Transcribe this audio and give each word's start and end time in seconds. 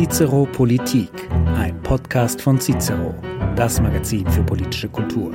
Cicero 0.00 0.48
Politik, 0.50 1.10
ein 1.56 1.78
Podcast 1.82 2.40
von 2.40 2.58
Cicero, 2.58 3.14
das 3.54 3.82
Magazin 3.82 4.26
für 4.30 4.42
politische 4.42 4.88
Kultur. 4.88 5.30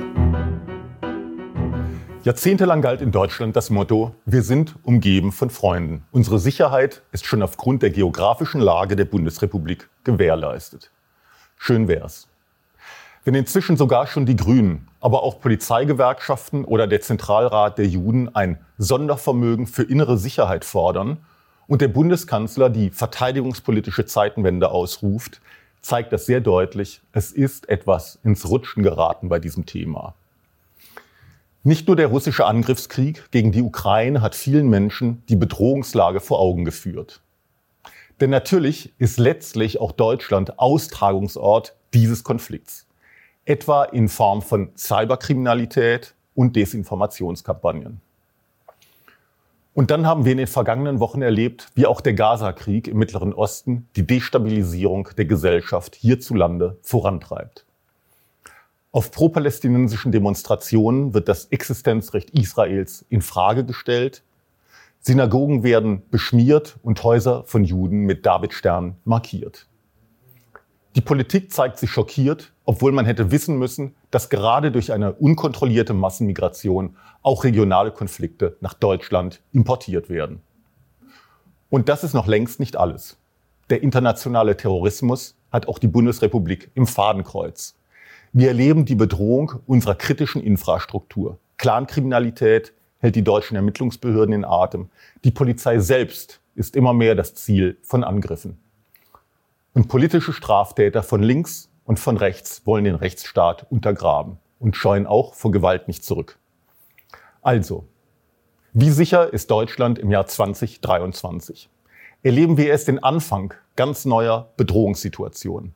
Jahrzehntelang 2.24 2.82
galt 2.82 3.00
in 3.00 3.12
Deutschland 3.12 3.54
das 3.54 3.70
Motto, 3.70 4.16
wir 4.24 4.42
sind 4.42 4.74
umgeben 4.82 5.30
von 5.30 5.50
Freunden. 5.50 6.04
Unsere 6.10 6.40
Sicherheit 6.40 7.02
ist 7.12 7.26
schon 7.26 7.44
aufgrund 7.44 7.84
der 7.84 7.90
geografischen 7.90 8.60
Lage 8.60 8.96
der 8.96 9.04
Bundesrepublik 9.04 9.88
gewährleistet. 10.02 10.90
Schön 11.56 11.86
wär's. 11.86 12.26
Wenn 13.22 13.36
inzwischen 13.36 13.76
sogar 13.76 14.08
schon 14.08 14.26
die 14.26 14.34
Grünen, 14.34 14.88
aber 15.00 15.22
auch 15.22 15.38
Polizeigewerkschaften 15.38 16.64
oder 16.64 16.88
der 16.88 17.02
Zentralrat 17.02 17.78
der 17.78 17.86
Juden 17.86 18.34
ein 18.34 18.58
Sondervermögen 18.78 19.68
für 19.68 19.84
innere 19.84 20.18
Sicherheit 20.18 20.64
fordern 20.64 21.18
und 21.68 21.80
der 21.80 21.88
Bundeskanzler 21.88 22.70
die 22.70 22.90
verteidigungspolitische 22.90 24.06
Zeitenwende 24.06 24.70
ausruft, 24.70 25.40
zeigt 25.80 26.12
das 26.12 26.26
sehr 26.26 26.40
deutlich, 26.40 27.00
es 27.12 27.32
ist 27.32 27.68
etwas 27.68 28.18
ins 28.24 28.48
Rutschen 28.48 28.82
geraten 28.82 29.28
bei 29.28 29.38
diesem 29.38 29.66
Thema. 29.66 30.14
Nicht 31.62 31.88
nur 31.88 31.96
der 31.96 32.08
russische 32.08 32.46
Angriffskrieg 32.46 33.30
gegen 33.32 33.50
die 33.50 33.62
Ukraine 33.62 34.20
hat 34.20 34.36
vielen 34.36 34.68
Menschen 34.68 35.22
die 35.28 35.36
Bedrohungslage 35.36 36.20
vor 36.20 36.38
Augen 36.38 36.64
geführt. 36.64 37.20
Denn 38.20 38.30
natürlich 38.30 38.94
ist 38.98 39.18
letztlich 39.18 39.80
auch 39.80 39.92
Deutschland 39.92 40.58
Austragungsort 40.58 41.74
dieses 41.92 42.24
Konflikts. 42.24 42.86
Etwa 43.44 43.84
in 43.84 44.08
Form 44.08 44.42
von 44.42 44.70
Cyberkriminalität 44.76 46.14
und 46.34 46.56
Desinformationskampagnen. 46.56 48.00
Und 49.76 49.90
dann 49.90 50.06
haben 50.06 50.24
wir 50.24 50.32
in 50.32 50.38
den 50.38 50.46
vergangenen 50.46 51.00
Wochen 51.00 51.20
erlebt, 51.20 51.68
wie 51.74 51.84
auch 51.84 52.00
der 52.00 52.14
Gaza-Krieg 52.14 52.88
im 52.88 52.96
Mittleren 52.96 53.34
Osten 53.34 53.90
die 53.94 54.06
Destabilisierung 54.06 55.10
der 55.18 55.26
Gesellschaft 55.26 55.94
hierzulande 55.94 56.78
vorantreibt. 56.80 57.66
Auf 58.90 59.10
pro-palästinensischen 59.10 60.12
Demonstrationen 60.12 61.12
wird 61.12 61.28
das 61.28 61.44
Existenzrecht 61.48 62.30
Israels 62.30 63.04
in 63.10 63.20
Frage 63.20 63.66
gestellt. 63.66 64.22
Synagogen 65.00 65.62
werden 65.62 66.00
beschmiert 66.10 66.78
und 66.82 67.04
Häuser 67.04 67.44
von 67.44 67.62
Juden 67.62 68.06
mit 68.06 68.24
Davidstern 68.24 68.96
markiert. 69.04 69.66
Die 70.96 71.02
Politik 71.02 71.52
zeigt 71.52 71.78
sich 71.78 71.90
schockiert, 71.90 72.54
obwohl 72.64 72.90
man 72.90 73.04
hätte 73.04 73.30
wissen 73.30 73.58
müssen, 73.58 73.94
dass 74.10 74.30
gerade 74.30 74.72
durch 74.72 74.94
eine 74.94 75.12
unkontrollierte 75.12 75.92
Massenmigration 75.92 76.96
auch 77.20 77.44
regionale 77.44 77.90
Konflikte 77.90 78.56
nach 78.62 78.72
Deutschland 78.72 79.42
importiert 79.52 80.08
werden. 80.08 80.40
Und 81.68 81.90
das 81.90 82.02
ist 82.02 82.14
noch 82.14 82.26
längst 82.26 82.60
nicht 82.60 82.78
alles. 82.78 83.18
Der 83.68 83.82
internationale 83.82 84.56
Terrorismus 84.56 85.36
hat 85.52 85.68
auch 85.68 85.78
die 85.78 85.86
Bundesrepublik 85.86 86.70
im 86.74 86.86
Fadenkreuz. 86.86 87.76
Wir 88.32 88.48
erleben 88.48 88.86
die 88.86 88.94
Bedrohung 88.94 89.52
unserer 89.66 89.96
kritischen 89.96 90.42
Infrastruktur. 90.42 91.38
Clankriminalität 91.58 92.72
hält 93.00 93.16
die 93.16 93.24
deutschen 93.24 93.56
Ermittlungsbehörden 93.56 94.32
in 94.32 94.44
Atem. 94.46 94.88
Die 95.24 95.30
Polizei 95.30 95.78
selbst 95.78 96.40
ist 96.54 96.74
immer 96.74 96.94
mehr 96.94 97.14
das 97.14 97.34
Ziel 97.34 97.76
von 97.82 98.02
Angriffen. 98.02 98.58
Und 99.76 99.88
politische 99.88 100.32
Straftäter 100.32 101.02
von 101.02 101.22
links 101.22 101.68
und 101.84 102.00
von 102.00 102.16
rechts 102.16 102.62
wollen 102.64 102.84
den 102.84 102.94
Rechtsstaat 102.94 103.70
untergraben 103.70 104.38
und 104.58 104.74
scheuen 104.74 105.06
auch 105.06 105.34
vor 105.34 105.50
Gewalt 105.50 105.86
nicht 105.86 106.02
zurück. 106.02 106.38
Also, 107.42 107.86
wie 108.72 108.88
sicher 108.88 109.34
ist 109.34 109.50
Deutschland 109.50 109.98
im 109.98 110.10
Jahr 110.10 110.26
2023? 110.26 111.68
Erleben 112.22 112.56
wir 112.56 112.68
erst 112.68 112.88
den 112.88 113.04
Anfang 113.04 113.52
ganz 113.76 114.06
neuer 114.06 114.48
Bedrohungssituationen. 114.56 115.74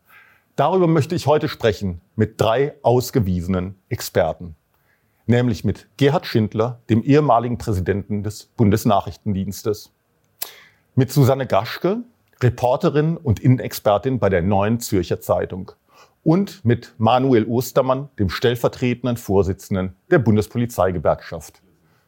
Darüber 0.56 0.86
möchte 0.86 1.14
ich 1.14 1.26
heute 1.26 1.50
sprechen 1.50 2.00
mit 2.16 2.40
drei 2.40 2.76
ausgewiesenen 2.80 3.74
Experten, 3.90 4.56
nämlich 5.26 5.62
mit 5.62 5.88
Gerhard 5.98 6.24
Schindler, 6.24 6.80
dem 6.88 7.02
ehemaligen 7.02 7.58
Präsidenten 7.58 8.22
des 8.22 8.46
Bundesnachrichtendienstes, 8.46 9.92
mit 10.94 11.12
Susanne 11.12 11.46
Gaschke, 11.46 12.02
Reporterin 12.42 13.18
und 13.18 13.38
Innenexpertin 13.38 14.18
bei 14.18 14.30
der 14.30 14.40
Neuen 14.40 14.80
Zürcher 14.80 15.20
Zeitung 15.20 15.72
und 16.22 16.64
mit 16.64 16.94
Manuel 16.96 17.44
Ostermann, 17.44 18.08
dem 18.18 18.30
stellvertretenden 18.30 19.18
Vorsitzenden 19.18 19.94
der 20.10 20.20
Bundespolizeigewerkschaft. 20.20 21.60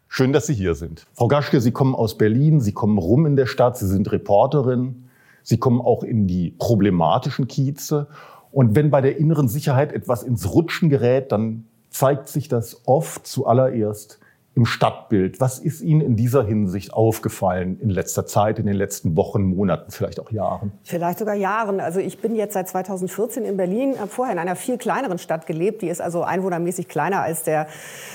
Schön, 0.09 0.32
dass 0.32 0.47
Sie 0.47 0.54
hier 0.54 0.75
sind. 0.75 1.06
Frau 1.12 1.28
Gaschke, 1.28 1.60
Sie 1.60 1.72
kommen 1.72 1.94
aus 1.94 2.16
Berlin, 2.16 2.60
Sie 2.60 2.72
kommen 2.72 2.97
rum 2.97 3.26
in 3.26 3.37
der 3.37 3.47
Stadt, 3.47 3.76
Sie 3.76 3.87
sind 3.87 4.10
Reporterin, 4.10 5.09
Sie 5.43 5.59
kommen 5.59 5.81
auch 5.81 6.03
in 6.03 6.26
die 6.26 6.54
problematischen 6.59 7.47
Kieze 7.47 8.09
und 8.50 8.75
wenn 8.75 8.91
bei 8.91 9.03
der 9.03 9.19
inneren 9.19 9.49
Sicherheit 9.49 9.93
etwas 9.93 10.22
ins 10.22 10.54
Rutschen 10.54 10.88
gerät, 10.88 11.31
dann 11.32 11.66
zeigt 11.91 12.28
sich 12.28 12.49
das 12.49 12.82
oft 12.87 13.26
zuallererst 13.26 14.19
im 14.54 14.66
Stadtbild. 14.66 15.40
Was 15.40 15.58
ist 15.58 15.80
Ihnen 15.80 16.00
in 16.02 16.16
dieser 16.16 16.44
Hinsicht 16.44 16.92
aufgefallen 16.92 17.80
in 17.80 17.88
letzter 17.88 18.26
Zeit, 18.26 18.58
in 18.58 18.66
den 18.66 18.76
letzten 18.76 19.16
Wochen, 19.16 19.44
Monaten, 19.44 19.90
vielleicht 19.90 20.20
auch 20.20 20.30
Jahren? 20.30 20.72
Vielleicht 20.82 21.18
sogar 21.18 21.34
Jahren. 21.34 21.80
Also 21.80 22.00
ich 22.00 22.20
bin 22.20 22.34
jetzt 22.34 22.52
seit 22.52 22.68
2014 22.68 23.44
in 23.44 23.56
Berlin, 23.56 23.98
habe 23.98 24.08
vorher 24.08 24.34
in 24.34 24.38
einer 24.38 24.56
viel 24.56 24.76
kleineren 24.76 25.18
Stadt 25.18 25.46
gelebt. 25.46 25.80
Die 25.80 25.88
ist 25.88 26.02
also 26.02 26.22
einwohnermäßig 26.22 26.88
kleiner 26.88 27.22
als 27.22 27.44
der 27.44 27.66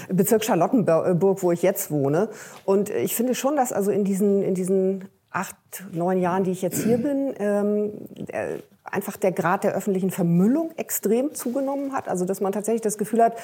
Bezirk 0.09 0.43
Charlottenburg, 0.43 1.41
wo 1.41 1.51
ich 1.51 1.63
jetzt 1.63 1.89
wohne. 1.89 2.29
Und 2.65 2.91
ich 2.91 3.15
finde 3.15 3.33
schon, 3.33 3.55
dass 3.55 3.73
also 3.73 3.89
in 3.89 4.03
diesen, 4.03 4.43
in 4.43 4.53
diesen 4.53 5.05
acht, 5.31 5.55
neun 5.91 6.19
Jahren, 6.19 6.43
die 6.43 6.51
ich 6.51 6.61
jetzt 6.61 6.83
hier 6.83 6.97
bin, 6.97 7.33
ähm, 7.39 7.91
äh, 8.27 8.59
einfach 8.91 9.17
der 9.17 9.31
Grad 9.31 9.63
der 9.63 9.73
öffentlichen 9.73 10.11
Vermüllung 10.11 10.71
extrem 10.77 11.33
zugenommen 11.33 11.93
hat. 11.93 12.07
Also 12.07 12.25
dass 12.25 12.41
man 12.41 12.51
tatsächlich 12.51 12.81
das 12.81 12.97
Gefühl 12.97 13.23
hat, 13.23 13.37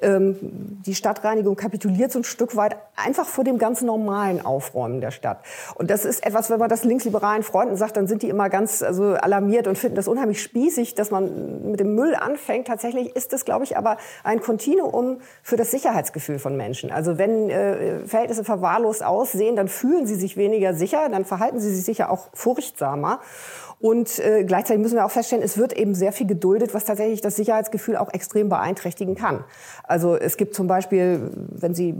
ähm, 0.00 0.36
die 0.84 0.94
Stadtreinigung 0.94 1.56
kapituliert 1.56 2.12
so 2.12 2.20
ein 2.20 2.24
Stück 2.24 2.56
weit 2.56 2.76
einfach 2.96 3.26
vor 3.26 3.44
dem 3.44 3.58
ganz 3.58 3.82
normalen 3.82 4.44
Aufräumen 4.44 5.00
der 5.00 5.10
Stadt. 5.10 5.42
Und 5.74 5.90
das 5.90 6.04
ist 6.04 6.24
etwas, 6.24 6.50
wenn 6.50 6.58
man 6.58 6.68
das 6.68 6.84
linksliberalen 6.84 7.42
Freunden 7.42 7.76
sagt, 7.76 7.96
dann 7.96 8.06
sind 8.06 8.22
die 8.22 8.28
immer 8.28 8.48
ganz 8.48 8.82
also 8.82 9.14
alarmiert 9.14 9.66
und 9.66 9.78
finden 9.78 9.96
das 9.96 10.08
unheimlich 10.08 10.42
spießig, 10.42 10.94
dass 10.94 11.10
man 11.10 11.70
mit 11.70 11.80
dem 11.80 11.94
Müll 11.94 12.14
anfängt. 12.14 12.66
Tatsächlich 12.66 13.14
ist 13.16 13.32
das, 13.32 13.44
glaube 13.44 13.64
ich, 13.64 13.76
aber 13.76 13.96
ein 14.24 14.40
Kontinuum 14.40 15.18
für 15.42 15.56
das 15.56 15.70
Sicherheitsgefühl 15.70 16.38
von 16.38 16.56
Menschen. 16.56 16.90
Also 16.90 17.18
wenn 17.18 17.50
äh, 17.50 18.06
Verhältnisse 18.06 18.44
verwahrlost 18.44 19.04
aussehen, 19.04 19.56
dann 19.56 19.68
fühlen 19.68 20.06
sie 20.06 20.16
sich 20.16 20.36
weniger 20.36 20.74
sicher, 20.74 21.08
dann 21.08 21.24
verhalten 21.24 21.60
sie 21.60 21.74
sich 21.74 21.84
sicher 21.84 22.10
auch 22.10 22.28
furchtsamer. 22.34 23.20
Und 23.80 24.18
äh, 24.18 24.44
gleichzeitig 24.44 24.82
müssen 24.82 24.96
wir 24.96 25.06
auch 25.06 25.10
feststellen, 25.10 25.42
es 25.42 25.56
wird 25.56 25.72
eben 25.72 25.94
sehr 25.94 26.12
viel 26.12 26.26
geduldet, 26.26 26.74
was 26.74 26.84
tatsächlich 26.84 27.22
das 27.22 27.36
Sicherheitsgefühl 27.36 27.96
auch 27.96 28.12
extrem 28.12 28.50
beeinträchtigen 28.50 29.14
kann. 29.14 29.42
Also 29.84 30.16
es 30.16 30.36
gibt 30.36 30.54
zum 30.54 30.66
Beispiel, 30.66 31.30
wenn 31.48 31.72
Sie 31.72 31.94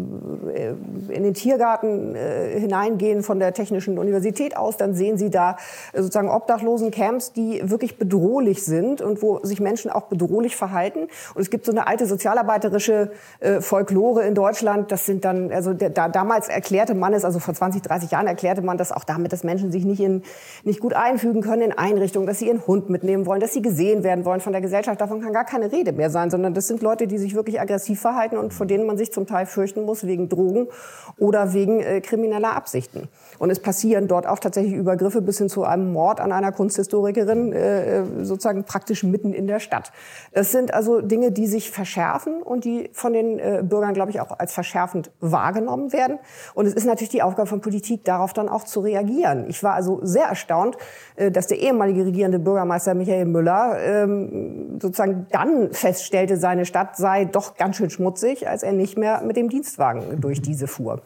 äh, 0.55 0.75
in 1.09 1.23
den 1.23 1.33
Tiergarten 1.33 2.15
äh, 2.15 2.61
hineingehen 2.61 3.23
von 3.23 3.39
der 3.39 3.55
Technischen 3.55 3.99
Universität 3.99 4.59
aus, 4.59 4.77
dann 4.77 4.93
sehen 4.93 5.17
Sie 5.17 5.31
da 5.31 5.57
äh, 5.95 6.03
sozusagen 6.03 6.29
Obdachlosen-Camps, 6.29 7.33
die 7.33 7.63
wirklich 7.65 7.97
bedrohlich 7.99 8.63
sind 8.63 9.01
und 9.01 9.23
wo 9.23 9.41
sich 9.43 9.59
Menschen 9.59 9.91
auch 9.91 10.03
bedrohlich 10.03 10.57
verhalten. 10.57 11.09
Und 11.35 11.41
es 11.41 11.49
gibt 11.49 11.65
so 11.65 11.73
eine 11.73 11.87
alte 11.87 12.05
sozialarbeiterische 12.05 13.13
äh, 13.41 13.63
Folklore 13.63 14.25
in 14.25 14.35
Deutschland. 14.35 14.93
Das 14.93 15.07
sind 15.07 15.25
dann, 15.25 15.51
also 15.51 15.73
der, 15.73 15.89
da, 15.89 16.11
damals 16.11 16.51
erklärte 16.51 16.95
man 16.95 17.15
es, 17.15 17.25
also 17.25 17.39
vor 17.39 17.55
20, 17.55 17.81
30 17.81 18.11
Jahren 18.11 18.27
erklärte 18.27 18.61
man 18.61 18.77
das 18.77 18.93
auch 18.93 19.05
damit, 19.05 19.33
dass 19.33 19.45
Menschen 19.45 19.73
sich 19.73 19.87
nicht 19.87 20.01
in 20.01 20.25
nicht 20.63 20.81
gut 20.81 20.93
einfügen 20.93 21.41
können 21.41 21.70
in 21.71 21.79
Einrichtungen, 21.79 22.27
dass 22.27 22.39
sie 22.39 22.49
ihren 22.49 22.67
Hund 22.67 22.91
mitnehmen 22.91 23.27
wollen, 23.27 23.41
dass 23.41 23.53
sie 23.53 23.63
gesehen 23.63 24.03
werden 24.03 24.25
wollen 24.25 24.41
von 24.41 24.53
der 24.53 24.61
Gesellschaft. 24.61 25.01
Davon 25.01 25.21
kann 25.21 25.33
gar 25.33 25.45
keine 25.45 25.71
Rede 25.71 25.93
mehr 25.93 26.11
sein, 26.11 26.31
sondern 26.31 26.55
das 26.55 26.67
sind 26.67 26.83
Leute, 26.83 27.07
die 27.07 27.19
sich 27.19 27.35
wirklich 27.35 27.61
aggressiv 27.61 28.01
verhalten 28.01 28.37
und 28.37 28.53
vor 28.53 28.67
denen 28.67 28.87
man 28.87 28.97
sich 28.97 29.13
zum 29.13 29.27
Teil 29.27 29.47
fürchten 29.47 29.85
muss 29.85 30.07
wegen 30.07 30.29
Drogen 30.29 30.69
oder 31.17 31.53
wegen 31.53 31.81
äh, 31.81 32.01
krimineller 32.01 32.57
Absichten. 32.57 33.09
Und 33.41 33.49
es 33.49 33.59
passieren 33.59 34.07
dort 34.07 34.27
auch 34.27 34.39
tatsächlich 34.39 34.75
Übergriffe 34.75 35.23
bis 35.23 35.39
hin 35.39 35.49
zu 35.49 35.65
einem 35.65 35.93
Mord 35.93 36.21
an 36.21 36.31
einer 36.31 36.53
Kunsthistorikerin, 36.53 37.55
äh, 37.55 38.05
sozusagen 38.23 38.65
praktisch 38.65 39.03
mitten 39.03 39.33
in 39.33 39.47
der 39.47 39.61
Stadt. 39.61 39.93
Es 40.31 40.53
sind 40.53 40.75
also 40.75 41.01
Dinge, 41.01 41.33
die 41.33 41.47
sich 41.47 41.71
verschärfen 41.71 42.43
und 42.43 42.67
die 42.67 42.91
von 42.93 43.15
den 43.15 43.39
äh, 43.39 43.63
Bürgern, 43.65 43.95
glaube 43.95 44.11
ich, 44.11 44.21
auch 44.21 44.39
als 44.39 44.53
verschärfend 44.53 45.11
wahrgenommen 45.21 45.95
werden. 45.95 46.19
Und 46.53 46.67
es 46.67 46.75
ist 46.75 46.85
natürlich 46.85 47.09
die 47.09 47.23
Aufgabe 47.23 47.49
von 47.49 47.63
Politik, 47.63 48.05
darauf 48.05 48.35
dann 48.35 48.47
auch 48.51 48.65
zu 48.65 48.81
reagieren. 48.81 49.47
Ich 49.49 49.63
war 49.63 49.73
also 49.73 50.01
sehr 50.03 50.27
erstaunt, 50.27 50.77
äh, 51.17 51.31
dass 51.31 51.47
der 51.47 51.61
ehemalige 51.61 52.05
regierende 52.05 52.39
Bürgermeister 52.39 52.93
Michael 52.93 53.25
Müller 53.25 53.79
ähm, 53.83 54.79
sozusagen 54.83 55.29
dann 55.33 55.73
feststellte, 55.73 56.37
seine 56.37 56.67
Stadt 56.67 56.99
sei 56.99 57.25
doch 57.25 57.57
ganz 57.57 57.77
schön 57.77 57.89
schmutzig, 57.89 58.49
als 58.51 58.63
er 58.63 58.73
nicht 58.73 58.99
mehr 58.99 59.23
mit 59.23 59.39
dem 59.39 59.49
Dienstwagen 59.49 60.21
durch 60.21 60.43
diese 60.43 60.67
fuhr. 60.67 61.01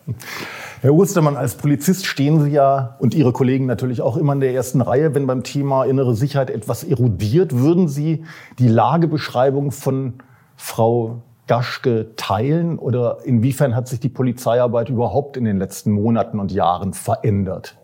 Herr 0.81 0.95
Ostermann, 0.95 1.37
als 1.37 1.55
Polizist 1.55 2.07
stehen 2.25 2.41
Sie 2.41 2.53
ja 2.53 2.97
und 3.01 3.15
Ihre 3.15 3.33
Kollegen 3.33 3.67
natürlich 3.67 4.01
auch 4.01 4.17
immer 4.17 4.33
in 4.33 4.41
der 4.41 4.55
ersten 4.55 4.81
Reihe, 4.81 5.15
wenn 5.15 5.27
beim 5.27 5.43
Thema 5.43 5.85
innere 5.85 6.15
Sicherheit 6.15 6.49
etwas 6.49 6.83
erodiert. 6.83 7.55
Würden 7.55 7.87
Sie 7.87 8.25
die 8.59 8.69
Lagebeschreibung 8.69 9.73
von 9.73 10.15
Frau 10.57 11.21
Gaschke 11.47 12.17
teilen 12.17 12.79
oder 12.79 13.19
inwiefern 13.25 13.77
hat 13.77 13.89
sich 13.89 14.01
die 14.01 14.09
Polizeiarbeit 14.09 14.89
überhaupt 14.89 15.37
in 15.37 15.45
den 15.45 15.59
letzten 15.59 15.91
Monaten 15.91 16.41
und 16.41 16.51
Jahren 16.51 16.95
verändert? 16.95 17.77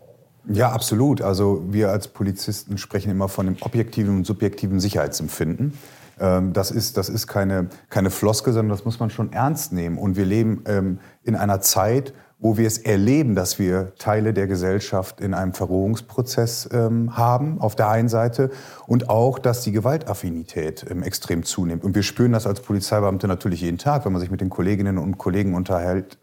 Ja, 0.47 0.71
absolut. 0.71 1.21
Also 1.21 1.61
wir 1.69 1.91
als 1.91 2.07
Polizisten 2.07 2.79
sprechen 2.79 3.11
immer 3.11 3.27
von 3.27 3.45
dem 3.45 3.57
objektiven 3.61 4.17
und 4.17 4.25
subjektiven 4.25 4.79
Sicherheitsempfinden. 4.79 5.77
Ähm, 6.19 6.51
das 6.53 6.71
ist, 6.71 6.97
das 6.97 7.09
ist 7.09 7.27
keine, 7.27 7.67
keine 7.91 8.09
Floske, 8.09 8.53
sondern 8.53 8.75
das 8.75 8.85
muss 8.85 8.99
man 8.99 9.11
schon 9.11 9.31
ernst 9.33 9.71
nehmen. 9.71 9.99
Und 9.99 10.15
wir 10.15 10.25
leben 10.25 10.63
ähm, 10.65 10.97
in 11.23 11.35
einer 11.35 11.61
Zeit, 11.61 12.15
wo 12.41 12.57
wir 12.57 12.65
es 12.65 12.79
erleben, 12.79 13.35
dass 13.35 13.59
wir 13.59 13.93
Teile 13.99 14.33
der 14.33 14.47
Gesellschaft 14.47 15.21
in 15.21 15.35
einem 15.35 15.53
Verrohungsprozess 15.53 16.67
ähm, 16.73 17.15
haben, 17.15 17.61
auf 17.61 17.75
der 17.75 17.87
einen 17.89 18.09
Seite, 18.09 18.49
und 18.87 19.09
auch, 19.11 19.37
dass 19.37 19.61
die 19.61 19.71
Gewaltaffinität 19.71 20.83
ähm, 20.89 21.03
extrem 21.03 21.43
zunimmt. 21.43 21.83
Und 21.83 21.93
wir 21.93 22.01
spüren 22.01 22.31
das 22.31 22.47
als 22.47 22.61
Polizeibeamte 22.61 23.27
natürlich 23.27 23.61
jeden 23.61 23.77
Tag, 23.77 24.05
wenn 24.05 24.11
man 24.11 24.19
sich 24.19 24.31
mit 24.31 24.41
den 24.41 24.49
Kolleginnen 24.49 24.97
und 24.97 25.19
Kollegen 25.19 25.53
unterhält, 25.53 26.17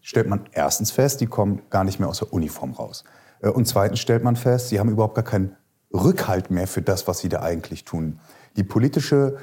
stellt 0.00 0.28
man 0.28 0.42
erstens 0.52 0.92
fest, 0.92 1.20
die 1.20 1.26
kommen 1.26 1.62
gar 1.68 1.82
nicht 1.82 1.98
mehr 1.98 2.08
aus 2.08 2.20
der 2.20 2.32
Uniform 2.32 2.70
raus. 2.70 3.02
Äh, 3.42 3.48
und 3.48 3.66
zweitens 3.66 3.98
stellt 3.98 4.22
man 4.22 4.36
fest, 4.36 4.68
sie 4.68 4.78
haben 4.78 4.88
überhaupt 4.88 5.16
gar 5.16 5.24
keinen 5.24 5.56
Rückhalt 5.92 6.48
mehr 6.52 6.68
für 6.68 6.82
das, 6.82 7.08
was 7.08 7.18
sie 7.18 7.28
da 7.28 7.42
eigentlich 7.42 7.84
tun. 7.84 8.20
Die 8.56 8.62
politische, 8.62 9.38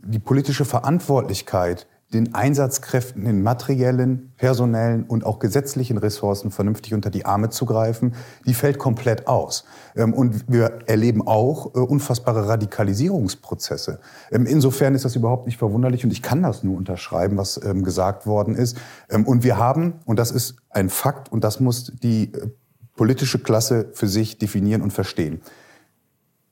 die 0.00 0.18
politische 0.18 0.64
Verantwortlichkeit 0.64 1.86
den 2.12 2.34
Einsatzkräften 2.34 3.24
in 3.24 3.42
materiellen, 3.42 4.32
personellen 4.36 5.04
und 5.04 5.24
auch 5.24 5.38
gesetzlichen 5.38 5.96
Ressourcen 5.96 6.50
vernünftig 6.50 6.92
unter 6.92 7.10
die 7.10 7.24
Arme 7.24 7.50
zu 7.50 7.66
greifen, 7.66 8.14
die 8.46 8.54
fällt 8.54 8.78
komplett 8.78 9.28
aus. 9.28 9.64
Ähm, 9.94 10.12
und 10.12 10.44
wir 10.48 10.80
erleben 10.86 11.26
auch 11.26 11.74
äh, 11.74 11.78
unfassbare 11.78 12.48
Radikalisierungsprozesse. 12.48 14.00
Ähm, 14.32 14.46
insofern 14.46 14.94
ist 14.94 15.04
das 15.04 15.14
überhaupt 15.14 15.46
nicht 15.46 15.58
verwunderlich 15.58 16.04
und 16.04 16.12
ich 16.12 16.22
kann 16.22 16.42
das 16.42 16.64
nur 16.64 16.76
unterschreiben, 16.76 17.36
was 17.36 17.60
ähm, 17.64 17.84
gesagt 17.84 18.26
worden 18.26 18.54
ist. 18.54 18.76
Und 19.08 19.44
wir 19.44 19.58
haben, 19.58 19.94
und 20.04 20.18
das 20.18 20.30
ist 20.30 20.56
ein 20.70 20.88
Fakt 20.88 21.30
und 21.30 21.44
das 21.44 21.60
muss 21.60 21.92
die 22.02 22.32
äh, 22.32 22.48
politische 22.96 23.38
Klasse 23.38 23.90
für 23.92 24.08
sich 24.08 24.38
definieren 24.38 24.82
und 24.82 24.92
verstehen. 24.92 25.40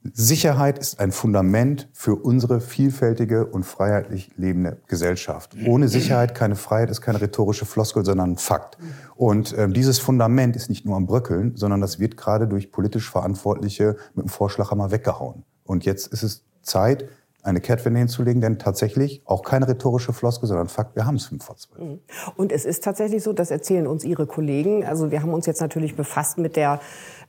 Sicherheit 0.05 0.79
ist 0.79 1.01
ein 1.01 1.11
Fundament 1.11 1.89
für 1.93 2.15
unsere 2.15 2.61
vielfältige 2.61 3.47
und 3.47 3.65
freiheitlich 3.65 4.31
lebende 4.37 4.79
Gesellschaft. 4.87 5.57
Ohne 5.67 5.89
Sicherheit 5.89 6.35
keine 6.35 6.55
Freiheit 6.55 6.91
ist 6.91 7.01
keine 7.01 7.21
rhetorische 7.21 7.67
Floskel, 7.67 8.05
sondern 8.05 8.33
ein 8.33 8.39
Fakt. 8.39 8.79
Und 9.17 9.53
äh, 9.55 9.69
dieses 9.69 9.99
Fundament 9.99 10.55
ist 10.55 10.69
nicht 10.69 10.87
nur 10.87 10.97
am 10.97 11.07
Bröckeln, 11.07 11.57
sondern 11.57 11.81
das 11.81 11.99
wird 11.99 12.17
gerade 12.17 12.47
durch 12.47 12.71
politisch 12.71 13.11
Verantwortliche 13.11 13.97
mit 14.15 14.27
dem 14.27 14.29
Vorschlaghammer 14.29 14.93
weggehauen. 14.93 15.45
Und 15.65 15.85
jetzt 15.85 16.07
ist 16.07 16.23
es 16.23 16.45
Zeit, 16.63 17.09
eine 17.43 17.61
Kehrtwende 17.61 18.01
hinzulegen, 18.01 18.41
denn 18.41 18.59
tatsächlich 18.59 19.23
auch 19.25 19.43
keine 19.43 19.69
rhetorische 19.69 20.13
Floskel, 20.13 20.49
sondern 20.49 20.69
Fakt, 20.69 20.97
wir 20.97 21.07
haben 21.07 21.17
es 21.17 21.27
fünf 21.27 21.45
vor 21.45 21.57
zwölf. 21.57 21.81
Mhm. 21.81 22.01
Und 22.37 22.53
es 22.53 22.65
ist 22.65 22.85
tatsächlich 22.85 23.23
so, 23.23 23.33
das 23.33 23.51
erzählen 23.51 23.87
uns 23.87 24.05
Ihre 24.05 24.27
Kollegen. 24.27 24.85
Also 24.85 25.11
wir 25.11 25.23
haben 25.23 25.33
uns 25.33 25.47
jetzt 25.47 25.61
natürlich 25.61 25.97
befasst 25.97 26.39
mit 26.39 26.57
der 26.57 26.81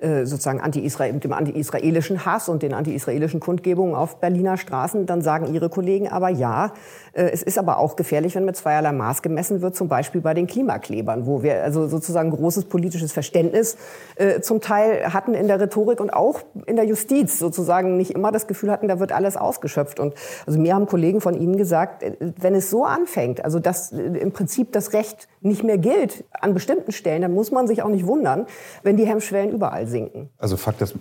sozusagen 0.01 0.61
anti-Israel, 0.61 1.13
mit 1.13 1.23
dem 1.23 1.33
anti-israelischen 1.33 2.25
Hass 2.25 2.49
und 2.49 2.63
den 2.63 2.73
anti-israelischen 2.73 3.39
Kundgebungen 3.39 3.95
auf 3.95 4.19
Berliner 4.19 4.57
Straßen, 4.57 5.05
dann 5.05 5.21
sagen 5.21 5.53
Ihre 5.53 5.69
Kollegen 5.69 6.07
aber 6.07 6.29
ja, 6.29 6.73
äh, 7.13 7.29
es 7.31 7.43
ist 7.43 7.57
aber 7.57 7.77
auch 7.77 7.95
gefährlich, 7.95 8.35
wenn 8.35 8.45
mit 8.45 8.55
zweierlei 8.55 8.91
Maß 8.91 9.21
gemessen 9.21 9.61
wird, 9.61 9.75
zum 9.75 9.87
Beispiel 9.87 10.21
bei 10.21 10.33
den 10.33 10.47
Klimaklebern, 10.47 11.25
wo 11.25 11.43
wir 11.43 11.63
also 11.63 11.87
sozusagen 11.87 12.31
großes 12.31 12.65
politisches 12.65 13.11
Verständnis 13.11 13.77
äh, 14.15 14.41
zum 14.41 14.61
Teil 14.61 15.13
hatten 15.13 15.33
in 15.33 15.47
der 15.47 15.59
Rhetorik 15.59 15.99
und 15.99 16.11
auch 16.11 16.41
in 16.65 16.75
der 16.75 16.85
Justiz 16.85 17.39
sozusagen 17.39 17.97
nicht 17.97 18.11
immer 18.11 18.31
das 18.31 18.47
Gefühl 18.47 18.71
hatten, 18.71 18.87
da 18.87 18.99
wird 18.99 19.11
alles 19.11 19.37
ausgeschöpft. 19.37 19.99
Und 19.99 20.13
also 20.45 20.59
mir 20.59 20.75
haben 20.75 20.85
Kollegen 20.85 21.21
von 21.21 21.35
Ihnen 21.35 21.57
gesagt, 21.57 22.03
wenn 22.19 22.55
es 22.55 22.69
so 22.69 22.85
anfängt, 22.85 23.43
also 23.43 23.59
dass 23.59 23.91
im 23.91 24.31
Prinzip 24.31 24.71
das 24.71 24.93
Recht 24.93 25.27
nicht 25.41 25.63
mehr 25.63 25.77
gilt 25.77 26.25
an 26.31 26.53
bestimmten 26.53 26.91
Stellen, 26.91 27.21
dann 27.21 27.33
muss 27.33 27.51
man 27.51 27.67
sich 27.67 27.81
auch 27.81 27.89
nicht 27.89 28.05
wundern, 28.05 28.45
wenn 28.83 28.97
die 28.97 29.05
Hemmschwellen 29.05 29.51
überall 29.51 29.87
sinken. 29.89 30.29
Also 30.37 30.57
Fakt, 30.57 30.81
das, 30.81 30.93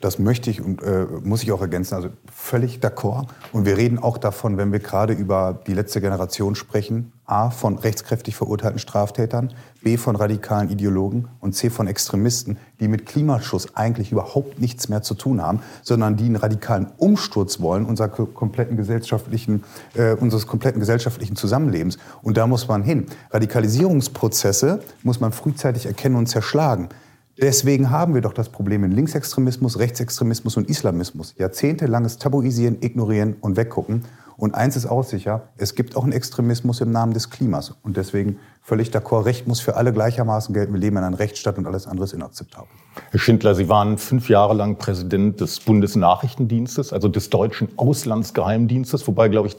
das 0.00 0.18
möchte 0.18 0.50
ich 0.50 0.60
und 0.60 0.82
äh, 0.82 1.06
muss 1.22 1.42
ich 1.42 1.52
auch 1.52 1.60
ergänzen. 1.60 1.94
Also 1.94 2.08
völlig 2.32 2.78
d'accord. 2.78 3.26
Und 3.52 3.66
wir 3.66 3.76
reden 3.76 3.98
auch 3.98 4.18
davon, 4.18 4.56
wenn 4.56 4.72
wir 4.72 4.80
gerade 4.80 5.12
über 5.12 5.58
die 5.66 5.74
letzte 5.74 6.00
Generation 6.00 6.54
sprechen, 6.54 7.12
A 7.26 7.50
von 7.50 7.76
rechtskräftig 7.76 8.36
verurteilten 8.36 8.78
Straftätern, 8.78 9.52
B 9.82 9.96
von 9.96 10.14
radikalen 10.14 10.70
Ideologen 10.70 11.26
und 11.40 11.54
C 11.54 11.70
von 11.70 11.88
Extremisten, 11.88 12.56
die 12.78 12.86
mit 12.86 13.04
Klimaschutz 13.04 13.68
eigentlich 13.74 14.12
überhaupt 14.12 14.60
nichts 14.60 14.88
mehr 14.88 15.02
zu 15.02 15.14
tun 15.14 15.42
haben, 15.42 15.60
sondern 15.82 16.16
die 16.16 16.24
einen 16.24 16.36
radikalen 16.36 16.86
Umsturz 16.98 17.60
wollen 17.60 17.84
unserer 17.84 18.08
kompletten 18.08 18.76
gesellschaftlichen, 18.76 19.64
äh, 19.94 20.14
unseres 20.14 20.46
kompletten 20.46 20.78
gesellschaftlichen 20.78 21.34
Zusammenlebens. 21.34 21.98
Und 22.22 22.36
da 22.36 22.46
muss 22.46 22.68
man 22.68 22.84
hin. 22.84 23.06
Radikalisierungsprozesse 23.30 24.80
muss 25.02 25.18
man 25.18 25.32
frühzeitig 25.32 25.86
erkennen 25.86 26.14
und 26.14 26.26
zerschlagen. 26.26 26.88
Deswegen 27.38 27.90
haben 27.90 28.14
wir 28.14 28.22
doch 28.22 28.32
das 28.32 28.48
Problem 28.48 28.82
in 28.84 28.92
Linksextremismus, 28.92 29.78
Rechtsextremismus 29.78 30.56
und 30.56 30.70
Islamismus. 30.70 31.34
Jahrzehntelanges 31.36 32.16
Tabuisieren, 32.18 32.78
Ignorieren 32.80 33.36
und 33.40 33.56
Weggucken. 33.56 34.04
Und 34.38 34.54
eins 34.54 34.76
ist 34.76 34.86
auch 34.86 35.04
sicher, 35.04 35.48
es 35.56 35.74
gibt 35.74 35.96
auch 35.96 36.02
einen 36.02 36.12
Extremismus 36.12 36.80
im 36.80 36.92
Namen 36.92 37.14
des 37.14 37.30
Klimas. 37.30 37.74
Und 37.82 37.96
deswegen 37.96 38.38
völlig 38.62 38.90
d'accord, 38.90 39.24
Recht 39.24 39.46
muss 39.46 39.60
für 39.60 39.76
alle 39.76 39.92
gleichermaßen 39.92 40.52
gelten. 40.54 40.74
Wir 40.74 40.80
leben 40.80 40.96
in 40.98 41.04
einer 41.04 41.18
Rechtsstaat 41.18 41.56
und 41.56 41.66
alles 41.66 41.86
andere 41.86 42.04
ist 42.04 42.12
inakzeptabel. 42.12 42.68
Herr 43.10 43.20
Schindler, 43.20 43.54
Sie 43.54 43.68
waren 43.68 43.96
fünf 43.96 44.28
Jahre 44.28 44.54
lang 44.54 44.76
Präsident 44.76 45.40
des 45.40 45.60
Bundesnachrichtendienstes, 45.60 46.92
also 46.92 47.08
des 47.08 47.30
deutschen 47.30 47.68
Auslandsgeheimdienstes, 47.76 49.06
wobei, 49.06 49.28
glaube 49.28 49.48
ich, 49.48 49.56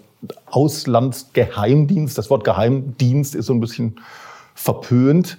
Auslandsgeheimdienst, 0.47 2.17
das 2.17 2.29
Wort 2.29 2.43
Geheimdienst 2.43 3.33
ist 3.33 3.47
so 3.47 3.53
ein 3.53 3.59
bisschen 3.59 3.99
verpönt. 4.53 5.37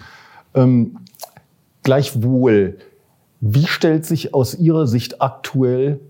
Ähm, 0.55 0.99
gleichwohl, 1.89 2.77
wie 3.41 3.67
stellt 3.67 4.05
sich 4.05 4.35
aus 4.35 4.55
Ihrer 4.55 4.87
Sicht 4.87 5.23
aktuell 5.23 6.01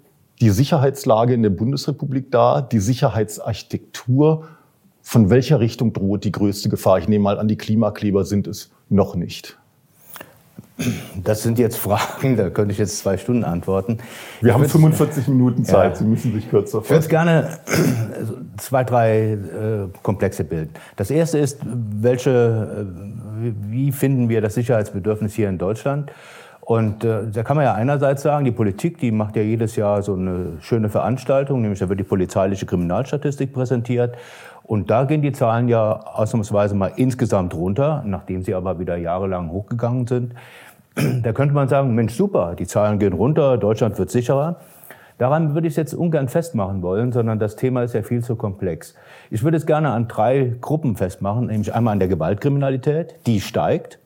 die 0.40 0.50
Sicherheitslage 0.50 1.34
in 1.34 1.44
der 1.44 1.50
Bundesrepublik 1.50 2.32
dar, 2.32 2.62
die 2.62 2.80
Sicherheitsarchitektur. 2.80 4.48
Von 5.02 5.30
welcher 5.30 5.60
Richtung 5.60 5.92
droht 5.92 6.24
die 6.24 6.32
größte 6.32 6.68
Gefahr? 6.68 6.98
Ich 6.98 7.06
nehme 7.06 7.22
mal 7.22 7.38
an, 7.38 7.46
die 7.46 7.56
Klimakleber 7.56 8.24
sind 8.24 8.48
es 8.48 8.72
noch 8.88 9.14
nicht. 9.14 9.56
Das 11.22 11.42
sind 11.42 11.58
jetzt 11.60 11.76
Fragen, 11.76 12.36
da 12.36 12.50
könnte 12.50 12.72
ich 12.72 12.78
jetzt 12.78 12.98
zwei 12.98 13.16
Stunden 13.16 13.44
antworten. 13.44 13.98
Wir 14.40 14.48
ich 14.48 14.54
haben 14.54 14.68
45 14.68 15.28
Minuten 15.28 15.64
Zeit, 15.64 15.92
ja, 15.92 15.96
Sie 15.96 16.04
müssen 16.04 16.32
sich 16.32 16.48
kürzer 16.50 16.82
fassen. 16.82 16.84
Ich 16.84 16.90
würde 16.90 17.08
gerne 17.08 17.58
zwei, 18.58 18.84
drei 18.84 19.32
äh, 19.32 19.88
Komplexe 20.02 20.44
bilden. 20.44 20.70
Das 20.96 21.10
erste 21.10 21.38
ist, 21.38 21.60
welche, 21.64 22.86
äh, 22.86 23.27
wie 23.40 23.92
finden 23.92 24.28
wir 24.28 24.40
das 24.40 24.54
Sicherheitsbedürfnis 24.54 25.34
hier 25.34 25.48
in 25.48 25.58
Deutschland? 25.58 26.12
Und 26.60 27.02
äh, 27.02 27.30
da 27.32 27.42
kann 27.44 27.56
man 27.56 27.64
ja 27.64 27.72
einerseits 27.72 28.22
sagen, 28.22 28.44
die 28.44 28.52
Politik, 28.52 28.98
die 28.98 29.10
macht 29.10 29.36
ja 29.36 29.42
jedes 29.42 29.74
Jahr 29.76 30.02
so 30.02 30.14
eine 30.14 30.58
schöne 30.60 30.90
Veranstaltung, 30.90 31.62
nämlich 31.62 31.78
da 31.78 31.88
wird 31.88 31.98
die 31.98 32.04
polizeiliche 32.04 32.66
Kriminalstatistik 32.66 33.54
präsentiert. 33.54 34.16
Und 34.64 34.90
da 34.90 35.04
gehen 35.04 35.22
die 35.22 35.32
Zahlen 35.32 35.68
ja 35.68 35.98
ausnahmsweise 35.98 36.74
mal 36.74 36.92
insgesamt 36.96 37.54
runter, 37.54 38.02
nachdem 38.04 38.42
sie 38.42 38.54
aber 38.54 38.78
wieder 38.78 38.96
jahrelang 38.96 39.50
hochgegangen 39.50 40.06
sind. 40.06 40.34
Da 41.22 41.32
könnte 41.32 41.54
man 41.54 41.68
sagen, 41.68 41.94
Mensch, 41.94 42.12
super, 42.12 42.54
die 42.54 42.66
Zahlen 42.66 42.98
gehen 42.98 43.14
runter, 43.14 43.56
Deutschland 43.56 43.98
wird 43.98 44.10
sicherer. 44.10 44.56
Daran 45.18 45.54
würde 45.54 45.66
ich 45.66 45.72
es 45.72 45.76
jetzt 45.76 45.94
ungern 45.94 46.28
festmachen 46.28 46.80
wollen, 46.80 47.10
sondern 47.10 47.40
das 47.40 47.56
Thema 47.56 47.82
ist 47.82 47.92
ja 47.92 48.02
viel 48.02 48.22
zu 48.22 48.36
komplex. 48.36 48.94
Ich 49.30 49.42
würde 49.42 49.56
es 49.56 49.66
gerne 49.66 49.90
an 49.90 50.06
drei 50.06 50.54
Gruppen 50.60 50.96
festmachen, 50.96 51.48
nämlich 51.48 51.74
einmal 51.74 51.92
an 51.92 51.98
der 51.98 52.08
Gewaltkriminalität, 52.08 53.16
die 53.26 53.40
steigt. 53.40 53.98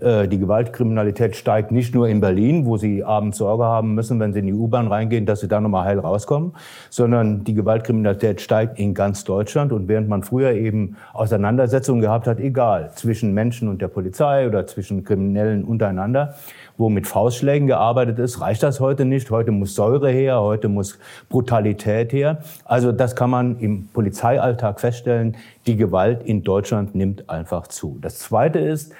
Äh, 0.00 0.26
die 0.26 0.38
Gewaltkriminalität 0.38 1.36
steigt 1.36 1.70
nicht 1.70 1.94
nur 1.94 2.08
in 2.08 2.20
Berlin, 2.20 2.66
wo 2.66 2.76
sie 2.76 3.04
abends 3.04 3.38
Sorge 3.38 3.64
haben 3.64 3.94
müssen, 3.94 4.18
wenn 4.18 4.32
sie 4.32 4.40
in 4.40 4.46
die 4.46 4.52
U-Bahn 4.52 4.88
reingehen, 4.88 5.26
dass 5.26 5.40
sie 5.40 5.48
da 5.48 5.60
nochmal 5.60 5.84
heil 5.84 5.98
rauskommen, 5.98 6.52
sondern 6.90 7.44
die 7.44 7.54
Gewaltkriminalität 7.54 8.40
steigt 8.40 8.78
in 8.78 8.94
ganz 8.94 9.24
Deutschland. 9.24 9.72
Und 9.72 9.88
während 9.88 10.08
man 10.08 10.22
früher 10.22 10.52
eben 10.52 10.96
Auseinandersetzungen 11.12 12.00
gehabt 12.00 12.26
hat, 12.26 12.40
egal, 12.40 12.90
zwischen 12.94 13.34
Menschen 13.34 13.68
und 13.68 13.80
der 13.80 13.88
Polizei 13.88 14.48
oder 14.48 14.66
zwischen 14.66 15.04
Kriminellen 15.04 15.64
untereinander, 15.64 16.34
wo 16.76 16.88
mit 16.88 17.06
Faustschlägen 17.06 17.68
gearbeitet 17.68 18.18
ist, 18.18 18.40
reicht 18.40 18.64
das 18.64 18.80
heute 18.80 19.04
nicht. 19.04 19.30
Heute 19.30 19.52
muss 19.52 19.76
Säure 19.76 20.10
her, 20.10 20.40
heute 20.40 20.68
muss 20.68 20.98
Brutalität 21.28 22.12
her. 22.12 22.38
Also 22.64 22.90
das 22.90 23.14
kann 23.14 23.30
man 23.30 23.60
im 23.60 23.88
Polizeialltag 23.92 24.80
feststellen. 24.80 25.36
Die 25.66 25.76
Gewalt 25.76 26.24
in 26.24 26.42
Deutschland 26.42 26.96
nimmt 26.96 27.30
einfach 27.30 27.68
zu. 27.68 27.98
Das 28.00 28.18
Zweite 28.18 28.58
ist, 28.58 28.92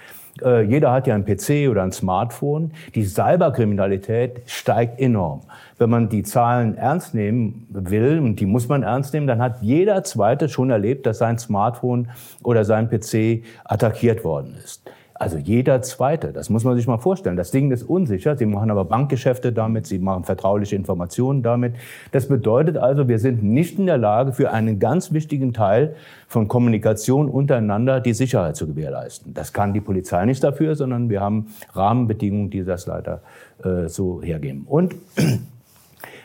äh, 0.43 0.62
jeder 0.62 0.93
hat 0.93 1.07
ja 1.07 1.14
einen 1.14 1.25
PC 1.25 1.69
oder 1.71 1.83
ein 1.83 1.93
Smartphone. 1.93 2.73
Die 2.95 3.05
Cyberkriminalität 3.05 4.43
steigt 4.47 5.00
enorm. 5.00 5.43
Wenn 5.79 5.91
man 5.91 6.09
die 6.09 6.23
Zahlen 6.23 6.76
ernst 6.76 7.14
nehmen 7.14 7.67
will, 7.71 8.19
und 8.19 8.41
die 8.41 8.47
muss 8.47 8.69
man 8.69 8.83
ernst 8.83 9.12
nehmen, 9.14 9.26
dann 9.26 9.41
hat 9.41 9.62
jeder 9.62 10.05
Zweite 10.05 10.49
schon 10.49 10.71
erlebt, 10.71 11.07
dass 11.07 11.19
sein 11.19 11.38
Smartphone 11.38 12.09
oder 12.43 12.64
sein 12.64 12.88
PC 12.88 13.45
attackiert 13.64 14.25
worden 14.25 14.57
ist. 14.62 14.83
Also 15.16 15.38
jeder 15.38 15.80
Zweite, 15.80 16.33
das 16.33 16.50
muss 16.50 16.64
man 16.64 16.75
sich 16.75 16.88
mal 16.88 16.99
vorstellen. 16.99 17.37
Das 17.37 17.52
Ding 17.52 17.71
ist 17.71 17.85
unsicher. 17.85 18.37
Sie 18.37 18.47
machen 18.47 18.71
aber 18.73 18.85
Bankgeschäfte 18.85 19.52
damit, 19.52 19.87
sie 19.87 20.00
machen 20.00 20.25
vertrauliche 20.25 20.75
Informationen 20.75 21.44
damit. 21.44 21.75
Das 22.11 22.26
bedeutet 22.26 22.76
also, 22.76 23.06
wir 23.06 23.21
sind 23.21 23.44
nicht 23.44 23.78
in 23.78 23.87
der 23.87 23.97
Lage, 23.97 24.33
für 24.33 24.50
einen 24.50 24.80
ganz 24.80 25.12
wichtigen 25.12 25.52
Teil 25.52 25.94
von 26.26 26.49
Kommunikation 26.49 27.28
untereinander 27.28 28.00
die 28.00 28.12
Sicherheit 28.12 28.56
zu 28.56 28.66
gewährleisten. 28.66 29.35
Das 29.35 29.52
kann 29.52 29.73
die 29.73 29.80
Polizei 29.80 30.25
nicht 30.25 30.42
dafür, 30.42 30.75
sondern 30.75 31.09
wir 31.09 31.21
haben 31.21 31.47
Rahmenbedingungen, 31.75 32.50
die 32.50 32.64
das 32.64 32.87
leider 32.87 33.23
äh, 33.62 33.88
so 33.88 34.21
hergeben. 34.21 34.64
Und 34.68 34.97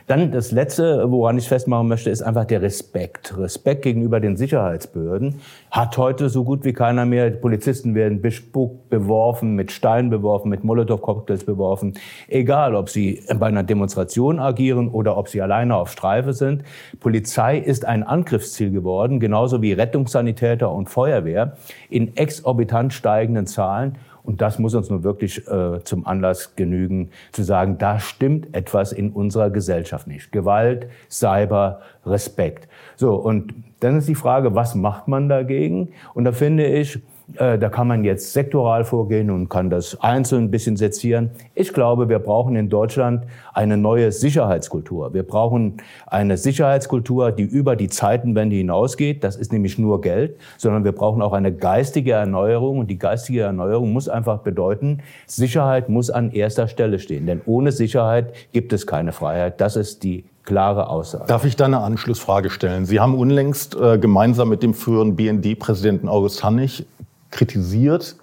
dann 0.10 0.32
das 0.32 0.52
Letzte, 0.52 1.12
woran 1.12 1.38
ich 1.38 1.48
festmachen 1.48 1.88
möchte, 1.88 2.10
ist 2.10 2.24
einfach 2.24 2.46
der 2.46 2.64
Respekt. 2.64 3.38
Respekt 3.38 3.84
gegenüber 3.84 4.20
den 4.20 4.38
Sicherheitsbehörden 4.38 5.36
hat 5.70 6.00
heute 6.00 6.30
so 6.30 6.44
gut 6.44 6.66
wie 6.66 6.74
keiner 6.74 7.06
mehr. 7.06 7.30
Polizisten 7.30 7.94
werden 7.94 8.20
bespuckt, 8.20 8.90
beworfen, 8.90 9.54
mit 9.54 9.72
Steinen 9.72 10.10
beworfen, 10.10 10.50
mit 10.50 10.64
Molotow-Cocktails 10.64 11.44
beworfen. 11.44 11.94
Egal, 12.28 12.74
ob 12.74 12.90
sie 12.90 13.22
bei 13.38 13.46
einer 13.46 13.62
Demonstration 13.62 14.40
agieren 14.40 14.90
oder 14.90 15.16
ob 15.16 15.30
sie 15.30 15.44
alleine 15.44 15.76
auf 15.76 15.92
Streife 15.92 16.34
sind. 16.34 16.64
Polizei 17.00 17.60
ist 17.60 17.86
ein 17.86 18.02
Angriffsziel 18.02 18.72
geworden, 18.72 19.20
genauso 19.20 19.62
wie 19.62 19.74
Rettungssanitäter 19.74 20.72
und 20.72 20.90
Feuerwehr 20.90 21.56
in 21.92 22.18
exorbitant 22.18 22.94
steigenden 22.94 23.46
Zahlen. 23.46 24.00
Und 24.24 24.42
das 24.42 24.60
muss 24.60 24.76
uns 24.76 24.90
nun 24.90 25.04
wirklich 25.04 25.48
äh, 25.48 25.84
zum 25.84 26.06
Anlass 26.06 26.56
genügen, 26.56 27.10
zu 27.32 27.44
sagen, 27.44 27.78
da 27.78 28.00
stimmt 28.00 28.54
etwas 28.56 28.92
in 28.92 29.12
unserer 29.12 29.50
Gesellschaft 29.50 30.08
nicht. 30.08 30.32
Gewalt, 30.32 30.88
Cyber, 31.10 31.82
Respekt. 32.06 32.68
So, 32.96 33.16
und 33.16 33.54
dann 33.80 33.98
ist 33.98 34.08
die 34.08 34.16
Frage, 34.16 34.56
was 34.56 34.76
macht 34.76 35.08
man 35.08 35.30
dagegen? 35.30 35.90
Und 36.14 36.26
da 36.26 36.32
finde 36.32 36.66
ich, 36.66 37.00
da 37.36 37.70
kann 37.70 37.88
man 37.88 38.04
jetzt 38.04 38.34
sektoral 38.34 38.84
vorgehen 38.84 39.30
und 39.30 39.50
kann 39.50 39.70
das 39.70 40.00
einzeln 40.02 40.46
ein 40.46 40.52
bisschen 40.52 40.78
sezieren. 40.78 41.32
Ich 41.56 41.74
glaube, 41.74 42.10
wir 42.10 42.20
brauchen 42.20 42.56
in 42.56 42.70
Deutschland 42.70 43.26
eine 43.54 43.78
neue 43.78 44.12
Sicherheitskultur. 44.12 45.14
Wir 45.14 45.24
brauchen 45.24 45.78
eine 46.08 46.38
Sicherheitskultur, 46.38 47.32
die 47.32 47.44
über 47.44 47.76
die 47.76 47.88
Zeitenwende 47.88 48.56
hinausgeht. 48.56 49.24
Das 49.24 49.36
ist 49.36 49.54
nämlich 49.54 49.78
nur 49.78 50.02
Geld, 50.02 50.38
sondern 50.58 50.84
wir 50.84 50.92
brauchen 50.92 51.22
auch 51.22 51.34
eine 51.34 51.54
geistige 51.54 52.14
Erneuerung. 52.14 52.80
Und 52.80 52.88
die 52.88 52.98
geistige 52.98 53.42
Erneuerung 53.42 53.94
muss 53.94 54.10
einfach 54.10 54.40
bedeuten, 54.40 55.00
Sicherheit 55.28 55.90
muss 55.90 56.10
an 56.10 56.32
erster 56.32 56.68
Stelle 56.68 57.00
stehen. 57.00 57.26
Denn 57.26 57.42
ohne 57.46 57.72
Sicherheit 57.72 58.34
gibt 58.54 58.74
es 58.74 58.88
keine 58.88 59.12
Freiheit. 59.12 59.62
Das 59.62 59.76
ist 59.76 60.04
die 60.04 60.26
klare 60.44 60.90
Aussage. 60.90 61.26
Darf 61.28 61.46
ich 61.46 61.56
da 61.56 61.66
eine 61.66 61.80
Anschlussfrage 61.80 62.50
stellen? 62.50 62.86
Sie 62.86 63.00
haben 63.00 63.16
unlängst 63.16 63.76
äh, 63.76 64.00
gemeinsam 64.00 64.50
mit 64.50 64.64
dem 64.64 64.74
früheren 64.74 65.16
BND-Präsidenten 65.16 66.10
August 66.10 66.44
Hannig 66.44 66.88
kritisiert, 67.32 68.18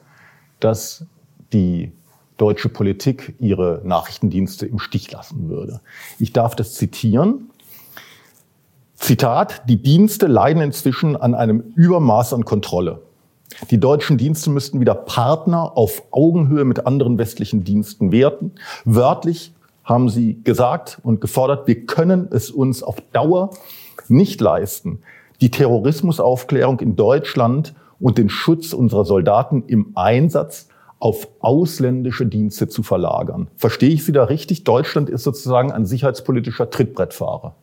dass 0.61 1.05
die 1.53 1.93
deutsche 2.37 2.69
Politik 2.69 3.35
ihre 3.39 3.81
Nachrichtendienste 3.85 4.67
im 4.67 4.79
Stich 4.79 5.11
lassen 5.11 5.49
würde. 5.49 5.81
Ich 6.19 6.33
darf 6.33 6.55
das 6.55 6.75
zitieren. 6.75 7.51
Zitat, 8.97 9.63
die 9.69 9.83
Dienste 9.83 10.27
leiden 10.27 10.63
inzwischen 10.63 11.17
an 11.17 11.35
einem 11.35 11.61
Übermaß 11.75 12.33
an 12.35 12.45
Kontrolle. 12.45 13.03
Die 13.71 13.79
deutschen 13.79 14.19
Dienste 14.19 14.51
müssten 14.51 14.81
wieder 14.81 14.95
Partner 14.95 15.77
auf 15.77 16.03
Augenhöhe 16.11 16.65
mit 16.65 16.87
anderen 16.87 17.19
westlichen 17.19 17.65
Diensten 17.65 18.13
werden. 18.13 18.53
Wörtlich 18.85 19.53
haben 19.85 20.09
sie 20.09 20.43
gesagt 20.43 20.99
und 21.03 21.21
gefordert, 21.21 21.67
wir 21.67 21.87
können 21.87 22.29
es 22.33 22.51
uns 22.51 22.83
auf 22.83 22.97
Dauer 23.13 23.51
nicht 24.09 24.41
leisten, 24.41 25.01
die 25.41 25.51
Terrorismusaufklärung 25.51 26.81
in 26.81 26.97
Deutschland 26.97 27.75
und 28.01 28.19
den 28.19 28.29
Schutz 28.29 28.73
unserer 28.73 29.05
Soldaten 29.05 29.65
im 29.67 29.93
Einsatz 29.95 30.69
auf 30.99 31.29
ausländische 31.41 32.27
Dienste 32.27 32.69
zu 32.69 32.83
verlagern. 32.83 33.49
Verstehe 33.57 33.91
ich 33.91 34.05
Sie 34.05 34.13
da 34.13 34.25
richtig? 34.25 34.65
Deutschland 34.65 35.11
ist 35.11 35.25
sozusagen 35.25 35.73
ein 35.73 35.85
sicherheitspolitischer 35.85 36.71
Trittbrettfahrer. 36.71 37.55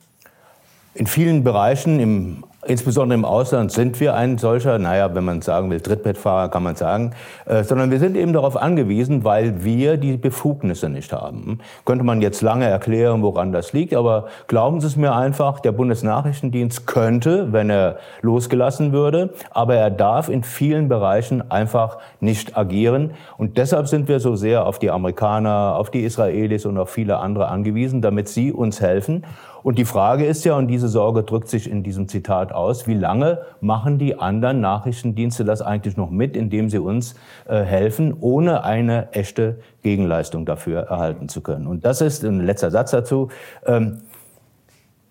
In 0.94 1.08
vielen 1.08 1.44
Bereichen, 1.44 2.00
im 2.00 2.44
Insbesondere 2.66 3.18
im 3.18 3.26
Ausland 3.26 3.72
sind 3.72 4.00
wir 4.00 4.16
ein 4.16 4.38
solcher, 4.38 4.80
naja, 4.80 5.14
wenn 5.14 5.26
man 5.26 5.42
sagen 5.42 5.70
will, 5.70 5.82
Trittbettfahrer 5.82 6.50
kann 6.50 6.64
man 6.64 6.76
sagen, 6.76 7.12
äh, 7.46 7.64
sondern 7.64 7.92
wir 7.92 8.00
sind 8.00 8.16
eben 8.16 8.32
darauf 8.32 8.56
angewiesen, 8.56 9.24
weil 9.24 9.64
wir 9.64 9.98
die 9.98 10.18
Befugnisse 10.18 10.90
nicht 10.90 11.12
haben. 11.12 11.60
Könnte 11.86 12.04
man 12.04 12.22
jetzt 12.22 12.42
lange 12.42 12.66
erklären, 12.66 13.22
woran 13.22 13.52
das 13.52 13.74
liegt, 13.74 13.94
aber 13.94 14.28
glauben 14.48 14.80
Sie 14.80 14.88
es 14.88 14.96
mir 14.96 15.14
einfach, 15.14 15.60
der 15.60 15.74
Bundesnachrichtendienst 15.74 16.88
könnte, 16.88 17.52
wenn 17.52 17.70
er 17.70 17.98
losgelassen 18.22 18.94
würde, 18.94 19.34
aber 19.52 19.76
er 19.76 19.90
darf 19.90 20.30
in 20.30 20.44
vielen 20.44 20.88
Bereichen 20.88 21.52
einfach 21.52 21.98
nicht 22.20 22.58
agieren. 22.58 23.12
Und 23.38 23.58
deshalb 23.58 23.88
sind 23.88 24.08
wir 24.08 24.20
so 24.20 24.36
sehr 24.36 24.66
auf 24.66 24.80
die 24.80 24.92
Amerikaner, 24.92 25.76
auf 25.76 25.92
die 25.92 26.04
Israelis 26.04 26.66
und 26.66 26.78
auf 26.78 26.90
viele 26.90 27.18
andere 27.18 27.48
angewiesen, 27.50 28.02
damit 28.02 28.30
sie 28.30 28.52
uns 28.52 28.80
helfen. 28.80 29.26
Und 29.64 29.78
die 29.78 29.86
Frage 29.86 30.26
ist 30.26 30.44
ja, 30.44 30.56
und 30.58 30.68
diese 30.68 30.90
Sorge 30.90 31.24
drückt 31.24 31.48
sich 31.48 31.70
in 31.70 31.84
diesem 31.84 32.08
Zitat 32.08 32.52
aus, 32.52 32.86
wie 32.86 32.94
lange 32.94 33.40
machen 33.62 33.98
die 33.98 34.20
anderen 34.20 34.60
Nachrichtendienste 34.60 35.46
das 35.46 35.62
eigentlich 35.62 35.98
noch 35.98 36.10
mit, 36.10 36.36
indem 36.36 36.70
sie 36.70 36.80
uns 36.80 37.16
äh, 37.48 37.62
helfen, 37.62 38.16
ohne 38.20 38.64
eine 38.64 39.14
echte 39.14 39.60
Gegenleistung 39.82 40.46
dafür 40.46 40.82
erhalten 40.82 41.30
zu 41.30 41.42
können? 41.42 41.66
Und 41.68 41.86
das 41.86 42.02
ist 42.02 42.24
ein 42.24 42.42
letzter 42.42 42.72
Satz 42.72 42.92
dazu. 42.92 43.30
Ähm, 43.66 44.02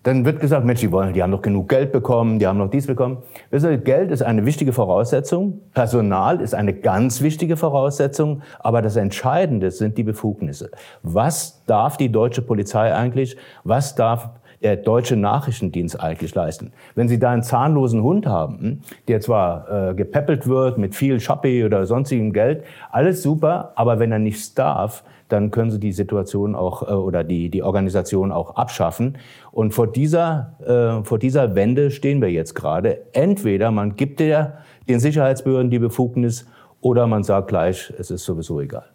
dann 0.03 0.25
wird 0.25 0.41
gesagt, 0.41 0.65
Mensch, 0.65 0.81
die 0.81 0.91
wollen, 0.91 1.13
die 1.13 1.23
haben 1.23 1.31
doch 1.31 1.41
genug 1.41 1.69
Geld 1.69 1.93
bekommen, 1.93 2.37
die 2.37 2.45
haben 2.45 2.57
noch 2.57 2.69
dies 2.69 2.87
bekommen. 2.87 3.19
Geld 3.51 4.11
ist 4.11 4.21
eine 4.21 4.45
wichtige 4.45 4.73
Voraussetzung, 4.73 5.61
Personal 5.73 6.41
ist 6.41 6.53
eine 6.53 6.73
ganz 6.73 7.21
wichtige 7.21 7.55
Voraussetzung, 7.55 8.41
aber 8.59 8.81
das 8.81 8.97
Entscheidende 8.97 9.71
sind 9.71 9.97
die 9.97 10.03
Befugnisse. 10.03 10.71
Was 11.03 11.63
darf 11.67 11.95
die 11.95 12.11
deutsche 12.11 12.41
Polizei 12.41 12.93
eigentlich? 12.93 13.37
Was 13.63 13.95
darf 13.95 14.29
der 14.63 14.77
deutsche 14.77 15.15
Nachrichtendienst 15.15 15.99
eigentlich 15.99 16.33
leisten? 16.33 16.71
Wenn 16.95 17.07
Sie 17.07 17.19
da 17.19 17.31
einen 17.31 17.43
zahnlosen 17.43 18.01
Hund 18.01 18.25
haben, 18.25 18.59
hm, 18.59 18.79
der 19.07 19.21
zwar 19.21 19.89
äh, 19.89 19.93
gepäppelt 19.93 20.47
wird 20.47 20.77
mit 20.77 20.95
viel 20.95 21.19
Shopee 21.19 21.63
oder 21.65 21.85
sonstigem 21.85 22.33
Geld, 22.33 22.63
alles 22.91 23.21
super, 23.21 23.73
aber 23.75 23.99
wenn 23.99 24.11
er 24.11 24.19
nichts 24.19 24.53
darf, 24.53 25.03
dann 25.29 25.51
können 25.51 25.71
Sie 25.71 25.79
die 25.79 25.91
Situation 25.91 26.55
auch 26.55 26.83
äh, 26.83 26.93
oder 26.93 27.23
die, 27.23 27.49
die 27.49 27.63
Organisation 27.63 28.31
auch 28.31 28.55
abschaffen. 28.55 29.17
Und 29.51 29.73
vor 29.73 29.87
dieser, 29.87 30.55
äh, 30.65 31.03
vor 31.03 31.19
dieser 31.19 31.55
Wende 31.55 31.91
stehen 31.91 32.21
wir 32.21 32.31
jetzt 32.31 32.53
gerade. 32.53 33.01
Entweder 33.13 33.71
man 33.71 33.95
gibt 33.95 34.19
der, 34.19 34.59
den 34.87 34.99
Sicherheitsbehörden 34.99 35.71
die 35.71 35.79
Befugnis 35.79 36.47
oder 36.81 37.07
man 37.07 37.23
sagt 37.23 37.47
gleich, 37.47 37.93
es 37.97 38.11
ist 38.11 38.25
sowieso 38.25 38.59
egal. 38.59 38.92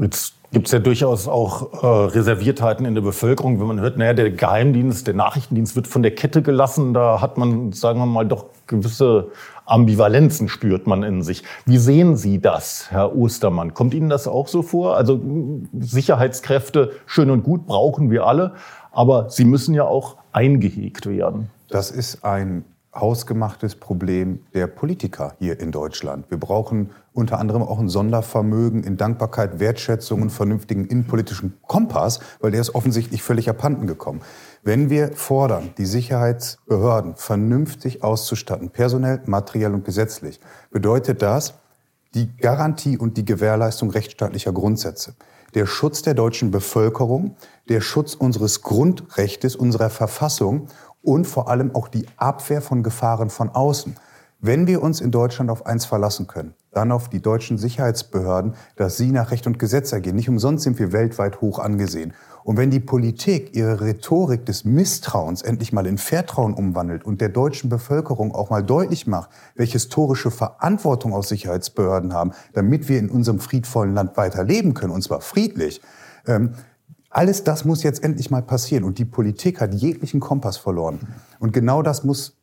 Jetzt 0.00 0.34
gibt 0.52 0.66
es 0.66 0.72
ja 0.72 0.78
durchaus 0.78 1.28
auch 1.28 1.82
äh, 1.82 1.86
Reserviertheiten 1.86 2.86
in 2.86 2.94
der 2.94 3.02
Bevölkerung, 3.02 3.60
wenn 3.60 3.66
man 3.66 3.80
hört, 3.80 3.98
naja, 3.98 4.14
der 4.14 4.30
Geheimdienst, 4.30 5.06
der 5.06 5.14
Nachrichtendienst 5.14 5.76
wird 5.76 5.86
von 5.86 6.02
der 6.02 6.14
Kette 6.14 6.42
gelassen. 6.42 6.94
Da 6.94 7.20
hat 7.20 7.38
man, 7.38 7.72
sagen 7.72 7.98
wir 7.98 8.06
mal, 8.06 8.26
doch 8.26 8.46
gewisse 8.66 9.30
Ambivalenzen 9.66 10.48
spürt 10.48 10.86
man 10.86 11.02
in 11.02 11.22
sich. 11.22 11.44
Wie 11.66 11.78
sehen 11.78 12.16
Sie 12.16 12.40
das, 12.40 12.90
Herr 12.90 13.14
Ostermann? 13.14 13.74
Kommt 13.74 13.94
Ihnen 13.94 14.08
das 14.08 14.26
auch 14.26 14.48
so 14.48 14.62
vor? 14.62 14.96
Also 14.96 15.20
Sicherheitskräfte, 15.78 16.92
schön 17.06 17.30
und 17.30 17.42
gut, 17.42 17.66
brauchen 17.66 18.10
wir 18.10 18.26
alle, 18.26 18.54
aber 18.92 19.28
sie 19.30 19.44
müssen 19.44 19.74
ja 19.74 19.84
auch 19.84 20.16
eingehegt 20.32 21.06
werden. 21.06 21.50
Das 21.68 21.90
ist 21.90 22.24
ein 22.24 22.64
hausgemachtes 22.94 23.76
Problem 23.76 24.40
der 24.54 24.66
Politiker 24.66 25.34
hier 25.38 25.60
in 25.60 25.72
Deutschland. 25.72 26.30
Wir 26.30 26.38
brauchen 26.38 26.90
unter 27.12 27.38
anderem 27.38 27.62
auch 27.62 27.78
ein 27.78 27.88
Sondervermögen 27.88 28.82
in 28.82 28.96
Dankbarkeit, 28.96 29.60
Wertschätzung 29.60 30.22
und 30.22 30.30
vernünftigen 30.30 30.86
innenpolitischen 30.86 31.58
Kompass, 31.66 32.20
weil 32.40 32.50
der 32.50 32.60
ist 32.60 32.74
offensichtlich 32.74 33.22
völlig 33.22 33.48
abhanden 33.48 33.86
gekommen. 33.86 34.20
Wenn 34.62 34.90
wir 34.90 35.12
fordern, 35.12 35.70
die 35.78 35.86
Sicherheitsbehörden 35.86 37.16
vernünftig 37.16 38.02
auszustatten, 38.02 38.70
personell, 38.70 39.20
materiell 39.26 39.74
und 39.74 39.84
gesetzlich, 39.84 40.40
bedeutet 40.70 41.22
das 41.22 41.54
die 42.14 42.36
Garantie 42.36 42.96
und 42.96 43.16
die 43.16 43.24
Gewährleistung 43.24 43.90
rechtsstaatlicher 43.90 44.52
Grundsätze. 44.52 45.14
Der 45.54 45.66
Schutz 45.66 46.02
der 46.02 46.14
deutschen 46.14 46.50
Bevölkerung, 46.50 47.36
der 47.68 47.80
Schutz 47.80 48.14
unseres 48.14 48.62
Grundrechtes, 48.62 49.56
unserer 49.56 49.88
Verfassung 49.88 50.68
und 51.02 51.26
vor 51.26 51.48
allem 51.48 51.74
auch 51.74 51.88
die 51.88 52.06
Abwehr 52.16 52.62
von 52.62 52.82
Gefahren 52.82 53.30
von 53.30 53.50
außen. 53.50 53.94
Wenn 54.40 54.68
wir 54.68 54.82
uns 54.82 55.00
in 55.00 55.10
Deutschland 55.10 55.50
auf 55.50 55.66
eins 55.66 55.84
verlassen 55.84 56.28
können, 56.28 56.54
dann 56.70 56.92
auf 56.92 57.08
die 57.08 57.20
deutschen 57.20 57.58
Sicherheitsbehörden, 57.58 58.54
dass 58.76 58.96
sie 58.96 59.10
nach 59.10 59.32
Recht 59.32 59.48
und 59.48 59.58
Gesetz 59.58 59.90
ergehen. 59.90 60.14
Nicht 60.14 60.28
umsonst 60.28 60.62
sind 60.62 60.78
wir 60.78 60.92
weltweit 60.92 61.40
hoch 61.40 61.58
angesehen. 61.58 62.12
Und 62.44 62.56
wenn 62.56 62.70
die 62.70 62.78
Politik 62.78 63.56
ihre 63.56 63.80
Rhetorik 63.80 64.46
des 64.46 64.64
Misstrauens 64.64 65.42
endlich 65.42 65.72
mal 65.72 65.88
in 65.88 65.98
Vertrauen 65.98 66.54
umwandelt 66.54 67.04
und 67.04 67.20
der 67.20 67.30
deutschen 67.30 67.68
Bevölkerung 67.68 68.32
auch 68.32 68.48
mal 68.48 68.62
deutlich 68.62 69.08
macht, 69.08 69.30
welche 69.56 69.72
historische 69.72 70.30
Verantwortung 70.30 71.14
auch 71.14 71.24
Sicherheitsbehörden 71.24 72.12
haben, 72.12 72.30
damit 72.52 72.88
wir 72.88 73.00
in 73.00 73.10
unserem 73.10 73.40
friedvollen 73.40 73.92
Land 73.92 74.16
weiterleben 74.16 74.72
können, 74.72 74.92
und 74.92 75.02
zwar 75.02 75.20
friedlich, 75.20 75.82
ähm, 76.28 76.52
alles 77.10 77.44
das 77.44 77.64
muss 77.64 77.82
jetzt 77.82 78.02
endlich 78.04 78.30
mal 78.30 78.42
passieren. 78.42 78.84
Und 78.84 78.98
die 78.98 79.04
Politik 79.04 79.60
hat 79.60 79.74
jeglichen 79.74 80.20
Kompass 80.20 80.56
verloren. 80.56 81.00
Und 81.38 81.52
genau 81.52 81.82
das 81.82 82.04
muss 82.04 82.36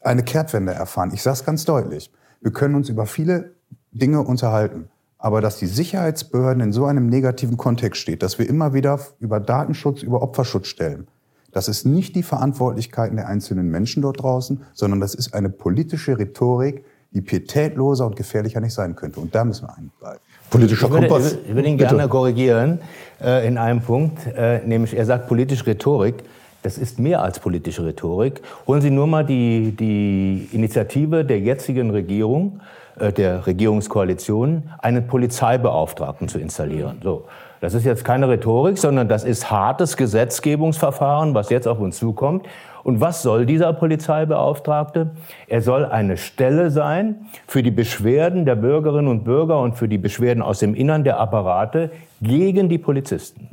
eine 0.00 0.22
Kehrtwende 0.22 0.72
erfahren. 0.72 1.10
Ich 1.12 1.22
sage 1.22 1.34
es 1.34 1.44
ganz 1.44 1.64
deutlich. 1.64 2.12
Wir 2.40 2.52
können 2.52 2.74
uns 2.74 2.88
über 2.88 3.06
viele 3.06 3.54
Dinge 3.92 4.22
unterhalten. 4.22 4.88
Aber 5.18 5.40
dass 5.40 5.58
die 5.58 5.66
Sicherheitsbehörden 5.66 6.62
in 6.62 6.72
so 6.72 6.84
einem 6.84 7.06
negativen 7.08 7.56
Kontext 7.56 8.00
steht, 8.00 8.22
dass 8.22 8.38
wir 8.38 8.48
immer 8.48 8.74
wieder 8.74 9.00
über 9.18 9.40
Datenschutz, 9.40 10.02
über 10.02 10.22
Opferschutz 10.22 10.68
stellen, 10.68 11.08
das 11.52 11.68
ist 11.68 11.86
nicht 11.86 12.14
die 12.14 12.22
Verantwortlichkeiten 12.22 13.16
der 13.16 13.28
einzelnen 13.28 13.70
Menschen 13.70 14.02
dort 14.02 14.22
draußen, 14.22 14.62
sondern 14.74 15.00
das 15.00 15.14
ist 15.14 15.32
eine 15.32 15.48
politische 15.48 16.18
Rhetorik, 16.18 16.84
die 17.12 17.22
pietätloser 17.22 18.06
und 18.06 18.14
gefährlicher 18.14 18.60
nicht 18.60 18.74
sein 18.74 18.94
könnte. 18.94 19.20
Und 19.20 19.34
da 19.34 19.42
müssen 19.42 19.66
wir 19.66 19.74
eingreifen. 19.74 20.20
Politischer 20.50 20.88
Kompass. 20.88 21.38
Ich 21.46 21.54
würde 21.54 21.68
ihn 21.68 21.78
gerne 21.78 21.96
Bitte. 21.96 22.08
korrigieren 22.08 22.80
äh, 23.22 23.46
in 23.46 23.58
einem 23.58 23.80
Punkt, 23.80 24.18
äh, 24.36 24.60
nämlich 24.64 24.96
er 24.96 25.04
sagt 25.06 25.28
politische 25.28 25.66
Rhetorik. 25.66 26.16
Das 26.62 26.78
ist 26.78 26.98
mehr 26.98 27.22
als 27.22 27.38
politische 27.38 27.84
Rhetorik. 27.84 28.42
Holen 28.66 28.80
Sie 28.80 28.90
nur 28.90 29.06
mal 29.06 29.24
die, 29.24 29.76
die 29.78 30.48
Initiative 30.52 31.24
der 31.24 31.38
jetzigen 31.38 31.90
Regierung, 31.90 32.60
äh, 32.98 33.12
der 33.12 33.46
Regierungskoalition, 33.46 34.64
einen 34.78 35.06
Polizeibeauftragten 35.06 36.28
zu 36.28 36.38
installieren. 36.38 36.98
So. 37.02 37.24
Das 37.60 37.74
ist 37.74 37.84
jetzt 37.84 38.04
keine 38.04 38.28
Rhetorik, 38.28 38.78
sondern 38.78 39.08
das 39.08 39.24
ist 39.24 39.50
hartes 39.50 39.96
Gesetzgebungsverfahren, 39.96 41.34
was 41.34 41.50
jetzt 41.50 41.66
auf 41.66 41.80
uns 41.80 41.96
zukommt. 41.98 42.46
Und 42.86 43.00
was 43.00 43.22
soll 43.22 43.46
dieser 43.46 43.72
Polizeibeauftragte? 43.72 45.10
Er 45.48 45.60
soll 45.60 45.84
eine 45.84 46.16
Stelle 46.16 46.70
sein 46.70 47.26
für 47.48 47.64
die 47.64 47.72
Beschwerden 47.72 48.44
der 48.44 48.54
Bürgerinnen 48.54 49.08
und 49.08 49.24
Bürger 49.24 49.58
und 49.58 49.74
für 49.74 49.88
die 49.88 49.98
Beschwerden 49.98 50.40
aus 50.40 50.60
dem 50.60 50.72
Innern 50.76 51.02
der 51.02 51.18
Apparate 51.18 51.90
gegen 52.22 52.68
die 52.68 52.78
Polizisten. 52.78 53.48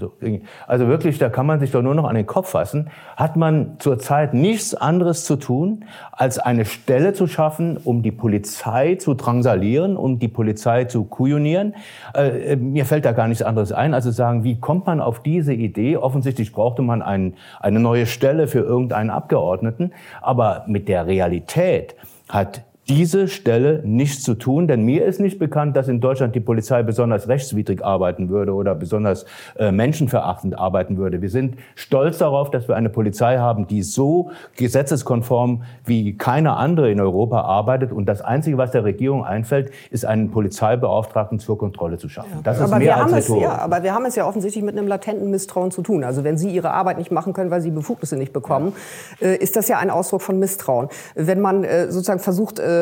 Also 0.68 0.88
wirklich, 0.88 1.18
da 1.18 1.30
kann 1.30 1.46
man 1.46 1.60
sich 1.60 1.72
doch 1.72 1.82
nur 1.82 1.96
noch 1.96 2.06
an 2.06 2.16
den 2.16 2.26
Kopf 2.26 2.52
fassen. 2.52 2.90
Hat 3.18 3.36
man 3.36 3.76
zurzeit 3.80 4.34
nichts 4.34 4.74
anderes 4.74 5.26
zu 5.26 5.36
tun, 5.36 5.84
als 6.12 6.40
eine 6.40 6.64
Stelle 6.66 7.14
zu 7.14 7.28
schaffen, 7.28 7.78
um 7.84 8.04
die 8.04 8.12
Polizei 8.12 8.96
zu 8.96 9.16
drangsalieren, 9.16 9.98
um 9.98 10.20
die 10.20 10.30
Polizei 10.30 10.86
zu 10.86 11.04
kujonieren? 11.04 11.76
Äh, 12.14 12.56
mir 12.56 12.86
fällt 12.86 13.04
da 13.04 13.12
gar 13.12 13.28
nichts 13.28 13.44
anderes 13.44 13.74
ein, 13.74 13.94
als 13.94 14.06
zu 14.06 14.12
sagen, 14.12 14.44
wie 14.44 14.60
kommt 14.60 14.86
man 14.86 15.02
auf 15.02 15.22
diese 15.22 15.54
Idee? 15.54 15.98
Offensichtlich 15.98 16.54
brauchte 16.54 16.82
man 16.82 17.02
ein, 17.02 17.34
eine 17.60 17.80
neue 17.80 18.06
Stelle 18.06 18.48
für 18.48 18.60
irgendeinen 18.60 19.10
Abgeordneten, 19.24 19.94
aber 20.22 20.66
mit 20.68 20.90
der 20.90 21.08
Realität 21.08 21.96
hat 22.28 22.64
diese 22.90 23.30
Stelle 23.30 23.82
nichts 23.86 24.24
zu 24.24 24.34
tun, 24.34 24.68
denn 24.68 24.84
mir 24.84 25.06
ist 25.06 25.20
nicht 25.20 25.40
bekannt, 25.40 25.78
dass 25.78 25.88
in 25.88 26.02
Deutschland 26.02 26.36
die 26.36 26.42
Polizei 26.42 26.84
besonders 26.84 27.30
rechtswidrig 27.30 27.84
arbeiten 27.84 28.28
würde 28.28 28.54
oder 28.54 28.76
besonders 28.76 29.26
äh, 29.58 29.72
menschenverachtend 29.72 30.58
arbeiten 30.58 30.98
würde. 30.98 31.22
Wir 31.22 31.30
sind 31.30 31.56
stolz 31.76 32.18
darauf, 32.18 32.52
dass 32.52 32.68
wir 32.68 32.76
eine 32.76 32.90
Polizei 32.90 33.38
haben, 33.38 33.68
die 33.68 33.84
so 33.84 34.32
gesetzeskonform 34.58 35.64
wie 35.86 36.18
keine 36.18 36.58
andere 36.58 36.92
in 36.92 37.00
Europa 37.00 37.42
arbeitet. 37.42 37.94
Und 37.94 38.06
das 38.06 38.22
Einzige, 38.22 38.58
was 38.58 38.72
der 38.72 38.84
Regierung 38.84 39.24
einfällt, 39.24 39.72
ist 39.90 40.06
einen 40.06 40.32
Polizeibeauftragten 40.32 41.40
zur 41.40 41.58
Kontrolle 41.58 41.98
zu 41.98 42.10
schaffen. 42.10 42.40
Das 42.44 42.58
ist 42.58 42.64
aber 42.64 42.80
mehr 42.80 42.88
wir 42.88 42.96
als 42.98 43.12
haben 43.12 43.18
es, 43.18 43.28
ja, 43.30 43.58
Aber 43.60 43.84
wir 43.84 43.94
haben 43.94 44.06
es 44.06 44.16
ja 44.16 44.28
offensichtlich 44.28 44.64
mit 44.64 44.78
einem 44.78 44.88
latenten 44.88 45.32
Misstrauen 45.32 45.72
zu 45.72 45.84
tun. 45.84 46.04
Also 46.04 46.26
wenn 46.26 46.38
Sie 46.38 46.50
Ihre 46.50 46.72
Arbeit 46.72 46.98
nicht 46.98 47.12
machen 47.12 47.32
können, 47.32 47.50
weil 47.50 47.62
Sie 47.62 47.72
Befugnisse 47.72 48.18
nicht 48.18 48.34
bekommen, 48.34 48.74
äh, 49.22 49.38
ist 49.38 49.56
das 49.56 49.70
ja 49.70 49.78
ein 49.78 49.90
Ausdruck 49.90 50.22
von 50.22 50.38
Misstrauen. 50.38 50.90
Wenn 51.16 51.40
man 51.40 51.64
äh, 51.64 51.90
sozusagen 51.90 52.20
versucht, 52.20 52.60
äh, 52.60 52.73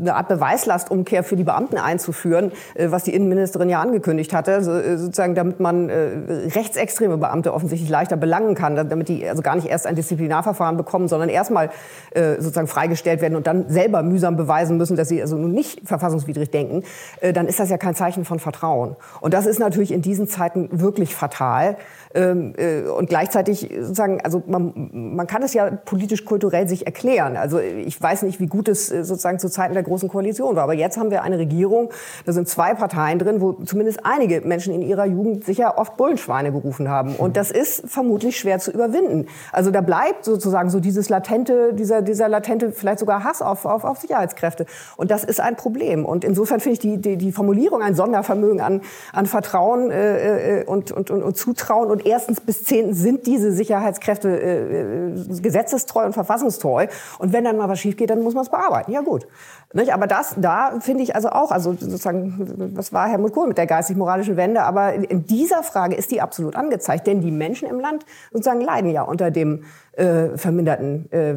eine 0.00 0.14
Art 0.14 0.28
Beweislastumkehr 0.28 1.24
für 1.24 1.36
die 1.36 1.44
Beamten 1.44 1.78
einzuführen, 1.78 2.52
äh, 2.74 2.90
was 2.90 3.04
die 3.04 3.14
Innenministerin 3.14 3.68
ja 3.68 3.80
angekündigt 3.80 4.32
hatte, 4.32 4.52
äh, 4.52 4.96
sozusagen 4.96 5.34
damit 5.34 5.60
man 5.60 5.90
rechtsextreme 5.90 7.16
Beamte 7.16 7.52
offensichtlich 7.52 7.90
leichter 7.90 8.16
belangen 8.16 8.54
kann, 8.54 8.76
damit 8.76 9.08
die 9.08 9.28
also 9.28 9.42
gar 9.42 9.56
nicht 9.56 9.68
erst 9.68 9.86
ein 9.86 9.96
Disziplinarverfahren 9.96 10.76
bekommen, 10.76 11.08
sondern 11.08 11.28
erstmal 11.28 11.70
sozusagen 12.14 12.66
freigestellt 12.66 13.20
werden 13.20 13.36
und 13.36 13.46
dann 13.46 13.68
selber 13.68 14.02
mühsam 14.02 14.36
beweisen 14.36 14.76
müssen, 14.76 14.96
dass 14.96 15.08
sie 15.08 15.20
also 15.20 15.36
nun 15.36 15.52
nicht 15.52 15.86
verfassungswidrig 15.86 16.50
denken, 16.50 16.84
dann 17.34 17.46
ist 17.46 17.60
das 17.60 17.70
ja 17.70 17.78
kein 17.78 17.94
Zeichen 17.94 18.24
von 18.24 18.38
Vertrauen. 18.38 18.96
Und 19.20 19.34
das 19.34 19.46
ist 19.46 19.58
natürlich 19.58 19.92
in 19.92 20.02
diesen 20.02 20.28
Zeiten 20.28 20.68
wirklich 20.72 21.14
fatal. 21.14 21.76
Ähm, 22.14 22.52
äh, 22.56 22.82
und 22.82 23.08
gleichzeitig 23.08 23.70
sozusagen, 23.80 24.20
also 24.20 24.42
man, 24.46 24.90
man 24.92 25.26
kann 25.26 25.42
es 25.42 25.54
ja 25.54 25.70
politisch-kulturell 25.70 26.68
sich 26.68 26.84
erklären. 26.84 27.36
Also 27.36 27.58
ich 27.58 28.00
weiß 28.00 28.22
nicht, 28.22 28.38
wie 28.38 28.46
gut 28.46 28.68
es 28.68 28.92
äh, 28.92 29.02
sozusagen 29.02 29.38
zu 29.38 29.48
Zeiten 29.48 29.72
der 29.72 29.82
Großen 29.82 30.08
Koalition 30.08 30.56
war. 30.56 30.64
Aber 30.64 30.74
jetzt 30.74 30.98
haben 30.98 31.10
wir 31.10 31.22
eine 31.22 31.38
Regierung, 31.38 31.90
da 32.26 32.32
sind 32.32 32.48
zwei 32.48 32.74
Parteien 32.74 33.18
drin, 33.18 33.40
wo 33.40 33.52
zumindest 33.52 34.04
einige 34.04 34.42
Menschen 34.42 34.74
in 34.74 34.82
ihrer 34.82 35.06
Jugend 35.06 35.44
sicher 35.44 35.78
oft 35.78 35.96
Bullenschweine 35.96 36.52
gerufen 36.52 36.88
haben. 36.88 37.16
Und 37.16 37.36
das 37.36 37.50
ist 37.50 37.88
vermutlich 37.88 38.38
schwer 38.38 38.58
zu 38.58 38.70
überwinden. 38.72 39.26
Also 39.50 39.70
da 39.70 39.80
bleibt 39.80 40.24
sozusagen 40.24 40.68
so 40.68 40.80
dieses 40.80 41.08
latente, 41.08 41.72
dieser, 41.72 42.02
dieser 42.02 42.28
latente, 42.28 42.72
vielleicht 42.72 42.98
sogar 42.98 43.24
Hass 43.24 43.40
auf, 43.40 43.64
auf, 43.64 43.84
auf 43.84 43.98
Sicherheitskräfte. 43.98 44.66
Und 44.96 45.10
das 45.10 45.24
ist 45.24 45.40
ein 45.40 45.56
Problem. 45.56 46.04
Und 46.04 46.24
insofern 46.24 46.60
finde 46.60 46.74
ich 46.74 46.78
die, 46.80 46.98
die, 46.98 47.16
die 47.16 47.32
Formulierung 47.32 47.80
ein 47.80 47.94
Sondervermögen 47.94 48.60
an, 48.60 48.82
an 49.12 49.24
Vertrauen 49.24 49.90
äh, 49.90 50.60
äh 50.60 50.64
und, 50.64 50.92
und, 50.92 51.10
und, 51.10 51.22
und 51.22 51.36
Zutrauen 51.36 51.90
und 51.90 52.01
erstens 52.04 52.40
bis 52.40 52.64
zehnten 52.64 52.94
sind 52.94 53.26
diese 53.26 53.52
Sicherheitskräfte 53.52 54.28
äh, 54.28 55.08
äh, 55.08 55.40
gesetzestreu 55.40 56.06
und 56.06 56.12
verfassungstreu. 56.12 56.86
Und 57.18 57.32
wenn 57.32 57.44
dann 57.44 57.56
mal 57.56 57.68
was 57.68 57.80
schief 57.80 57.96
geht, 57.96 58.10
dann 58.10 58.22
muss 58.22 58.34
man 58.34 58.44
es 58.44 58.50
bearbeiten. 58.50 58.92
Ja 58.92 59.00
gut. 59.00 59.26
Nicht? 59.72 59.92
Aber 59.92 60.06
das, 60.06 60.34
da 60.36 60.80
finde 60.80 61.02
ich 61.02 61.14
also 61.14 61.30
auch, 61.30 61.50
also 61.50 61.72
sozusagen, 61.72 62.72
was 62.74 62.92
war 62.92 63.08
Helmut 63.08 63.32
Kohl 63.32 63.48
mit 63.48 63.58
der 63.58 63.66
geistig-moralischen 63.66 64.36
Wende? 64.36 64.62
Aber 64.62 64.92
in 64.92 65.24
dieser 65.24 65.62
Frage 65.62 65.94
ist 65.94 66.10
die 66.10 66.20
absolut 66.20 66.56
angezeigt, 66.56 67.06
denn 67.06 67.20
die 67.20 67.30
Menschen 67.30 67.68
im 67.68 67.80
Land 67.80 68.04
sozusagen 68.32 68.60
leiden 68.60 68.90
ja 68.90 69.02
unter 69.02 69.30
dem 69.30 69.64
äh, 69.92 70.38
verminderten 70.38 71.10
äh, 71.12 71.34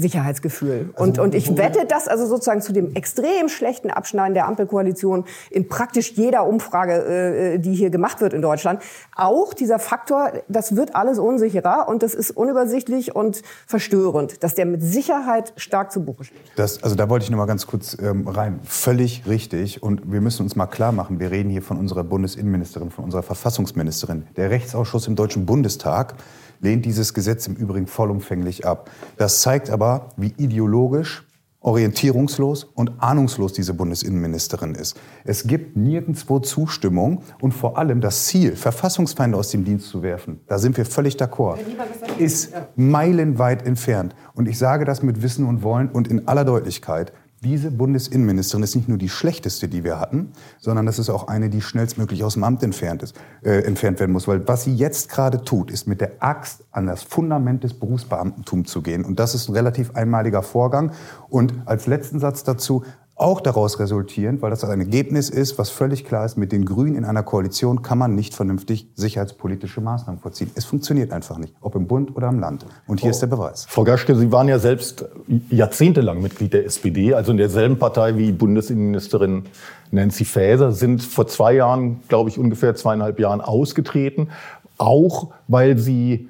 Sicherheitsgefühl. 0.00 0.90
Also, 0.94 1.04
und, 1.04 1.18
und 1.18 1.34
ich 1.34 1.56
wette, 1.56 1.86
dass 1.86 2.08
also 2.08 2.26
sozusagen 2.26 2.60
zu 2.60 2.72
dem 2.72 2.94
extrem 2.96 3.48
schlechten 3.48 3.90
Abschneiden 3.90 4.34
der 4.34 4.48
Ampelkoalition 4.48 5.24
in 5.50 5.68
praktisch 5.68 6.12
jeder 6.12 6.46
Umfrage, 6.46 6.92
äh, 6.94 7.58
die 7.58 7.74
hier 7.74 7.90
gemacht 7.90 8.20
wird 8.20 8.32
in 8.32 8.42
Deutschland, 8.42 8.82
auch 9.14 9.54
dieser 9.54 9.78
Faktor, 9.78 10.32
das 10.48 10.74
wird 10.74 10.96
alles 10.96 11.18
unsicherer 11.18 11.88
und 11.88 12.02
das 12.02 12.14
ist 12.14 12.32
unübersichtlich 12.32 13.14
und 13.14 13.42
verstörend, 13.66 14.42
dass 14.42 14.54
der 14.54 14.66
mit 14.66 14.82
Sicherheit 14.82 15.52
stark 15.56 15.92
zu 15.92 16.04
Buche 16.04 16.24
steht. 16.24 16.40
Das, 16.56 16.82
also 16.82 16.96
da 16.96 17.08
wollte 17.08 17.24
ich 17.24 17.30
noch 17.30 17.38
mal 17.38 17.46
ganz 17.46 17.66
kurz 17.68 17.96
ähm, 18.00 18.26
rein. 18.26 18.60
Völlig 18.64 19.22
richtig. 19.28 19.82
Und 19.82 20.10
wir 20.10 20.20
müssen 20.20 20.42
uns 20.42 20.56
mal 20.56 20.66
klar 20.66 20.90
machen, 20.90 21.20
wir 21.20 21.30
reden 21.30 21.50
hier 21.50 21.62
von 21.62 21.78
unserer 21.78 22.02
Bundesinnenministerin, 22.02 22.90
von 22.90 23.04
unserer 23.04 23.22
Verfassungsministerin. 23.22 24.26
Der 24.36 24.50
Rechtsausschuss 24.50 25.06
im 25.06 25.14
Deutschen 25.14 25.46
Bundestag 25.46 26.14
lehnt 26.62 26.86
dieses 26.86 27.12
Gesetz 27.12 27.46
im 27.46 27.56
Übrigen 27.56 27.86
vollumfänglich 27.86 28.66
ab. 28.66 28.90
Das 29.18 29.42
zeigt 29.42 29.68
aber, 29.68 30.08
wie 30.16 30.32
ideologisch, 30.38 31.26
orientierungslos 31.62 32.64
und 32.64 33.00
ahnungslos 33.00 33.52
diese 33.52 33.74
Bundesinnenministerin 33.74 34.74
ist. 34.74 34.98
Es 35.24 35.46
gibt 35.46 35.76
nirgendwo 35.76 36.40
Zustimmung 36.40 37.22
und 37.40 37.52
vor 37.52 37.78
allem 37.78 38.00
das 38.00 38.26
Ziel, 38.26 38.56
Verfassungsfeinde 38.56 39.38
aus 39.38 39.50
dem 39.50 39.64
Dienst 39.64 39.88
zu 39.88 40.02
werfen, 40.02 40.40
da 40.46 40.58
sind 40.58 40.76
wir 40.76 40.84
völlig 40.84 41.16
d'accord, 41.16 41.58
ist 42.18 42.52
meilenweit 42.74 43.64
entfernt. 43.66 44.14
Und 44.34 44.48
ich 44.48 44.58
sage 44.58 44.84
das 44.84 45.02
mit 45.02 45.22
Wissen 45.22 45.46
und 45.46 45.62
Wollen 45.62 45.88
und 45.88 46.08
in 46.08 46.26
aller 46.26 46.44
Deutlichkeit. 46.44 47.12
Diese 47.44 47.72
Bundesinnenministerin 47.72 48.62
ist 48.62 48.76
nicht 48.76 48.88
nur 48.88 48.98
die 48.98 49.08
schlechteste, 49.08 49.66
die 49.66 49.82
wir 49.82 49.98
hatten, 49.98 50.30
sondern 50.60 50.86
das 50.86 51.00
ist 51.00 51.10
auch 51.10 51.26
eine, 51.26 51.50
die 51.50 51.60
schnellstmöglich 51.60 52.22
aus 52.22 52.34
dem 52.34 52.44
Amt 52.44 52.62
entfernt, 52.62 53.02
ist, 53.02 53.16
äh, 53.42 53.64
entfernt 53.64 53.98
werden 53.98 54.12
muss. 54.12 54.28
Weil 54.28 54.46
was 54.46 54.62
sie 54.62 54.74
jetzt 54.74 55.08
gerade 55.08 55.42
tut, 55.42 55.72
ist 55.72 55.88
mit 55.88 56.00
der 56.00 56.12
Axt 56.20 56.62
an 56.70 56.86
das 56.86 57.02
Fundament 57.02 57.64
des 57.64 57.74
Berufsbeamtentums 57.74 58.70
zu 58.70 58.80
gehen. 58.80 59.04
Und 59.04 59.18
das 59.18 59.34
ist 59.34 59.48
ein 59.48 59.54
relativ 59.54 59.96
einmaliger 59.96 60.44
Vorgang. 60.44 60.92
Und 61.28 61.54
als 61.64 61.88
letzten 61.88 62.20
Satz 62.20 62.44
dazu, 62.44 62.84
auch 63.22 63.40
daraus 63.40 63.78
resultierend, 63.78 64.42
weil 64.42 64.50
das 64.50 64.64
ein 64.64 64.80
Ergebnis 64.80 65.30
ist, 65.30 65.58
was 65.58 65.70
völlig 65.70 66.04
klar 66.04 66.26
ist, 66.26 66.36
mit 66.36 66.52
den 66.52 66.64
Grünen 66.64 66.96
in 66.96 67.04
einer 67.04 67.22
Koalition 67.22 67.82
kann 67.82 67.98
man 67.98 68.14
nicht 68.14 68.34
vernünftig 68.34 68.88
sicherheitspolitische 68.94 69.80
Maßnahmen 69.80 70.20
vorziehen. 70.20 70.50
Es 70.54 70.64
funktioniert 70.64 71.12
einfach 71.12 71.38
nicht, 71.38 71.54
ob 71.60 71.74
im 71.74 71.86
Bund 71.86 72.14
oder 72.16 72.28
im 72.28 72.40
Land. 72.40 72.66
Und 72.86 73.00
hier 73.00 73.08
Frau, 73.08 73.10
ist 73.10 73.20
der 73.20 73.26
Beweis. 73.28 73.66
Frau 73.68 73.84
Gaschke, 73.84 74.14
Sie 74.14 74.30
waren 74.32 74.48
ja 74.48 74.58
selbst 74.58 75.06
jahrzehntelang 75.48 76.20
Mitglied 76.20 76.52
der 76.52 76.66
SPD, 76.66 77.14
also 77.14 77.30
in 77.30 77.38
derselben 77.38 77.78
Partei 77.78 78.18
wie 78.18 78.32
Bundesinnenministerin 78.32 79.44
Nancy 79.90 80.24
Faeser, 80.24 80.72
sind 80.72 81.02
vor 81.02 81.26
zwei 81.26 81.54
Jahren, 81.54 82.00
glaube 82.08 82.30
ich, 82.30 82.38
ungefähr 82.38 82.74
zweieinhalb 82.74 83.20
Jahren 83.20 83.40
ausgetreten, 83.40 84.28
auch 84.78 85.32
weil 85.48 85.78
Sie 85.78 86.28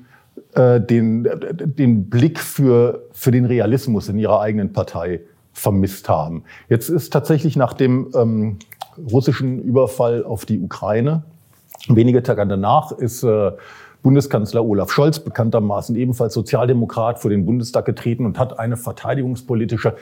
äh, 0.54 0.80
den, 0.80 1.28
den 1.62 2.10
Blick 2.10 2.38
für, 2.38 3.08
für 3.12 3.30
den 3.30 3.46
Realismus 3.46 4.08
in 4.08 4.18
Ihrer 4.18 4.40
eigenen 4.40 4.72
Partei 4.72 5.20
vermisst 5.52 6.08
haben. 6.08 6.44
Jetzt 6.68 6.88
ist 6.88 7.12
tatsächlich 7.12 7.56
nach 7.56 7.72
dem 7.72 8.10
ähm, 8.14 8.58
russischen 9.10 9.60
Überfall 9.62 10.24
auf 10.24 10.44
die 10.44 10.60
Ukraine, 10.60 11.22
wenige 11.88 12.22
Tage 12.22 12.46
danach 12.46 12.92
ist 12.92 13.22
äh, 13.22 13.52
Bundeskanzler 14.02 14.64
Olaf 14.64 14.90
Scholz, 14.90 15.20
bekanntermaßen 15.20 15.94
ebenfalls 15.94 16.34
Sozialdemokrat, 16.34 17.20
vor 17.20 17.30
den 17.30 17.46
Bundestag 17.46 17.84
getreten 17.84 18.26
und 18.26 18.38
hat 18.38 18.58
eine 18.58 18.76
verteidigungspolitische 18.76 19.94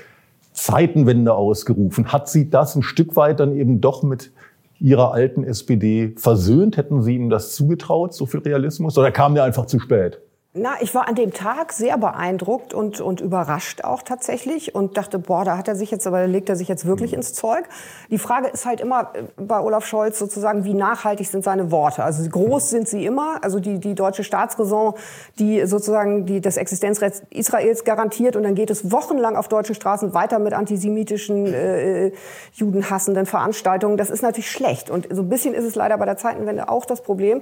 Zeitenwende 0.52 1.34
ausgerufen. 1.34 2.12
Hat 2.12 2.28
Sie 2.28 2.50
das 2.50 2.74
ein 2.74 2.82
Stück 2.82 3.16
weit 3.16 3.40
dann 3.40 3.54
eben 3.54 3.80
doch 3.80 4.02
mit 4.02 4.32
Ihrer 4.80 5.12
alten 5.12 5.44
SPD 5.44 6.14
versöhnt? 6.16 6.78
Hätten 6.78 7.02
Sie 7.02 7.14
ihm 7.14 7.28
das 7.28 7.54
zugetraut, 7.54 8.14
so 8.14 8.24
viel 8.24 8.40
Realismus? 8.40 8.96
Oder 8.96 9.12
kam 9.12 9.34
der 9.34 9.44
einfach 9.44 9.66
zu 9.66 9.78
spät? 9.78 10.20
Na, 10.52 10.70
ich 10.80 10.96
war 10.96 11.06
an 11.06 11.14
dem 11.14 11.32
Tag 11.32 11.72
sehr 11.72 11.96
beeindruckt 11.96 12.74
und, 12.74 13.00
und 13.00 13.20
überrascht 13.20 13.84
auch 13.84 14.02
tatsächlich 14.02 14.74
und 14.74 14.96
dachte, 14.96 15.20
boah, 15.20 15.44
da 15.44 15.56
hat 15.56 15.68
er 15.68 15.76
sich 15.76 15.92
jetzt, 15.92 16.08
aber 16.08 16.26
legt 16.26 16.48
er 16.48 16.56
sich 16.56 16.66
jetzt 16.66 16.86
wirklich 16.86 17.12
ins 17.12 17.34
Zeug. 17.34 17.66
Die 18.10 18.18
Frage 18.18 18.48
ist 18.48 18.66
halt 18.66 18.80
immer 18.80 19.12
äh, 19.14 19.22
bei 19.36 19.60
Olaf 19.60 19.86
Scholz 19.86 20.18
sozusagen, 20.18 20.64
wie 20.64 20.74
nachhaltig 20.74 21.28
sind 21.28 21.44
seine 21.44 21.70
Worte? 21.70 22.02
Also 22.02 22.28
groß 22.28 22.68
sind 22.68 22.88
sie 22.88 23.06
immer. 23.06 23.44
Also 23.44 23.60
die, 23.60 23.78
die 23.78 23.94
deutsche 23.94 24.24
Staatsräson, 24.24 24.94
die 25.38 25.64
sozusagen 25.66 26.26
die, 26.26 26.40
das 26.40 26.56
Existenzrecht 26.56 27.22
Israels 27.30 27.84
garantiert 27.84 28.34
und 28.34 28.42
dann 28.42 28.56
geht 28.56 28.70
es 28.70 28.90
wochenlang 28.90 29.36
auf 29.36 29.46
deutschen 29.46 29.76
Straßen 29.76 30.14
weiter 30.14 30.40
mit 30.40 30.52
antisemitischen, 30.52 31.46
äh, 31.46 32.10
judenhassenden 32.54 33.26
Veranstaltungen. 33.26 33.96
Das 33.96 34.10
ist 34.10 34.22
natürlich 34.22 34.50
schlecht. 34.50 34.90
Und 34.90 35.06
so 35.12 35.22
ein 35.22 35.28
bisschen 35.28 35.54
ist 35.54 35.64
es 35.64 35.76
leider 35.76 35.96
bei 35.96 36.06
der 36.06 36.16
Zeitenwende 36.16 36.68
auch 36.68 36.86
das 36.86 37.04
Problem. 37.04 37.40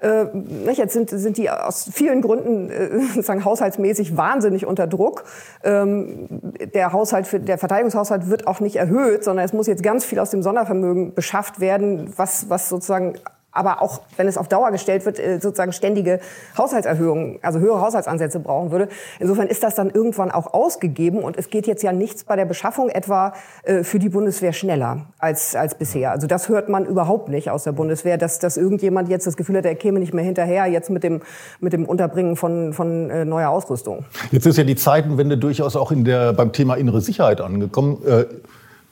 Äh, 0.00 0.26
jetzt 0.72 0.92
sind, 0.92 1.08
sind 1.08 1.38
die 1.38 1.48
aus 1.48 1.88
vielen 1.90 2.20
Gründen 2.20 2.49
Gründen 2.50 2.70
äh, 2.70 3.00
sozusagen 3.14 3.44
haushaltsmäßig 3.44 4.16
wahnsinnig 4.16 4.66
unter 4.66 4.86
Druck. 4.86 5.24
Ähm, 5.64 6.28
der 6.74 6.92
Haushalt 6.92 7.26
für, 7.26 7.40
der 7.40 7.58
Verteidigungshaushalt 7.58 8.28
wird 8.28 8.46
auch 8.46 8.60
nicht 8.60 8.76
erhöht, 8.76 9.24
sondern 9.24 9.44
es 9.44 9.52
muss 9.52 9.66
jetzt 9.66 9.82
ganz 9.82 10.04
viel 10.04 10.18
aus 10.18 10.30
dem 10.30 10.42
Sondervermögen 10.42 11.14
beschafft 11.14 11.60
werden, 11.60 12.12
was, 12.16 12.48
was 12.48 12.68
sozusagen 12.68 13.14
aber 13.52 13.82
auch 13.82 14.00
wenn 14.16 14.28
es 14.28 14.36
auf 14.36 14.48
Dauer 14.48 14.70
gestellt 14.70 15.04
wird, 15.06 15.18
äh, 15.18 15.40
sozusagen 15.40 15.72
ständige 15.72 16.20
Haushaltserhöhungen, 16.56 17.38
also 17.42 17.58
höhere 17.58 17.80
Haushaltsansätze 17.80 18.40
brauchen 18.40 18.70
würde. 18.70 18.88
Insofern 19.18 19.48
ist 19.48 19.62
das 19.62 19.74
dann 19.74 19.90
irgendwann 19.90 20.30
auch 20.30 20.52
ausgegeben 20.54 21.22
und 21.22 21.36
es 21.36 21.50
geht 21.50 21.66
jetzt 21.66 21.82
ja 21.82 21.92
nichts 21.92 22.24
bei 22.24 22.36
der 22.36 22.44
Beschaffung 22.44 22.88
etwa 22.88 23.32
äh, 23.64 23.82
für 23.82 23.98
die 23.98 24.08
Bundeswehr 24.08 24.52
schneller 24.52 25.06
als, 25.18 25.54
als 25.56 25.74
bisher. 25.74 26.12
Also 26.12 26.26
das 26.26 26.48
hört 26.48 26.68
man 26.68 26.86
überhaupt 26.86 27.28
nicht 27.28 27.50
aus 27.50 27.64
der 27.64 27.72
Bundeswehr, 27.72 28.18
dass, 28.18 28.38
dass 28.38 28.56
irgendjemand 28.56 29.08
jetzt 29.08 29.26
das 29.26 29.36
Gefühl 29.36 29.56
hat, 29.56 29.64
er 29.64 29.74
käme 29.74 29.98
nicht 29.98 30.14
mehr 30.14 30.24
hinterher 30.24 30.66
jetzt 30.66 30.90
mit 30.90 31.02
dem, 31.02 31.20
mit 31.60 31.72
dem 31.72 31.84
Unterbringen 31.84 32.36
von, 32.36 32.72
von 32.72 33.10
äh, 33.10 33.24
neuer 33.24 33.50
Ausrüstung. 33.50 34.04
Jetzt 34.30 34.46
ist 34.46 34.58
ja 34.58 34.64
die 34.64 34.76
Zeitenwende 34.76 35.36
durchaus 35.38 35.76
auch 35.76 35.90
in 35.90 36.04
der, 36.04 36.32
beim 36.32 36.52
Thema 36.52 36.76
innere 36.76 37.00
Sicherheit 37.00 37.40
angekommen. 37.40 38.02
Äh, 38.06 38.24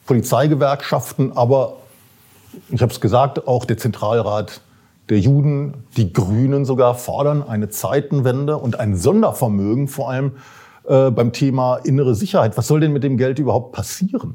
Polizeigewerkschaften, 0.06 1.36
aber 1.36 1.76
ich 2.70 2.82
habe 2.82 2.92
es 2.92 3.00
gesagt, 3.00 3.46
auch 3.46 3.64
der 3.64 3.78
Zentralrat 3.78 4.60
der 5.08 5.18
Juden, 5.18 5.84
die 5.96 6.12
Grünen 6.12 6.64
sogar 6.64 6.94
fordern 6.94 7.42
eine 7.42 7.68
Zeitenwende 7.68 8.58
und 8.58 8.78
ein 8.78 8.96
Sondervermögen, 8.96 9.88
vor 9.88 10.10
allem 10.10 10.32
äh, 10.86 11.10
beim 11.10 11.32
Thema 11.32 11.76
innere 11.76 12.14
Sicherheit. 12.14 12.56
Was 12.56 12.66
soll 12.66 12.80
denn 12.80 12.92
mit 12.92 13.04
dem 13.04 13.16
Geld 13.16 13.38
überhaupt 13.38 13.72
passieren? 13.72 14.34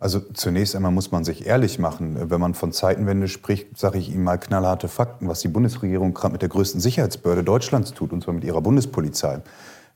Also 0.00 0.20
zunächst 0.20 0.76
einmal 0.76 0.92
muss 0.92 1.12
man 1.12 1.24
sich 1.24 1.46
ehrlich 1.46 1.78
machen. 1.78 2.30
Wenn 2.30 2.40
man 2.40 2.54
von 2.54 2.72
Zeitenwende 2.72 3.28
spricht, 3.28 3.78
sage 3.78 3.98
ich 3.98 4.10
Ihnen 4.10 4.24
mal 4.24 4.36
knallharte 4.36 4.88
Fakten, 4.88 5.28
was 5.28 5.40
die 5.40 5.48
Bundesregierung 5.48 6.12
gerade 6.12 6.32
mit 6.32 6.42
der 6.42 6.50
größten 6.50 6.80
Sicherheitsbehörde 6.80 7.44
Deutschlands 7.44 7.94
tut, 7.94 8.12
und 8.12 8.22
zwar 8.22 8.34
mit 8.34 8.44
ihrer 8.44 8.60
Bundespolizei. 8.60 9.40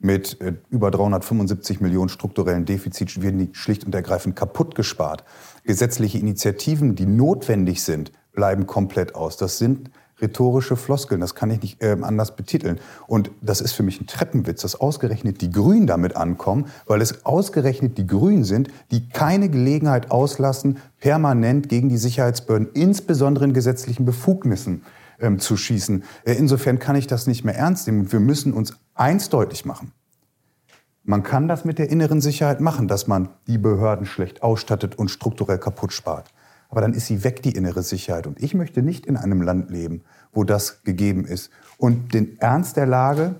Mit 0.01 0.41
äh, 0.41 0.55
über 0.71 0.91
375 0.91 1.81
Millionen 1.81 2.09
strukturellen 2.09 2.65
Defizit 2.65 3.21
werden 3.21 3.39
die 3.39 3.51
schlicht 3.53 3.85
und 3.85 3.95
ergreifend 3.95 4.37
kaputt 4.37 4.75
gespart. 4.75 5.25
Gesetzliche 5.65 6.19
Initiativen, 6.19 6.95
die 6.95 7.07
notwendig 7.07 7.83
sind, 7.83 8.13
bleiben 8.33 8.67
komplett 8.67 9.15
aus. 9.17 9.37
Das 9.37 9.59
sind 9.59 9.91
rhetorische 10.21 10.77
Floskeln, 10.77 11.21
das 11.21 11.35
kann 11.35 11.51
ich 11.51 11.63
nicht 11.63 11.83
äh, 11.83 11.97
anders 12.01 12.37
betiteln. 12.37 12.79
Und 13.07 13.31
das 13.41 13.61
ist 13.61 13.73
für 13.73 13.83
mich 13.83 14.01
ein 14.01 14.07
Treppenwitz, 14.07 14.63
dass 14.63 14.81
ausgerechnet 14.81 15.41
die 15.41 15.51
Grünen 15.51 15.87
damit 15.87 16.17
ankommen, 16.17 16.67
weil 16.87 17.01
es 17.01 17.25
ausgerechnet 17.25 17.99
die 17.99 18.07
Grünen 18.07 18.45
sind, 18.45 18.69
die 18.91 19.09
keine 19.09 19.49
Gelegenheit 19.49 20.11
auslassen, 20.11 20.79
permanent 21.01 21.69
gegen 21.69 21.89
die 21.89 21.99
Sicherheitsbehörden, 21.99 22.71
insbesondere 22.75 23.45
in 23.45 23.53
gesetzlichen 23.53 24.05
Befugnissen, 24.05 24.83
ähm, 25.21 25.39
zu 25.39 25.57
schießen. 25.57 26.05
Äh, 26.25 26.35
insofern 26.35 26.79
kann 26.79 26.97
ich 26.97 27.07
das 27.07 27.27
nicht 27.27 27.45
mehr 27.45 27.57
ernst 27.57 27.87
nehmen. 27.87 28.11
Wir 28.11 28.21
müssen 28.21 28.53
uns 28.53 28.77
eins 28.99 29.29
deutlich 29.29 29.65
machen. 29.65 29.93
Man 31.05 31.23
kann 31.23 31.49
das 31.49 31.65
mit 31.65 31.79
der 31.79 31.91
inneren 31.91 32.21
Sicherheit 32.21 32.61
machen, 32.61 32.87
dass 32.87 33.07
man 33.07 33.31
die 33.47 33.57
Behörden 33.57 34.05
schlecht 34.05 34.43
ausstattet 34.43 34.99
und 34.99 35.11
strukturell 35.11 35.59
kaputt 35.59 35.93
spart. 35.93 36.31
Aber 36.69 36.83
dann 36.83 36.93
ist 36.93 37.07
sie 37.07 37.25
weg, 37.25 37.43
die 37.43 37.53
innere 37.53 37.83
Sicherheit. 37.83 38.27
Und 38.27 38.43
ich 38.43 38.53
möchte 38.53 38.83
nicht 38.83 39.07
in 39.07 39.17
einem 39.17 39.41
Land 39.41 39.71
leben, 39.71 40.03
wo 40.33 40.45
das 40.45 40.83
gegeben 40.83 41.25
ist. 41.25 41.51
Und 41.79 42.13
den 42.13 42.39
Ernst 42.41 42.77
der 42.77 42.85
Lage, 42.85 43.37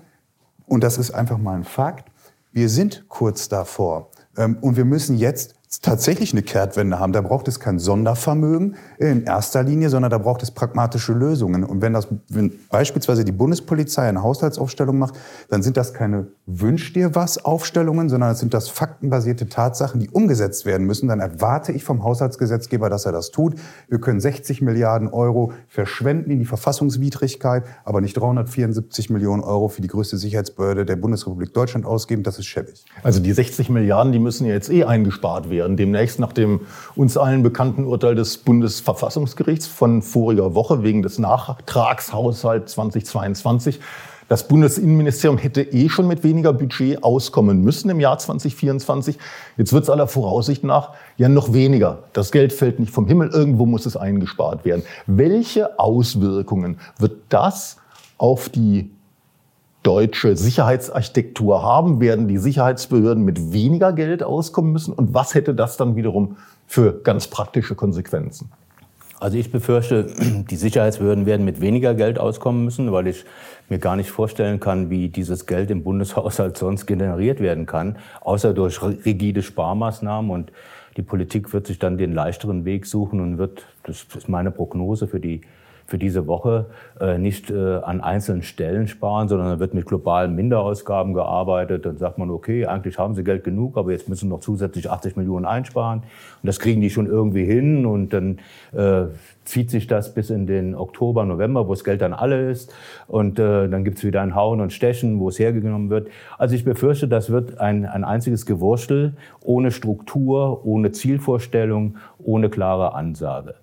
und 0.65 0.83
das 0.83 0.97
ist 0.97 1.11
einfach 1.11 1.37
mal 1.37 1.55
ein 1.55 1.63
Fakt, 1.63 2.11
wir 2.51 2.69
sind 2.69 3.05
kurz 3.07 3.49
davor. 3.49 4.09
Ähm, 4.35 4.57
und 4.61 4.77
wir 4.77 4.85
müssen 4.85 5.15
jetzt 5.15 5.58
tatsächlich 5.77 6.33
eine 6.33 6.41
Kehrtwende 6.41 6.99
haben, 6.99 7.13
da 7.13 7.21
braucht 7.21 7.47
es 7.47 7.59
kein 7.59 7.77
Sondervermögen 7.77 8.75
in 8.97 9.23
erster 9.25 9.61
Linie, 9.61 9.91
sondern 9.91 10.09
da 10.09 10.17
braucht 10.17 10.41
es 10.41 10.49
pragmatische 10.49 11.13
Lösungen. 11.13 11.63
Und 11.63 11.83
wenn 11.83 11.93
das 11.93 12.07
wenn 12.27 12.51
beispielsweise 12.71 13.23
die 13.23 13.31
Bundespolizei 13.31 14.09
eine 14.09 14.23
Haushaltsaufstellung 14.23 14.97
macht, 14.97 15.13
dann 15.49 15.61
sind 15.61 15.77
das 15.77 15.93
keine 15.93 16.27
Wünsch 16.47 16.91
dir 16.93 17.13
was 17.13 17.45
Aufstellungen, 17.45 18.09
sondern 18.09 18.31
es 18.31 18.39
sind 18.39 18.55
das 18.55 18.67
faktenbasierte 18.67 19.47
Tatsachen, 19.47 19.99
die 19.99 20.09
umgesetzt 20.09 20.65
werden 20.65 20.87
müssen. 20.87 21.07
Dann 21.07 21.19
erwarte 21.19 21.71
ich 21.71 21.83
vom 21.83 22.03
Haushaltsgesetzgeber, 22.03 22.89
dass 22.89 23.05
er 23.05 23.11
das 23.11 23.29
tut. 23.29 23.53
Wir 23.89 24.01
können 24.01 24.19
60 24.19 24.63
Milliarden 24.63 25.07
Euro 25.07 25.53
verschwenden 25.67 26.31
in 26.31 26.39
die 26.39 26.45
Verfassungswidrigkeit, 26.45 27.63
aber 27.85 28.01
nicht 28.01 28.17
374 28.17 29.11
Millionen 29.11 29.43
Euro 29.43 29.67
für 29.67 29.83
die 29.83 29.87
größte 29.87 30.17
Sicherheitsbehörde 30.17 30.83
der 30.83 30.95
Bundesrepublik 30.95 31.53
Deutschland 31.53 31.85
ausgeben. 31.85 32.23
Das 32.23 32.39
ist 32.39 32.47
schäbig. 32.47 32.83
Also 33.03 33.19
die 33.19 33.33
60 33.33 33.69
Milliarden, 33.69 34.11
die 34.11 34.19
müssen 34.19 34.47
ja 34.47 34.53
jetzt 34.53 34.71
eh 34.71 34.83
eingespart 34.83 35.51
werden 35.51 35.58
werden. 35.59 35.77
Demnächst 35.77 36.19
nach 36.19 36.33
dem 36.33 36.61
uns 36.95 37.17
allen 37.17 37.43
bekannten 37.43 37.85
Urteil 37.85 38.15
des 38.15 38.37
Bundesverfassungsgerichts 38.37 39.67
von 39.67 40.01
voriger 40.01 40.55
Woche 40.55 40.83
wegen 40.83 41.03
des 41.03 41.19
Nachtragshaushalts 41.19 42.73
2022. 42.73 43.79
Das 44.29 44.47
Bundesinnenministerium 44.47 45.39
hätte 45.39 45.63
eh 45.63 45.89
schon 45.89 46.07
mit 46.07 46.23
weniger 46.23 46.53
Budget 46.53 47.03
auskommen 47.03 47.63
müssen 47.63 47.89
im 47.89 47.99
Jahr 47.99 48.19
2024. 48.19 49.17
Jetzt 49.57 49.73
wird 49.73 49.83
es 49.83 49.89
aller 49.89 50.07
Voraussicht 50.07 50.63
nach 50.63 50.93
ja 51.17 51.27
noch 51.29 51.51
weniger. 51.51 52.03
Das 52.13 52.31
Geld 52.31 52.53
fällt 52.53 52.79
nicht 52.79 52.93
vom 52.93 53.07
Himmel, 53.07 53.29
irgendwo 53.29 53.65
muss 53.65 53.87
es 53.87 53.97
eingespart 53.97 54.65
werden. 54.65 54.83
Welche 55.07 55.79
Auswirkungen 55.79 56.79
wird 56.99 57.13
das 57.29 57.77
auf 58.19 58.49
die 58.49 58.91
deutsche 59.89 60.37
Sicherheitsarchitektur 60.37 61.63
haben, 61.63 61.99
werden 61.99 62.27
die 62.27 62.37
Sicherheitsbehörden 62.37 63.25
mit 63.25 63.51
weniger 63.51 63.91
Geld 63.91 64.21
auskommen 64.21 64.71
müssen? 64.71 64.93
Und 64.93 65.15
was 65.15 65.33
hätte 65.33 65.55
das 65.55 65.77
dann 65.77 65.95
wiederum 65.95 66.37
für 66.67 67.01
ganz 67.01 67.25
praktische 67.25 67.73
Konsequenzen? 67.73 68.51
Also 69.19 69.39
ich 69.39 69.51
befürchte, 69.51 70.05
die 70.47 70.55
Sicherheitsbehörden 70.55 71.25
werden 71.25 71.43
mit 71.43 71.59
weniger 71.59 71.95
Geld 71.95 72.19
auskommen 72.19 72.65
müssen, 72.65 72.91
weil 72.91 73.07
ich 73.07 73.25
mir 73.67 73.79
gar 73.79 73.95
nicht 73.95 74.11
vorstellen 74.11 74.59
kann, 74.59 74.91
wie 74.91 75.09
dieses 75.09 75.47
Geld 75.47 75.71
im 75.71 75.83
Bundeshaushalt 75.83 76.55
sonst 76.55 76.85
generiert 76.85 77.39
werden 77.39 77.65
kann, 77.65 77.97
außer 78.21 78.53
durch 78.53 78.79
rigide 78.83 79.41
Sparmaßnahmen. 79.41 80.29
Und 80.29 80.51
die 80.97 81.01
Politik 81.01 81.51
wird 81.51 81.65
sich 81.65 81.79
dann 81.79 81.97
den 81.97 82.13
leichteren 82.13 82.63
Weg 82.63 82.85
suchen 82.85 83.21
und 83.21 83.39
wird, 83.39 83.65
das 83.81 84.05
ist 84.15 84.29
meine 84.29 84.51
Prognose 84.51 85.07
für 85.07 85.19
die 85.19 85.41
für 85.89 85.97
diese 85.97 86.27
Woche 86.27 86.67
äh, 87.01 87.17
nicht 87.17 87.49
äh, 87.49 87.77
an 87.77 88.01
einzelnen 88.01 88.43
Stellen 88.43 88.87
sparen, 88.87 89.27
sondern 89.27 89.49
da 89.49 89.59
wird 89.59 89.73
mit 89.73 89.85
globalen 89.85 90.35
Minderausgaben 90.35 91.13
gearbeitet. 91.13 91.85
Dann 91.85 91.97
sagt 91.97 92.17
man, 92.17 92.29
okay, 92.29 92.65
eigentlich 92.65 92.99
haben 92.99 93.15
sie 93.15 93.23
Geld 93.23 93.43
genug, 93.43 93.77
aber 93.77 93.91
jetzt 93.91 94.07
müssen 94.07 94.29
noch 94.29 94.39
zusätzlich 94.39 94.89
80 94.89 95.15
Millionen 95.15 95.45
einsparen. 95.45 95.99
Und 95.99 96.47
das 96.47 96.59
kriegen 96.59 96.79
die 96.79 96.89
schon 96.89 97.07
irgendwie 97.07 97.43
hin 97.43 97.85
und 97.85 98.13
dann 98.13 98.39
äh, 98.71 99.07
zieht 99.45 99.71
sich 99.71 99.87
das 99.87 100.13
bis 100.13 100.29
in 100.29 100.45
den 100.45 100.75
Oktober, 100.75 101.25
November, 101.25 101.67
wo 101.67 101.73
das 101.73 101.83
Geld 101.83 102.01
dann 102.01 102.13
alle 102.13 102.51
ist. 102.51 102.71
Und 103.07 103.39
äh, 103.39 103.67
dann 103.67 103.83
gibt's 103.83 104.03
wieder 104.03 104.21
ein 104.21 104.35
Hauen 104.35 104.61
und 104.61 104.71
Stechen, 104.71 105.19
wo 105.19 105.29
es 105.29 105.39
hergenommen 105.39 105.89
wird. 105.89 106.07
Also 106.37 106.53
ich 106.53 106.63
befürchte, 106.63 107.07
das 107.07 107.31
wird 107.31 107.59
ein, 107.59 107.85
ein 107.85 108.03
einziges 108.03 108.45
Gewurstel 108.45 109.13
ohne 109.41 109.71
Struktur, 109.71 110.65
ohne 110.65 110.91
Zielvorstellung, 110.91 111.97
ohne 112.19 112.49
klare 112.49 112.93
Ansage. 112.93 113.55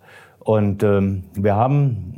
Und 0.47 0.85
ähm, 0.85 1.25
wir 1.35 1.57
haben 1.57 2.17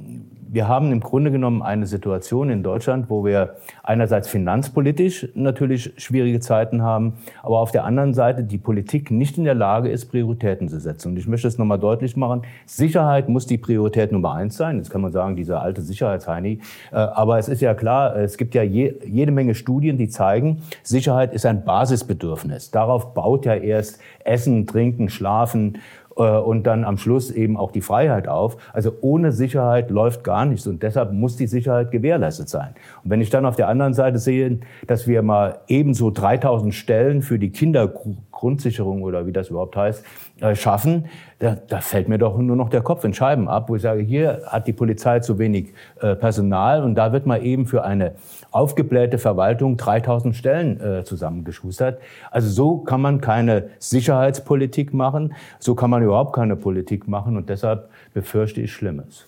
wir 0.51 0.67
haben 0.67 0.93
im 0.93 1.01
Grunde 1.01 1.31
genommen 1.31 1.63
eine 1.63 1.87
Situation 1.87 2.49
in 2.49 2.63
Deutschland, 2.63 3.11
wo 3.11 3.25
wir 3.25 3.57
einerseits 3.83 4.29
finanzpolitisch 4.29 5.29
natürlich 5.35 5.93
schwierige 5.99 6.41
Zeiten 6.41 6.83
haben, 6.83 7.15
aber 7.43 7.59
auf 7.59 7.71
der 7.71 7.85
anderen 7.85 8.15
Seite 8.15 8.45
die 8.45 8.57
Politik 8.57 9.11
nicht 9.11 9.37
in 9.37 9.45
der 9.45 9.55
Lage 9.55 9.91
ist, 9.91 10.07
Prioritäten 10.07 10.69
zu 10.69 10.81
setzen. 10.81 11.09
Und 11.09 11.19
ich 11.19 11.29
möchte 11.29 11.49
es 11.49 11.59
nochmal 11.59 11.79
deutlich 11.79 12.17
machen. 12.17 12.43
Sicherheit 12.65 13.29
muss 13.29 13.47
die 13.47 13.59
Priorität 13.59 14.11
Nummer 14.11 14.33
eins 14.33 14.57
sein. 14.57 14.79
Jetzt 14.79 14.89
kann 14.89 15.03
man 15.03 15.13
sagen, 15.13 15.37
dieser 15.37 15.61
alte 15.61 15.83
Sicherheitsheini. 15.83 16.61
Äh, 16.93 16.97
aber 16.97 17.39
es 17.39 17.49
ist 17.49 17.61
ja 17.61 17.75
klar, 17.75 18.17
es 18.17 18.39
gibt 18.39 18.55
ja 18.55 18.63
je, 18.63 18.95
jede 19.05 19.33
Menge 19.33 19.55
Studien, 19.55 19.99
die 19.99 20.09
zeigen, 20.09 20.63
Sicherheit 20.83 21.35
ist 21.35 21.45
ein 21.45 21.65
Basisbedürfnis. 21.65 22.71
Darauf 22.71 23.13
baut 23.13 23.45
ja 23.45 23.55
erst 23.55 24.01
Essen, 24.25 24.67
Trinken, 24.67 25.11
Schlafen, 25.11 25.79
und 26.23 26.65
dann 26.65 26.85
am 26.85 26.99
Schluss 26.99 27.31
eben 27.31 27.57
auch 27.57 27.71
die 27.71 27.81
Freiheit 27.81 28.29
auf. 28.29 28.57
Also 28.73 28.93
ohne 29.01 29.33
Sicherheit 29.33 29.91
läuft 29.91 30.25
gar 30.25 30.45
nichts 30.45 30.67
und 30.67 30.83
deshalb 30.83 31.13
muss 31.13 31.37
die 31.37 31.47
Sicherheit 31.47 31.91
gewährleistet 31.91 32.49
sein. 32.49 32.75
Und 33.05 33.11
wenn 33.11 33.21
ich 33.21 33.31
dann 33.31 33.47
auf 33.47 33.57
der 33.57 33.69
anderen 33.69 33.95
Seite 33.95 34.19
sehe, 34.19 34.59
dass 34.87 35.07
wir 35.07 35.23
mal 35.23 35.61
ebenso 35.69 36.11
3000 36.11 36.75
Stellen 36.75 37.23
für 37.23 37.39
die 37.39 37.51
Kinder 37.51 37.93
Grundsicherung 38.39 39.03
oder 39.03 39.27
wie 39.27 39.33
das 39.33 39.49
überhaupt 39.49 39.77
heißt, 39.77 40.05
äh, 40.41 40.55
schaffen, 40.55 41.07
da, 41.41 41.57
da 41.67 41.81
fällt 41.81 42.09
mir 42.09 42.19
doch 42.19 42.39
nur 42.39 42.55
noch 42.55 42.69
der 42.69 42.83
Kopf 42.83 43.03
in 43.05 43.13
Scheiben 43.13 43.49
ab, 43.49 43.69
wo 43.69 43.75
ich 43.75 43.83
sage, 43.83 44.03
hier 44.03 44.43
hat 44.47 44.69
die 44.69 44.73
Polizei 44.73 45.19
zu 45.19 45.41
wenig 45.41 45.73
äh, 46.01 46.15
Personal 46.15 46.85
und 46.85 46.95
da 46.95 47.13
wird 47.13 47.27
mal 47.27 47.45
eben 47.45 47.67
für 47.67 47.85
eine 47.85 48.13
aufgeblähte 48.51 49.19
Verwaltung 49.19 49.77
3000 49.77 50.35
Stellen 50.35 50.81
äh, 50.81 51.05
zusammengeschustert. 51.05 52.01
Also 52.31 52.49
so 52.49 52.79
kann 52.79 53.01
man 53.01 53.21
keine 53.21 53.71
Sicherheitspolitik 53.79 54.95
machen, 54.95 55.35
so 55.59 55.75
kann 55.75 55.91
man 55.91 56.03
überhaupt 56.03 56.35
keine 56.35 56.57
Politik 56.57 57.09
machen 57.09 57.37
und 57.37 57.49
deshalb 57.49 57.89
befürchte 58.15 58.61
ich 58.61 58.73
Schlimmes. 58.73 59.27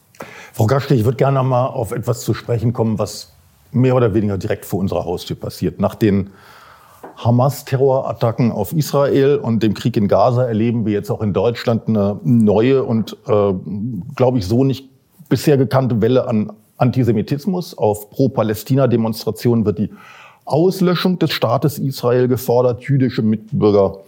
Frau 0.53 0.67
Gaschke, 0.67 0.95
ich 0.95 1.05
würde 1.05 1.17
gerne 1.17 1.39
noch 1.39 1.45
mal 1.45 1.67
auf 1.67 1.93
etwas 1.93 2.23
zu 2.23 2.35
sprechen 2.35 2.73
kommen, 2.73 2.99
was 2.99 3.33
mehr 3.73 3.95
oder 3.95 4.15
weniger 4.15 4.39
direkt 4.39 4.65
vor 4.65 4.81
unserer 4.81 5.05
Haustür 5.05 5.37
passiert. 5.37 5.81
Nach 5.81 5.95
den 5.95 6.31
Hamas-Terrorattacken 7.17 8.51
auf 8.51 8.73
Israel 8.73 9.37
und 9.37 9.63
dem 9.63 9.75
Krieg 9.75 9.97
in 9.97 10.09
Gaza 10.09 10.45
erleben 10.45 10.87
wir 10.87 10.93
jetzt 10.93 11.11
auch 11.11 11.21
in 11.21 11.33
Deutschland 11.33 11.89
eine 11.89 12.19
neue 12.25 12.83
und, 12.83 13.17
äh, 13.27 13.53
glaube 14.17 14.39
ich, 14.39 14.47
so 14.47 14.65
nicht 14.65 14.89
bisher 15.29 15.57
gekannte 15.57 16.01
Welle 16.01 16.27
an 16.27 16.53
Antisemitismus. 16.81 17.77
Auf 17.77 18.11
Pro-Palästina-Demonstrationen 18.11 19.65
wird 19.65 19.79
die 19.79 19.91
Auslöschung 20.45 21.19
des 21.19 21.33
Staates 21.33 21.79
Israel 21.79 22.27
gefordert. 22.27 22.83
Jüdische 22.83 23.23
Mitbürger 23.23 23.99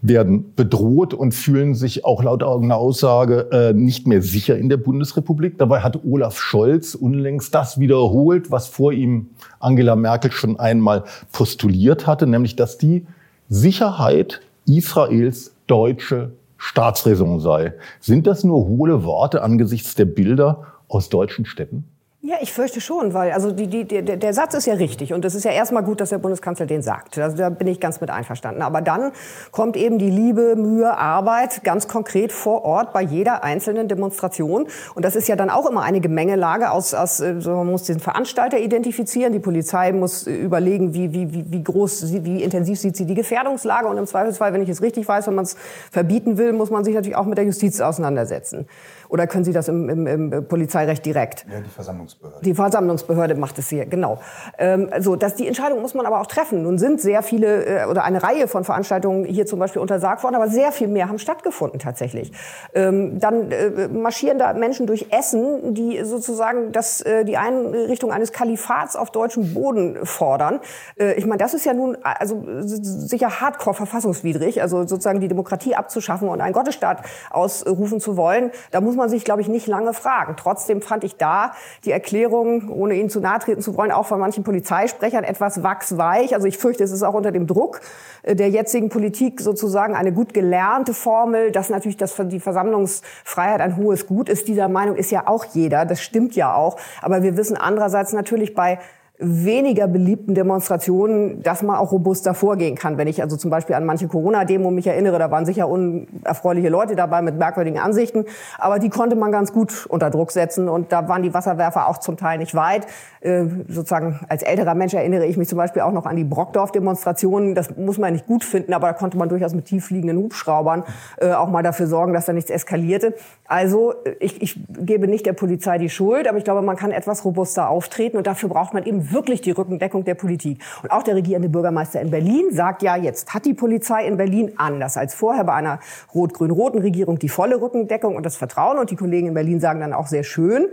werden 0.00 0.52
bedroht 0.54 1.14
und 1.14 1.32
fühlen 1.32 1.74
sich 1.74 2.04
auch 2.04 2.22
laut 2.22 2.42
eigener 2.42 2.76
Aussage 2.76 3.48
äh, 3.50 3.72
nicht 3.72 4.06
mehr 4.06 4.20
sicher 4.22 4.56
in 4.56 4.68
der 4.68 4.76
Bundesrepublik. 4.76 5.56
Dabei 5.58 5.80
hat 5.80 6.04
Olaf 6.04 6.38
Scholz 6.38 6.94
unlängst 6.94 7.54
das 7.54 7.80
wiederholt, 7.80 8.50
was 8.50 8.68
vor 8.68 8.92
ihm 8.92 9.30
Angela 9.60 9.96
Merkel 9.96 10.30
schon 10.30 10.58
einmal 10.58 11.04
postuliert 11.32 12.06
hatte, 12.06 12.26
nämlich 12.26 12.54
dass 12.54 12.76
die 12.76 13.06
Sicherheit 13.48 14.42
Israels 14.66 15.54
deutsche 15.66 16.32
Staatsräson 16.58 17.40
sei. 17.40 17.74
Sind 18.00 18.26
das 18.26 18.44
nur 18.44 18.66
hohle 18.66 19.04
Worte 19.04 19.42
angesichts 19.42 19.94
der 19.94 20.06
Bilder 20.06 20.64
aus 20.88 21.08
deutschen 21.08 21.46
Städten? 21.46 21.84
Ja, 22.26 22.36
ich 22.40 22.54
fürchte 22.54 22.80
schon, 22.80 23.12
weil 23.12 23.32
also 23.32 23.52
die, 23.52 23.66
die, 23.66 23.84
der, 23.84 24.16
der 24.16 24.32
Satz 24.32 24.54
ist 24.54 24.64
ja 24.64 24.72
richtig 24.72 25.12
und 25.12 25.26
es 25.26 25.34
ist 25.34 25.44
ja 25.44 25.50
erstmal 25.50 25.82
gut, 25.82 26.00
dass 26.00 26.08
der 26.08 26.16
Bundeskanzler 26.16 26.64
den 26.64 26.80
sagt. 26.80 27.18
Also 27.18 27.36
da 27.36 27.50
bin 27.50 27.66
ich 27.66 27.80
ganz 27.80 28.00
mit 28.00 28.08
einverstanden. 28.08 28.62
Aber 28.62 28.80
dann 28.80 29.12
kommt 29.50 29.76
eben 29.76 29.98
die 29.98 30.08
Liebe, 30.08 30.56
Mühe, 30.56 30.96
Arbeit 30.96 31.62
ganz 31.64 31.86
konkret 31.86 32.32
vor 32.32 32.64
Ort 32.64 32.94
bei 32.94 33.02
jeder 33.02 33.44
einzelnen 33.44 33.88
Demonstration 33.88 34.68
und 34.94 35.04
das 35.04 35.16
ist 35.16 35.28
ja 35.28 35.36
dann 35.36 35.50
auch 35.50 35.68
immer 35.68 35.82
eine 35.82 36.00
Gemengelage 36.00 36.70
aus, 36.70 36.94
aus 36.94 37.20
äh, 37.20 37.42
so 37.42 37.50
man 37.50 37.66
muss 37.66 37.82
den 37.82 38.00
Veranstalter 38.00 38.58
identifizieren, 38.58 39.34
die 39.34 39.38
Polizei 39.38 39.92
muss 39.92 40.26
überlegen, 40.26 40.94
wie, 40.94 41.12
wie, 41.12 41.30
wie, 41.30 41.44
wie 41.52 41.62
groß, 41.62 42.10
wie 42.24 42.42
intensiv 42.42 42.78
sieht 42.78 42.96
sie 42.96 43.04
die 43.04 43.14
Gefährdungslage 43.14 43.86
und 43.86 43.98
im 43.98 44.06
Zweifelsfall, 44.06 44.54
wenn 44.54 44.62
ich 44.62 44.70
es 44.70 44.80
richtig 44.80 45.06
weiß, 45.06 45.26
wenn 45.26 45.34
man 45.34 45.44
es 45.44 45.58
verbieten 45.92 46.38
will, 46.38 46.54
muss 46.54 46.70
man 46.70 46.84
sich 46.84 46.94
natürlich 46.94 47.16
auch 47.16 47.26
mit 47.26 47.36
der 47.36 47.44
Justiz 47.44 47.82
auseinandersetzen. 47.82 48.66
Oder 49.08 49.26
können 49.26 49.44
Sie 49.44 49.52
das 49.52 49.68
im, 49.68 49.88
im, 49.88 50.06
im 50.06 50.48
Polizeirecht 50.48 51.04
direkt? 51.04 51.46
Ja, 51.50 51.60
die 51.60 51.70
Versammlungsbehörde. 51.70 52.44
Die 52.44 52.54
Versammlungsbehörde 52.54 53.34
macht 53.34 53.58
es 53.58 53.68
hier, 53.68 53.86
genau. 53.86 54.18
Ähm, 54.58 54.88
also 54.90 55.16
das, 55.16 55.34
die 55.34 55.46
Entscheidung 55.46 55.80
muss 55.80 55.94
man 55.94 56.06
aber 56.06 56.20
auch 56.20 56.26
treffen. 56.26 56.62
Nun 56.62 56.78
sind 56.78 57.00
sehr 57.00 57.22
viele 57.22 57.64
äh, 57.64 57.84
oder 57.86 58.04
eine 58.04 58.22
Reihe 58.22 58.48
von 58.48 58.64
Veranstaltungen 58.64 59.24
hier 59.24 59.46
zum 59.46 59.58
Beispiel 59.58 59.80
untersagt 59.80 60.22
worden, 60.22 60.34
aber 60.34 60.48
sehr 60.48 60.72
viel 60.72 60.88
mehr 60.88 61.08
haben 61.08 61.18
stattgefunden 61.18 61.78
tatsächlich. 61.78 62.32
Ähm, 62.74 63.18
dann 63.18 63.50
äh, 63.50 63.88
marschieren 63.88 64.38
da 64.38 64.52
Menschen 64.54 64.86
durch 64.86 65.06
Essen, 65.10 65.74
die 65.74 66.04
sozusagen 66.04 66.72
das, 66.72 67.00
äh, 67.00 67.24
die 67.24 67.36
Einrichtung 67.36 68.12
eines 68.12 68.32
Kalifats 68.32 68.96
auf 68.96 69.10
deutschem 69.10 69.54
Boden 69.54 70.04
fordern. 70.04 70.60
Äh, 70.98 71.14
ich 71.14 71.26
meine, 71.26 71.38
das 71.38 71.54
ist 71.54 71.64
ja 71.64 71.74
nun 71.74 71.96
also 72.02 72.44
sicher 72.62 73.40
hardcore 73.40 73.74
verfassungswidrig, 73.74 74.62
also 74.62 74.86
sozusagen 74.86 75.20
die 75.20 75.28
Demokratie 75.28 75.74
abzuschaffen 75.74 76.28
und 76.28 76.40
einen 76.40 76.52
Gottesstaat 76.52 77.02
ausrufen 77.30 78.00
zu 78.00 78.16
wollen. 78.16 78.50
Da 78.70 78.80
muss 78.80 78.93
man 78.96 79.04
man 79.04 79.10
sich, 79.10 79.24
glaube 79.24 79.42
ich, 79.42 79.48
nicht 79.48 79.66
lange 79.66 79.92
fragen. 79.92 80.34
Trotzdem 80.36 80.80
fand 80.80 81.04
ich 81.04 81.16
da 81.16 81.52
die 81.84 81.90
Erklärung, 81.90 82.70
ohne 82.70 82.94
Ihnen 82.94 83.10
zu 83.10 83.20
nahe 83.20 83.38
treten 83.38 83.60
zu 83.60 83.76
wollen, 83.76 83.92
auch 83.92 84.06
von 84.06 84.18
manchen 84.18 84.44
Polizeisprechern 84.44 85.24
etwas 85.24 85.62
wachsweich. 85.62 86.34
Also 86.34 86.46
ich 86.46 86.56
fürchte, 86.56 86.82
es 86.84 86.90
ist 86.90 87.02
auch 87.02 87.12
unter 87.12 87.30
dem 87.30 87.46
Druck 87.46 87.82
äh, 88.22 88.34
der 88.34 88.48
jetzigen 88.48 88.88
Politik 88.88 89.42
sozusagen 89.42 89.94
eine 89.94 90.12
gut 90.12 90.32
gelernte 90.32 90.94
Formel, 90.94 91.52
dass 91.52 91.68
natürlich 91.68 91.98
das, 91.98 92.14
die 92.16 92.40
Versammlungsfreiheit 92.40 93.60
ein 93.60 93.76
hohes 93.76 94.06
Gut 94.06 94.30
ist. 94.30 94.48
Dieser 94.48 94.68
Meinung 94.68 94.96
ist 94.96 95.10
ja 95.10 95.28
auch 95.28 95.44
jeder. 95.52 95.84
Das 95.84 96.00
stimmt 96.00 96.34
ja 96.34 96.54
auch. 96.54 96.78
Aber 97.02 97.22
wir 97.22 97.36
wissen 97.36 97.58
andererseits 97.58 98.14
natürlich 98.14 98.54
bei 98.54 98.78
weniger 99.18 99.86
beliebten 99.86 100.34
Demonstrationen, 100.34 101.40
dass 101.40 101.62
man 101.62 101.76
auch 101.76 101.92
robuster 101.92 102.34
vorgehen 102.34 102.74
kann. 102.74 102.98
Wenn 102.98 103.06
ich 103.06 103.22
also 103.22 103.36
zum 103.36 103.48
Beispiel 103.48 103.76
an 103.76 103.86
manche 103.86 104.08
Corona-Demo 104.08 104.72
mich 104.72 104.88
erinnere, 104.88 105.20
da 105.20 105.30
waren 105.30 105.46
sicher 105.46 105.68
unerfreuliche 105.68 106.68
Leute 106.68 106.96
dabei 106.96 107.22
mit 107.22 107.38
merkwürdigen 107.38 107.78
Ansichten, 107.78 108.24
aber 108.58 108.80
die 108.80 108.90
konnte 108.90 109.14
man 109.14 109.30
ganz 109.30 109.52
gut 109.52 109.86
unter 109.86 110.10
Druck 110.10 110.32
setzen 110.32 110.68
und 110.68 110.90
da 110.90 111.08
waren 111.08 111.22
die 111.22 111.32
Wasserwerfer 111.32 111.88
auch 111.88 111.98
zum 111.98 112.16
Teil 112.16 112.38
nicht 112.38 112.56
weit. 112.56 112.88
Äh, 113.20 113.44
sozusagen 113.68 114.18
als 114.28 114.42
älterer 114.42 114.74
Mensch 114.74 114.94
erinnere 114.94 115.26
ich 115.26 115.36
mich 115.36 115.48
zum 115.48 115.58
Beispiel 115.58 115.82
auch 115.82 115.92
noch 115.92 116.06
an 116.06 116.16
die 116.16 116.24
Brockdorf-Demonstrationen. 116.24 117.54
Das 117.54 117.76
muss 117.76 117.98
man 117.98 118.14
nicht 118.14 118.26
gut 118.26 118.42
finden, 118.42 118.74
aber 118.74 118.88
da 118.88 118.92
konnte 118.94 119.16
man 119.16 119.28
durchaus 119.28 119.54
mit 119.54 119.66
tieffliegenden 119.66 120.18
Hubschraubern 120.18 120.82
äh, 121.18 121.32
auch 121.32 121.48
mal 121.48 121.62
dafür 121.62 121.86
sorgen, 121.86 122.14
dass 122.14 122.26
da 122.26 122.32
nichts 122.32 122.50
eskalierte. 122.50 123.14
Also 123.46 123.94
ich, 124.18 124.42
ich 124.42 124.60
gebe 124.80 125.06
nicht 125.06 125.24
der 125.24 125.34
Polizei 125.34 125.78
die 125.78 125.88
Schuld, 125.88 126.26
aber 126.26 126.38
ich 126.38 126.44
glaube, 126.44 126.62
man 126.62 126.74
kann 126.74 126.90
etwas 126.90 127.24
robuster 127.24 127.68
auftreten 127.68 128.16
und 128.16 128.26
dafür 128.26 128.48
braucht 128.48 128.74
man 128.74 128.84
eben 128.84 129.03
wirklich 129.12 129.40
die 129.40 129.50
Rückendeckung 129.50 130.04
der 130.04 130.14
Politik. 130.14 130.62
Und 130.82 130.90
auch 130.90 131.02
der 131.02 131.14
regierende 131.14 131.48
Bürgermeister 131.48 132.00
in 132.00 132.10
Berlin 132.10 132.46
sagt 132.52 132.82
ja, 132.82 132.96
jetzt 132.96 133.34
hat 133.34 133.44
die 133.44 133.54
Polizei 133.54 134.06
in 134.06 134.16
Berlin 134.16 134.52
anders 134.56 134.96
als 134.96 135.14
vorher 135.14 135.44
bei 135.44 135.54
einer 135.54 135.80
rot-grün-roten 136.14 136.80
Regierung 136.80 137.18
die 137.18 137.28
volle 137.28 137.60
Rückendeckung 137.60 138.16
und 138.16 138.24
das 138.24 138.36
Vertrauen. 138.36 138.78
Und 138.78 138.90
die 138.90 138.96
Kollegen 138.96 139.28
in 139.28 139.34
Berlin 139.34 139.60
sagen 139.60 139.80
dann 139.80 139.92
auch 139.92 140.06
sehr 140.06 140.24
schön, 140.24 140.68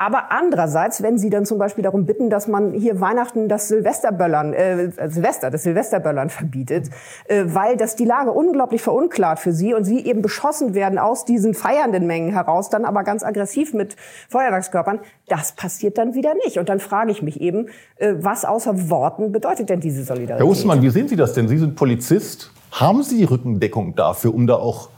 aber 0.00 0.32
andererseits, 0.32 1.02
wenn 1.02 1.18
Sie 1.18 1.28
dann 1.28 1.44
zum 1.44 1.58
Beispiel 1.58 1.84
darum 1.84 2.06
bitten, 2.06 2.30
dass 2.30 2.48
man 2.48 2.72
hier 2.72 3.02
Weihnachten 3.02 3.48
das 3.50 3.68
Silvesterböllern, 3.68 4.54
äh, 4.54 4.90
Silvester, 5.10 5.50
das 5.50 5.62
Silvesterböllern 5.62 6.30
verbietet, 6.30 6.88
äh, 7.28 7.44
weil 7.48 7.76
das 7.76 7.96
die 7.96 8.06
Lage 8.06 8.32
unglaublich 8.32 8.80
verunklart 8.80 9.38
für 9.40 9.52
Sie 9.52 9.74
und 9.74 9.84
Sie 9.84 10.06
eben 10.06 10.22
beschossen 10.22 10.72
werden 10.72 10.98
aus 10.98 11.26
diesen 11.26 11.52
feiernden 11.52 12.06
Mengen 12.06 12.32
heraus, 12.32 12.70
dann 12.70 12.86
aber 12.86 13.04
ganz 13.04 13.22
aggressiv 13.22 13.74
mit 13.74 13.94
Feuerwerkskörpern, 14.30 15.00
das 15.28 15.52
passiert 15.52 15.98
dann 15.98 16.14
wieder 16.14 16.34
nicht. 16.46 16.56
Und 16.56 16.70
dann 16.70 16.80
frage 16.80 17.10
ich 17.10 17.20
mich 17.20 17.38
eben, 17.38 17.66
äh, 17.96 18.14
was 18.16 18.46
außer 18.46 18.88
Worten 18.88 19.32
bedeutet 19.32 19.68
denn 19.68 19.80
diese 19.80 20.02
Solidarität? 20.04 20.38
Herr 20.38 20.50
Ostermann, 20.50 20.80
wie 20.80 20.88
sehen 20.88 21.08
Sie 21.08 21.16
das 21.16 21.34
denn? 21.34 21.46
Sie 21.46 21.58
sind 21.58 21.76
Polizist. 21.76 22.52
Haben 22.72 23.02
Sie 23.02 23.18
die 23.18 23.24
Rückendeckung 23.24 23.96
dafür, 23.96 24.32
um 24.32 24.46
da 24.46 24.54
auch 24.54 24.88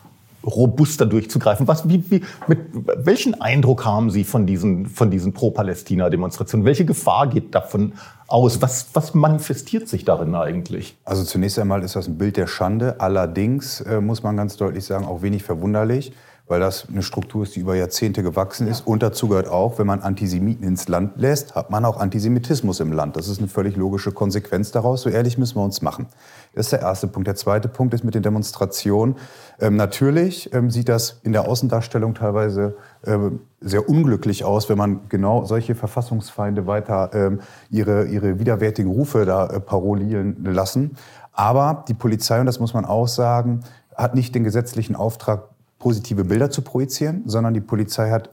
robuster 0.45 1.07
durchzugreifen. 1.07 1.69
Was, 1.69 1.89
wie, 1.89 2.03
wie, 2.11 2.23
mit 2.47 2.61
welchen 2.97 3.41
Eindruck 3.41 3.85
haben 3.85 4.11
Sie 4.11 4.25
von 4.25 4.47
diesen, 4.47 4.87
von 4.87 5.11
diesen 5.11 5.33
Pro-Palästina-Demonstrationen? 5.33 6.65
Welche 6.67 6.85
Gefahr 6.85 7.29
geht 7.29 7.55
davon 7.55 7.93
aus? 8.27 8.63
Was, 8.63 8.89
was 8.95 9.15
manifestiert 9.15 9.89
sich 9.89 10.05
darin 10.05 10.35
eigentlich? 10.35 10.97
Also 11.05 11.25
zunächst 11.25 11.59
einmal 11.59 11.83
ist 11.83 11.97
das 11.97 12.09
ein 12.09 12.19
Bild 12.19 12.37
der 12.37 12.47
Schande. 12.47 13.01
Allerdings 13.01 13.81
äh, 13.81 14.01
muss 14.01 14.23
man 14.23 14.37
ganz 14.37 14.57
deutlich 14.57 14.85
sagen, 14.85 15.05
auch 15.05 15.23
wenig 15.23 15.43
verwunderlich 15.43 16.13
weil 16.49 16.61
das 16.61 16.89
eine 16.89 17.03
Struktur 17.03 17.45
ist, 17.45 17.57
die 17.57 17.61
über 17.61 17.75
Jahrzehnte 17.75 18.23
gewachsen 18.23 18.67
ist. 18.67 18.81
Ja. 18.81 18.87
Und 18.87 19.03
dazu 19.03 19.29
gehört 19.29 19.49
auch, 19.49 19.79
wenn 19.79 19.87
man 19.87 20.01
Antisemiten 20.01 20.67
ins 20.67 20.89
Land 20.89 21.13
lässt, 21.17 21.55
hat 21.55 21.71
man 21.71 21.85
auch 21.85 21.99
Antisemitismus 21.99 22.81
im 22.81 22.93
Land. 22.93 23.17
Das 23.17 23.29
ist 23.29 23.39
eine 23.39 23.49
völlig 23.49 23.77
logische 23.77 24.13
Konsequenz 24.13 24.71
daraus. 24.71 25.03
So 25.03 25.11
ehrlich 25.11 25.39
müssen 25.39 25.57
wir 25.57 25.65
uns 25.65 25.83
machen. 25.83 26.07
Das 26.55 26.67
ist 26.67 26.73
der 26.73 26.81
erste 26.81 27.07
Punkt. 27.07 27.27
Der 27.27 27.37
zweite 27.37 27.69
Punkt 27.69 27.95
ist 27.95 28.05
mit 28.05 28.15
den 28.15 28.23
Demonstrationen. 28.23 29.17
Ähm, 29.61 29.77
natürlich 29.77 30.53
ähm, 30.53 30.71
sieht 30.71 30.89
das 30.89 31.21
in 31.23 31.33
der 31.33 31.49
Außendarstellung 31.49 32.15
teilweise 32.15 32.77
ähm, 33.07 33.41
sehr 33.61 33.89
unglücklich 33.89 34.45
aus, 34.45 34.69
wenn 34.69 34.77
man 34.79 35.09
genau 35.09 35.45
solche 35.45 35.75
Verfassungsfeinde 35.75 36.67
weiter 36.67 37.11
ähm, 37.15 37.41
ihre, 37.71 38.07
ihre 38.07 38.39
widerwärtigen 38.39 38.91
Rufe 38.91 39.25
da 39.25 39.47
äh, 39.47 39.61
parolieren 39.61 40.45
lassen. 40.45 40.97
Aber 41.33 41.85
die 41.89 41.95
Polizei, 41.95 42.41
und 42.41 42.47
das 42.47 42.61
muss 42.61 42.75
man 42.75 42.85
auch 42.85 43.09
sagen, 43.09 43.61
hat 43.97 44.15
nicht 44.15 44.35
den 44.35 44.45
gesetzlichen 44.45 44.97
Auftrag, 44.97 45.49
positive 45.83 46.23
Bilder 46.23 46.49
zu 46.49 46.63
projizieren, 46.63 47.25
sondern 47.27 47.55
die 47.55 47.61
Polizei 47.61 48.09
hat 48.11 48.31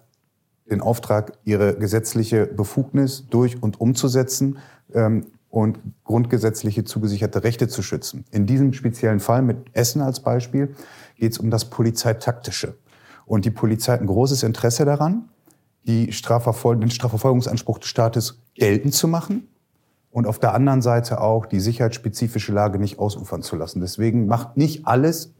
den 0.69 0.81
Auftrag, 0.81 1.33
ihre 1.45 1.75
gesetzliche 1.75 2.45
Befugnis 2.45 3.25
durch 3.27 3.63
und 3.63 3.81
umzusetzen 3.81 4.59
ähm, 4.93 5.25
und 5.49 5.79
grundgesetzliche 6.03 6.83
zugesicherte 6.83 7.43
Rechte 7.43 7.67
zu 7.67 7.81
schützen. 7.81 8.23
In 8.29 8.45
diesem 8.45 8.71
speziellen 8.73 9.19
Fall 9.19 9.41
mit 9.41 9.57
Essen 9.73 10.03
als 10.03 10.19
Beispiel 10.19 10.75
geht 11.15 11.31
es 11.31 11.39
um 11.39 11.49
das 11.49 11.65
Polizeitaktische. 11.71 12.75
Und 13.25 13.45
die 13.45 13.51
Polizei 13.51 13.93
hat 13.93 14.01
ein 14.01 14.05
großes 14.05 14.43
Interesse 14.43 14.85
daran, 14.85 15.29
die 15.87 16.11
Strafverfol 16.11 16.77
den 16.77 16.91
Strafverfolgungsanspruch 16.91 17.79
des 17.79 17.89
Staates 17.89 18.43
geltend 18.53 18.93
zu 18.93 19.07
machen 19.07 19.47
und 20.11 20.27
auf 20.27 20.37
der 20.37 20.53
anderen 20.53 20.83
Seite 20.83 21.19
auch 21.19 21.47
die 21.47 21.59
sicherheitsspezifische 21.59 22.51
Lage 22.51 22.77
nicht 22.77 22.99
ausufern 22.99 23.41
zu 23.41 23.55
lassen. 23.55 23.81
Deswegen 23.81 24.27
macht 24.27 24.55
nicht 24.55 24.85
alles 24.85 25.33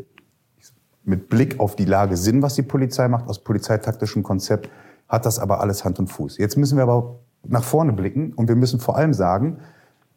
mit 1.04 1.30
Blick 1.30 1.60
auf 1.60 1.76
die 1.76 1.86
Lage 1.86 2.18
Sinn, 2.18 2.42
was 2.42 2.56
die 2.56 2.64
Polizei 2.64 3.08
macht, 3.08 3.28
aus 3.28 3.44
polizeitaktischem 3.44 4.24
Konzept, 4.24 4.70
hat 5.08 5.26
das 5.26 5.40
aber 5.40 5.60
alles 5.62 5.86
Hand 5.86 6.00
und 6.00 6.08
Fuß. 6.08 6.38
Jetzt 6.38 6.58
müssen 6.58 6.78
wir 6.78 6.84
aber 6.84 7.20
nach 7.48 7.64
vorne 7.64 7.94
blicken 7.94 8.34
und 8.34 8.48
wir 8.48 8.56
müssen 8.56 8.80
vor 8.80 8.98
allem 8.98 9.14
sagen, 9.14 9.60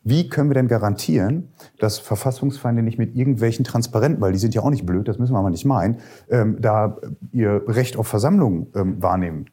Wie 0.04 0.28
können 0.28 0.50
wir 0.50 0.54
denn 0.54 0.66
garantieren, 0.66 1.48
dass 1.78 1.98
Verfassungsfeinde 1.98 2.82
nicht 2.82 2.98
mit 2.98 3.14
irgendwelchen 3.14 3.64
Transparenten, 3.64 4.20
weil 4.20 4.32
die 4.32 4.38
sind 4.38 4.54
ja 4.54 4.62
auch 4.62 4.70
nicht 4.70 4.84
blöd, 4.84 5.06
das 5.06 5.18
müssen 5.18 5.32
wir 5.32 5.38
aber 5.38 5.50
nicht 5.50 5.64
meinen, 5.64 5.98
ähm, 6.28 6.56
da 6.60 6.96
ihr 7.30 7.62
Recht 7.68 7.96
auf 7.96 8.08
Versammlung 8.08 8.66
ähm, 8.74 9.00
wahrnehmen? 9.00 9.46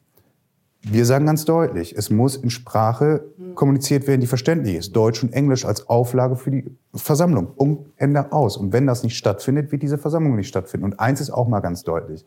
Wir 0.82 1.06
sagen 1.06 1.26
ganz 1.26 1.44
deutlich, 1.46 1.96
es 1.98 2.10
muss 2.10 2.38
in 2.38 2.50
Sprache 2.50 3.26
kommuniziert 3.56 4.08
werden, 4.08 4.22
die 4.22 4.28
verständlich 4.28 4.76
ist. 4.76 4.96
Deutsch 4.96 5.22
und 5.22 5.34
Englisch 5.34 5.66
als 5.66 5.90
Auflage 5.90 6.38
für 6.38 6.52
die 6.52 6.78
Versammlung. 6.94 7.52
Um 7.56 7.86
Ende 7.98 8.32
aus. 8.32 8.56
Und 8.56 8.72
wenn 8.72 8.88
das 8.88 9.04
nicht 9.04 9.18
stattfindet, 9.18 9.72
wird 9.72 9.84
diese 9.84 9.98
Versammlung 9.98 10.38
nicht 10.38 10.48
stattfinden. 10.48 10.86
Und 10.86 11.00
eins 11.00 11.20
ist 11.20 11.32
auch 11.32 11.48
mal 11.48 11.60
ganz 11.60 11.84
deutlich. 11.84 12.26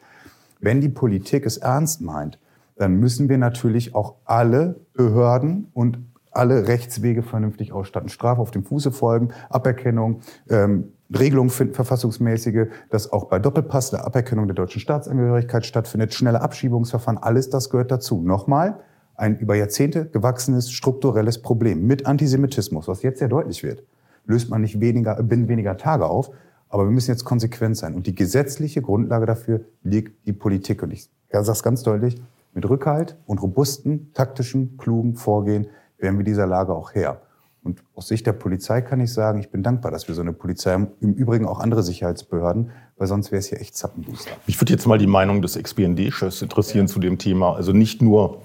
Wenn 0.60 0.80
die 0.80 0.90
Politik 0.90 1.46
es 1.46 1.56
ernst 1.56 2.02
meint, 2.02 2.38
dann 2.76 3.00
müssen 3.00 3.28
wir 3.28 3.38
natürlich 3.38 3.94
auch 3.94 4.16
alle 4.24 4.80
Behörden 4.92 5.68
und 5.72 5.98
alle 6.30 6.68
Rechtswege 6.68 7.22
vernünftig 7.22 7.72
ausstatten. 7.72 8.08
Strafe 8.08 8.40
auf 8.40 8.50
dem 8.50 8.64
Fuße 8.64 8.92
folgen, 8.92 9.28
Aberkennung, 9.50 10.20
ähm, 10.48 10.92
Regelungen 11.18 11.50
finden, 11.50 11.74
verfassungsmäßige, 11.74 12.68
dass 12.90 13.12
auch 13.12 13.24
bei 13.24 13.38
Doppelpass 13.38 13.90
der 13.90 14.04
Aberkennung 14.04 14.46
der 14.46 14.54
deutschen 14.54 14.80
Staatsangehörigkeit 14.80 15.66
stattfindet, 15.66 16.14
schnelle 16.14 16.40
Abschiebungsverfahren, 16.40 17.18
alles 17.18 17.50
das 17.50 17.70
gehört 17.70 17.90
dazu. 17.90 18.20
Nochmal, 18.22 18.80
ein 19.14 19.38
über 19.38 19.54
Jahrzehnte 19.54 20.06
gewachsenes 20.06 20.70
strukturelles 20.70 21.42
Problem 21.42 21.86
mit 21.86 22.06
Antisemitismus, 22.06 22.88
was 22.88 23.02
jetzt 23.02 23.18
sehr 23.18 23.28
deutlich 23.28 23.62
wird, 23.62 23.82
löst 24.26 24.50
man 24.50 24.62
nicht 24.62 24.80
weniger, 24.80 25.22
binnen 25.22 25.48
weniger 25.48 25.76
Tage 25.76 26.06
auf, 26.06 26.30
aber 26.68 26.84
wir 26.84 26.90
müssen 26.90 27.10
jetzt 27.10 27.24
konsequent 27.24 27.76
sein. 27.76 27.94
Und 27.94 28.06
die 28.06 28.14
gesetzliche 28.14 28.80
Grundlage 28.80 29.26
dafür 29.26 29.60
liegt 29.82 30.26
die 30.26 30.32
Politik. 30.32 30.82
Und 30.82 30.92
ich 30.92 31.10
sage 31.30 31.50
es 31.50 31.62
ganz 31.62 31.82
deutlich, 31.82 32.20
mit 32.54 32.68
Rückhalt 32.68 33.16
und 33.26 33.42
robusten, 33.42 34.12
taktischen, 34.14 34.76
klugen 34.76 35.14
Vorgehen 35.14 35.66
werden 35.98 36.18
wir 36.18 36.24
dieser 36.24 36.46
Lage 36.46 36.74
auch 36.74 36.94
her. 36.94 37.20
Und 37.64 37.84
aus 37.94 38.08
Sicht 38.08 38.26
der 38.26 38.32
Polizei 38.32 38.80
kann 38.80 39.00
ich 39.00 39.12
sagen, 39.12 39.38
ich 39.38 39.50
bin 39.50 39.62
dankbar, 39.62 39.92
dass 39.92 40.08
wir 40.08 40.16
so 40.16 40.20
eine 40.20 40.32
Polizei 40.32 40.72
haben. 40.72 40.88
Im 41.00 41.14
Übrigen 41.14 41.46
auch 41.46 41.60
andere 41.60 41.84
Sicherheitsbehörden, 41.84 42.72
weil 42.96 43.06
sonst 43.06 43.30
wäre 43.30 43.38
es 43.38 43.46
hier 43.46 43.60
echt 43.60 43.76
Zappenbooster. 43.76 44.32
Mich 44.46 44.60
würde 44.60 44.72
jetzt 44.72 44.86
mal 44.86 44.98
die 44.98 45.06
Meinung 45.06 45.42
des 45.42 45.54
Ex-BND-Chefs 45.54 46.42
interessieren 46.42 46.86
ja. 46.86 46.92
zu 46.92 46.98
dem 46.98 47.18
Thema. 47.18 47.54
Also 47.54 47.72
nicht 47.72 48.02
nur, 48.02 48.42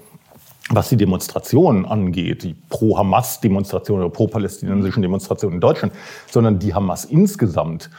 was 0.70 0.88
die 0.88 0.96
Demonstrationen 0.96 1.84
angeht, 1.84 2.44
die 2.44 2.54
Pro-Hamas-Demonstrationen 2.68 4.04
oder 4.04 4.12
pro-palästinensischen 4.12 5.02
Demonstrationen 5.02 5.56
in 5.56 5.60
Deutschland, 5.60 5.92
sondern 6.30 6.60
die 6.60 6.72
Hamas 6.72 7.04
insgesamt 7.04 7.90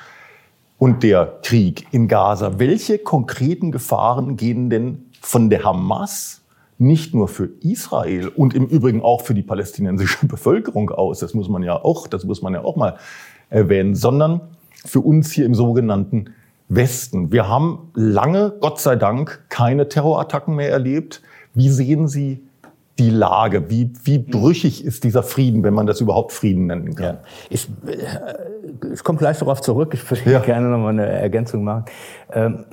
und 0.77 1.03
der 1.03 1.39
Krieg 1.43 1.85
in 1.91 2.07
Gaza. 2.07 2.59
Welche 2.59 2.97
konkreten 2.97 3.73
Gefahren 3.73 4.37
gehen 4.37 4.69
denn 4.69 5.09
von 5.19 5.49
der 5.49 5.63
Hamas 5.63 6.38
nicht 6.79 7.13
nur 7.13 7.27
für 7.27 7.49
Israel 7.61 8.29
und 8.29 8.55
im 8.55 8.65
Übrigen 8.65 9.01
auch 9.01 9.21
für 9.21 9.33
die 9.33 9.43
palästinensische 9.43 10.25
Bevölkerung 10.27 10.89
aus, 10.89 11.19
das 11.19 11.33
muss 11.33 11.49
man 11.49 11.61
ja 11.61 11.75
auch, 11.75 12.07
das 12.07 12.23
muss 12.23 12.41
man 12.41 12.53
ja 12.53 12.63
auch 12.63 12.75
mal 12.75 12.97
erwähnen, 13.49 13.95
sondern 13.95 14.41
für 14.85 15.01
uns 15.01 15.31
hier 15.31 15.45
im 15.45 15.53
sogenannten 15.53 16.31
Westen. 16.69 17.31
Wir 17.31 17.47
haben 17.47 17.91
lange, 17.95 18.53
Gott 18.61 18.79
sei 18.79 18.95
Dank, 18.95 19.45
keine 19.49 19.89
Terrorattacken 19.89 20.55
mehr 20.55 20.71
erlebt. 20.71 21.21
Wie 21.53 21.69
sehen 21.69 22.07
Sie 22.07 22.43
die 22.99 23.09
Lage? 23.09 23.69
Wie, 23.69 23.91
wie 24.03 24.19
brüchig 24.19 24.85
ist 24.85 25.03
dieser 25.03 25.23
Frieden, 25.23 25.63
wenn 25.63 25.73
man 25.73 25.87
das 25.87 25.99
überhaupt 25.99 26.31
Frieden 26.31 26.67
nennen 26.67 26.95
kann? 26.95 27.15
Ja. 27.15 27.21
Ich, 27.49 27.67
äh, 27.87 28.93
ich 28.93 29.03
komme 29.03 29.17
gleich 29.17 29.39
darauf 29.39 29.61
zurück. 29.61 29.93
Ich 29.93 30.09
würde 30.09 30.31
ja. 30.31 30.39
gerne 30.39 30.67
noch 30.67 30.77
mal 30.77 30.89
eine 30.89 31.07
Ergänzung 31.07 31.63
machen. 31.63 31.85
Ähm, 32.31 32.65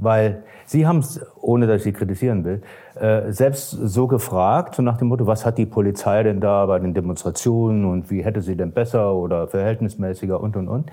weil 0.00 0.42
Sie 0.66 0.86
haben 0.86 0.98
es, 0.98 1.20
ohne 1.40 1.66
dass 1.66 1.78
ich 1.78 1.82
Sie 1.82 1.92
kritisieren 1.92 2.44
will, 2.44 2.62
äh, 3.00 3.32
selbst 3.32 3.70
so 3.70 4.06
gefragt, 4.06 4.74
so 4.74 4.82
nach 4.82 4.98
dem 4.98 5.08
Motto, 5.08 5.26
was 5.26 5.44
hat 5.44 5.58
die 5.58 5.66
Polizei 5.66 6.22
denn 6.22 6.40
da 6.40 6.66
bei 6.66 6.78
den 6.78 6.94
Demonstrationen 6.94 7.84
und 7.84 8.10
wie 8.10 8.24
hätte 8.24 8.40
sie 8.40 8.56
denn 8.56 8.72
besser 8.72 9.14
oder 9.14 9.48
verhältnismäßiger 9.48 10.40
und, 10.40 10.56
und, 10.56 10.68
und. 10.68 10.90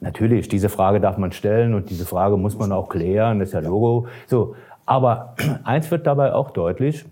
Natürlich, 0.00 0.48
diese 0.48 0.68
Frage 0.68 1.00
darf 1.00 1.18
man 1.18 1.32
stellen 1.32 1.74
und 1.74 1.90
diese 1.90 2.06
Frage 2.06 2.36
muss 2.36 2.58
man 2.58 2.72
auch 2.72 2.88
klären, 2.88 3.38
das 3.38 3.50
ist 3.50 3.54
ja 3.54 3.60
Logo. 3.60 4.06
So, 4.26 4.54
aber 4.86 5.34
eins 5.64 5.90
wird 5.90 6.06
dabei 6.06 6.32
auch 6.32 6.50
deutlich, 6.50 7.04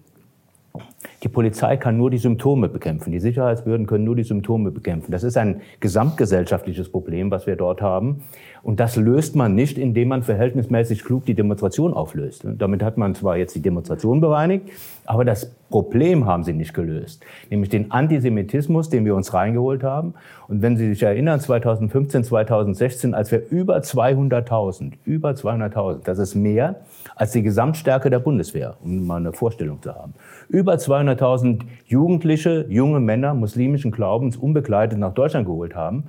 die 1.22 1.28
Polizei 1.28 1.76
kann 1.76 1.96
nur 1.96 2.10
die 2.10 2.18
Symptome 2.18 2.68
bekämpfen. 2.68 3.10
Die 3.10 3.20
Sicherheitsbehörden 3.20 3.86
können 3.86 4.04
nur 4.04 4.16
die 4.16 4.22
Symptome 4.22 4.70
bekämpfen. 4.70 5.10
Das 5.10 5.24
ist 5.24 5.36
ein 5.36 5.60
gesamtgesellschaftliches 5.80 6.90
Problem, 6.90 7.30
was 7.30 7.46
wir 7.46 7.56
dort 7.56 7.82
haben. 7.82 8.22
Und 8.62 8.80
das 8.80 8.96
löst 8.96 9.36
man 9.36 9.54
nicht, 9.54 9.78
indem 9.78 10.08
man 10.08 10.22
verhältnismäßig 10.22 11.04
klug 11.04 11.24
die 11.24 11.34
Demonstration 11.34 11.94
auflöst. 11.94 12.44
Und 12.44 12.60
damit 12.60 12.82
hat 12.82 12.98
man 12.98 13.14
zwar 13.14 13.36
jetzt 13.36 13.54
die 13.54 13.62
Demonstration 13.62 14.20
bereinigt, 14.20 14.70
aber 15.04 15.24
das 15.24 15.54
Problem 15.70 16.24
haben 16.24 16.44
sie 16.44 16.54
nicht 16.54 16.72
gelöst. 16.72 17.22
Nämlich 17.50 17.68
den 17.68 17.90
Antisemitismus, 17.90 18.88
den 18.88 19.04
wir 19.04 19.14
uns 19.14 19.34
reingeholt 19.34 19.82
haben. 19.82 20.14
Und 20.48 20.62
wenn 20.62 20.78
Sie 20.78 20.88
sich 20.88 21.02
erinnern, 21.02 21.40
2015, 21.40 22.24
2016, 22.24 23.14
als 23.14 23.30
wir 23.30 23.46
über 23.50 23.78
200.000, 23.78 24.94
über 25.04 25.30
200.000, 25.30 26.04
das 26.04 26.18
ist 26.18 26.34
mehr 26.34 26.80
als 27.16 27.32
die 27.32 27.42
Gesamtstärke 27.42 28.08
der 28.08 28.18
Bundeswehr, 28.18 28.76
um 28.82 29.06
mal 29.06 29.16
eine 29.16 29.32
Vorstellung 29.32 29.82
zu 29.82 29.94
haben. 29.94 30.14
Über 30.48 30.74
200.000 30.74 31.60
Jugendliche, 31.84 32.64
junge 32.68 33.00
Männer 33.00 33.34
muslimischen 33.34 33.90
Glaubens 33.90 34.36
unbegleitet 34.36 34.98
nach 34.98 35.12
Deutschland 35.12 35.46
geholt 35.46 35.74
haben. 35.74 36.04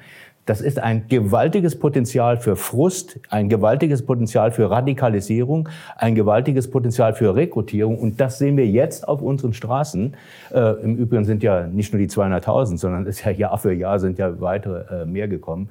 Das 0.50 0.62
ist 0.62 0.80
ein 0.80 1.08
gewaltiges 1.08 1.78
Potenzial 1.78 2.38
für 2.38 2.56
Frust, 2.56 3.20
ein 3.30 3.50
gewaltiges 3.50 4.04
Potenzial 4.04 4.52
für 4.52 4.72
Radikalisierung, 4.72 5.70
ein 5.96 6.16
gewaltiges 6.16 6.72
Potenzial 6.72 7.14
für 7.14 7.36
Rekrutierung. 7.36 8.00
Und 8.00 8.20
das 8.20 8.40
sehen 8.40 8.58
wir 8.58 8.66
jetzt 8.66 9.08
auf 9.08 9.22
unseren 9.22 9.54
Straßen. 9.54 10.16
Äh, 10.52 10.72
Im 10.82 10.96
Übrigen 10.96 11.24
sind 11.26 11.44
ja 11.44 11.68
nicht 11.68 11.94
nur 11.94 12.00
die 12.00 12.10
200.000, 12.10 12.80
sondern 12.80 13.06
ist 13.06 13.24
ja 13.24 13.30
Jahr 13.30 13.60
für 13.60 13.74
Jahr 13.74 14.00
sind 14.00 14.18
ja 14.18 14.42
weitere 14.42 15.04
äh, 15.04 15.06
mehr 15.06 15.28
gekommen 15.28 15.70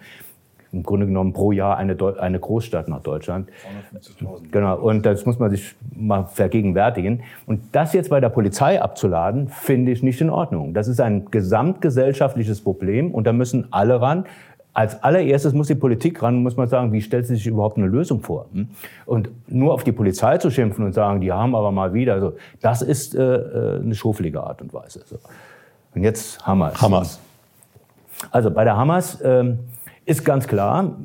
im 0.73 0.83
Grunde 0.83 1.07
genommen 1.07 1.33
pro 1.33 1.53
Jahr 1.53 1.79
eine, 1.79 1.97
eine 2.19 2.39
Großstadt 2.39 2.89
nach 2.89 3.03
Deutschland. 3.03 3.49
250.000. 4.23 4.51
Genau, 4.51 4.79
und 4.79 5.07
das 5.07 5.25
muss 5.25 5.39
man 5.39 5.51
sich 5.51 5.75
mal 5.97 6.25
vergegenwärtigen. 6.25 7.23
Und 7.47 7.61
das 7.73 7.93
jetzt 7.93 8.11
bei 8.11 8.21
der 8.21 8.29
Polizei 8.29 8.81
abzuladen, 8.81 9.49
finde 9.49 9.93
ich 9.93 10.03
nicht 10.03 10.21
in 10.21 10.31
Ordnung. 10.31 10.75
Das 10.75 10.89
ist 10.89 11.01
ein 11.01 11.31
gesamtgesellschaftliches 11.31 12.61
Problem 12.61 13.13
und 13.13 13.27
da 13.27 13.33
müssen 13.33 13.69
alle 13.71 14.01
ran. 14.01 14.25
Als 14.79 15.03
allererstes 15.03 15.55
muss 15.55 15.67
die 15.67 15.75
Politik 15.75 16.23
ran, 16.23 16.37
muss 16.37 16.57
man 16.57 16.69
sagen, 16.69 16.93
wie 16.93 17.03
stellt 17.03 17.27
sie 17.27 17.35
sich 17.35 17.49
überhaupt 17.49 17.79
eine 17.79 17.89
Lösung 17.89 18.21
vor? 18.21 18.47
Hm? 18.53 18.69
Und 19.07 19.29
nur 19.49 19.75
auf 19.75 19.83
die 19.83 19.91
Polizei 19.91 20.39
zu 20.39 20.53
schimpfen 20.53 20.85
und 20.85 20.93
sagen, 20.93 21.21
die 21.21 21.33
haben 21.33 21.57
aber 21.57 21.73
mal 21.73 21.95
wieder, 21.95 22.15
also, 22.15 22.35
das 22.61 22.83
ist 22.83 23.17
äh, 23.17 23.21
äh 23.21 23.81
eine 23.81 23.97
schoflige 23.97 24.41
Art 24.41 24.63
und 24.63 24.73
Weise. 24.73 25.01
So. 25.05 25.19
Und 25.97 26.05
jetzt 26.05 26.47
Hamas. 26.47 26.81
Hamas. 26.81 27.19
Also 28.31 28.53
bei 28.53 28.63
der 28.63 28.77
Hamas 28.77 29.19
ähm, 29.25 29.59
ist 30.05 30.25
ganz 30.25 30.47
klar. 30.47 30.97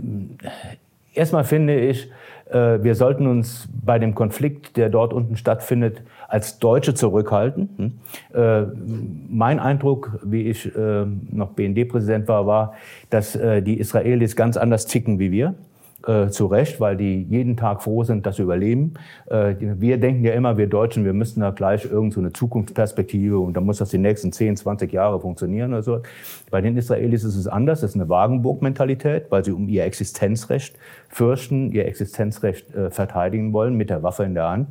Erstmal 1.16 1.44
finde 1.44 1.80
ich, 1.80 2.12
äh, 2.52 2.84
wir 2.84 2.94
sollten 2.94 3.26
uns 3.26 3.68
bei 3.84 3.98
dem 3.98 4.14
Konflikt, 4.14 4.78
der 4.78 4.90
dort 4.90 5.14
unten 5.14 5.36
stattfindet, 5.36 6.04
als 6.34 6.60
Deutsche 6.60 6.96
zurückhalten. 6.96 7.70
Hm? 7.78 7.92
Äh, 8.34 8.66
mein 9.30 9.60
Eindruck, 9.60 10.20
wie 10.24 10.50
ich 10.50 10.76
äh, 10.76 11.06
noch 11.06 11.52
BND-Präsident 11.52 12.28
war, 12.28 12.48
war, 12.48 12.74
dass 13.10 13.34
die 13.34 13.80
Israelis 13.80 14.36
ganz 14.36 14.58
anders 14.58 14.88
ticken 14.88 15.20
wie 15.20 15.32
wir 15.32 15.56
äh, 16.08 16.30
zu 16.30 16.48
Recht, 16.48 16.80
weil 16.80 16.98
die 16.98 17.24
jeden 17.24 17.58
Tag 17.58 17.82
froh 17.82 18.04
sind, 18.04 18.26
dass 18.26 18.36
sie 18.36 18.44
überleben. 18.44 18.94
Äh, 19.30 19.56
wir 19.60 19.98
denken 19.98 20.24
ja 20.24 20.34
immer, 20.34 20.58
wir 20.58 20.68
Deutschen, 20.68 21.06
wir 21.06 21.14
müssten 21.14 21.42
da 21.42 21.52
gleich 21.52 21.86
irgend 21.86 22.14
so 22.14 22.20
eine 22.20 22.34
Zukunftsperspektive 22.34 23.40
und 23.40 23.56
dann 23.56 23.66
muss 23.66 23.78
das 23.78 23.90
die 23.90 23.98
nächsten 23.98 24.32
10, 24.32 24.58
20 24.58 24.92
Jahre 24.92 25.20
funktionieren 25.20 25.74
oder 25.74 25.84
so. 25.84 26.02
Bei 26.52 26.62
den 26.62 26.78
Israelis 26.78 27.24
ist 27.24 27.36
es 27.36 27.48
anders, 27.48 27.82
das 27.82 27.92
ist 27.92 27.96
eine 27.96 28.10
Wagenburg-Mentalität, 28.10 29.28
weil 29.30 29.44
sie 29.44 29.52
um 29.52 29.68
ihr 29.70 29.86
Existenzrecht 29.86 30.76
fürchten, 31.10 31.72
ihr 31.72 31.86
Existenzrecht 31.86 32.74
äh, 32.76 32.90
verteidigen 32.92 33.54
wollen 33.54 33.76
mit 33.76 33.90
der 33.90 34.04
Waffe 34.04 34.24
in 34.24 34.34
der 34.34 34.50
Hand. 34.50 34.68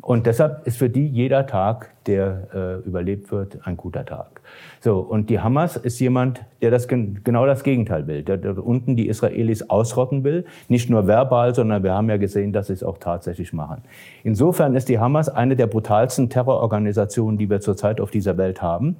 Und 0.00 0.26
deshalb 0.26 0.66
ist 0.66 0.78
für 0.78 0.90
die 0.90 1.06
jeder 1.06 1.46
Tag, 1.46 1.90
der 2.06 2.48
äh, 2.52 2.88
überlebt 2.88 3.30
wird, 3.30 3.58
ein 3.64 3.76
guter 3.76 4.04
Tag. 4.04 4.41
So, 4.80 4.98
und 4.98 5.30
die 5.30 5.40
Hamas 5.40 5.76
ist 5.76 6.00
jemand, 6.00 6.40
der 6.60 6.70
das 6.70 6.88
genau 6.88 7.46
das 7.46 7.62
Gegenteil 7.62 8.06
will, 8.06 8.22
der, 8.22 8.36
der 8.36 8.64
unten 8.64 8.96
die 8.96 9.06
Israelis 9.08 9.70
ausrotten 9.70 10.24
will, 10.24 10.44
nicht 10.68 10.90
nur 10.90 11.06
verbal, 11.06 11.54
sondern 11.54 11.84
wir 11.84 11.92
haben 11.92 12.10
ja 12.10 12.16
gesehen, 12.16 12.52
dass 12.52 12.66
sie 12.66 12.72
es 12.72 12.82
auch 12.82 12.98
tatsächlich 12.98 13.52
machen. 13.52 13.82
Insofern 14.24 14.74
ist 14.74 14.88
die 14.88 14.98
Hamas 14.98 15.28
eine 15.28 15.54
der 15.54 15.68
brutalsten 15.68 16.30
Terrororganisationen, 16.30 17.38
die 17.38 17.48
wir 17.48 17.60
zurzeit 17.60 18.00
auf 18.00 18.10
dieser 18.10 18.36
Welt 18.38 18.60
haben. 18.60 18.96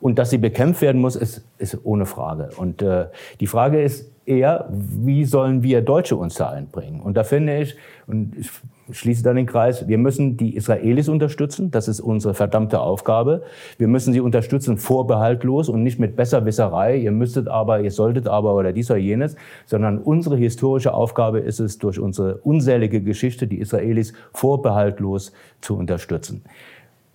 Und 0.00 0.18
dass 0.18 0.30
sie 0.30 0.38
bekämpft 0.38 0.82
werden 0.82 1.00
muss, 1.00 1.16
ist, 1.16 1.42
ist 1.56 1.78
ohne 1.84 2.04
Frage. 2.04 2.50
Und 2.56 2.82
äh, 2.82 3.06
die 3.40 3.46
Frage 3.46 3.82
ist 3.82 4.10
eher, 4.26 4.68
wie 4.70 5.24
sollen 5.24 5.62
wir 5.62 5.82
Deutsche 5.82 6.16
uns 6.16 6.34
da 6.34 6.50
einbringen? 6.50 7.00
Und 7.00 7.16
da 7.16 7.24
finde 7.24 7.58
ich, 7.58 7.76
und 8.06 8.36
ich 8.36 8.50
schließe 8.90 9.22
dann 9.22 9.36
den 9.36 9.46
Kreis, 9.46 9.88
wir 9.88 9.98
müssen 9.98 10.36
die 10.36 10.56
Israelis 10.56 11.08
unterstützen, 11.08 11.70
das 11.70 11.88
ist 11.88 12.00
unsere 12.00 12.34
verdammte 12.34 12.80
Aufgabe. 12.80 13.42
Wir 13.78 13.88
müssen 13.88 14.12
sie 14.12 14.20
unterstützen 14.20 14.76
vorbehaltlos 14.76 15.68
und 15.68 15.82
nicht 15.82 15.98
mit 15.98 16.16
Besserwisserei, 16.16 16.96
ihr 16.96 17.12
müsstet 17.12 17.48
aber, 17.48 17.80
ihr 17.80 17.90
solltet 17.90 18.28
aber 18.28 18.54
oder 18.54 18.72
dies 18.72 18.90
oder 18.90 19.00
jenes, 19.00 19.36
sondern 19.66 19.98
unsere 19.98 20.36
historische 20.36 20.92
Aufgabe 20.92 21.38
ist 21.40 21.60
es, 21.60 21.78
durch 21.78 21.98
unsere 21.98 22.36
unzählige 22.38 23.00
Geschichte 23.00 23.46
die 23.46 23.58
Israelis 23.58 24.12
vorbehaltlos 24.32 25.32
zu 25.60 25.76
unterstützen. 25.76 26.44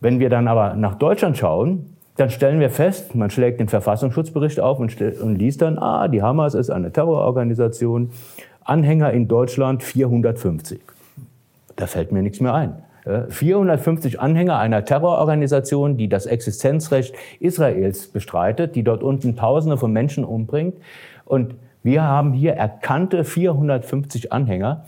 Wenn 0.01 0.19
wir 0.19 0.29
dann 0.29 0.47
aber 0.47 0.75
nach 0.75 0.95
Deutschland 0.95 1.37
schauen, 1.37 1.97
dann 2.19 2.29
stellen 2.29 2.59
wir 2.59 2.69
fest, 2.69 3.15
man 3.15 3.29
schlägt 3.29 3.59
den 3.59 3.69
Verfassungsschutzbericht 3.69 4.59
auf 4.59 4.79
und, 4.79 4.99
und 5.01 5.35
liest 5.35 5.61
dann, 5.61 5.77
ah, 5.77 6.07
die 6.07 6.21
Hamas 6.21 6.53
ist 6.53 6.69
eine 6.69 6.91
Terrororganisation, 6.91 8.11
Anhänger 8.63 9.11
in 9.11 9.27
Deutschland 9.27 9.83
450. 9.83 10.79
Da 11.75 11.87
fällt 11.87 12.11
mir 12.11 12.21
nichts 12.21 12.41
mehr 12.41 12.53
ein. 12.53 12.83
450 13.29 14.19
Anhänger 14.19 14.59
einer 14.59 14.85
Terrororganisation, 14.85 15.97
die 15.97 16.09
das 16.09 16.25
Existenzrecht 16.25 17.15
Israels 17.39 18.07
bestreitet, 18.07 18.75
die 18.75 18.83
dort 18.83 19.01
unten 19.01 19.35
Tausende 19.35 19.77
von 19.77 19.91
Menschen 19.91 20.23
umbringt. 20.23 20.75
Und 21.25 21.55
wir 21.81 22.03
haben 22.03 22.33
hier 22.33 22.53
erkannte 22.53 23.23
450 23.23 24.31
Anhänger. 24.31 24.85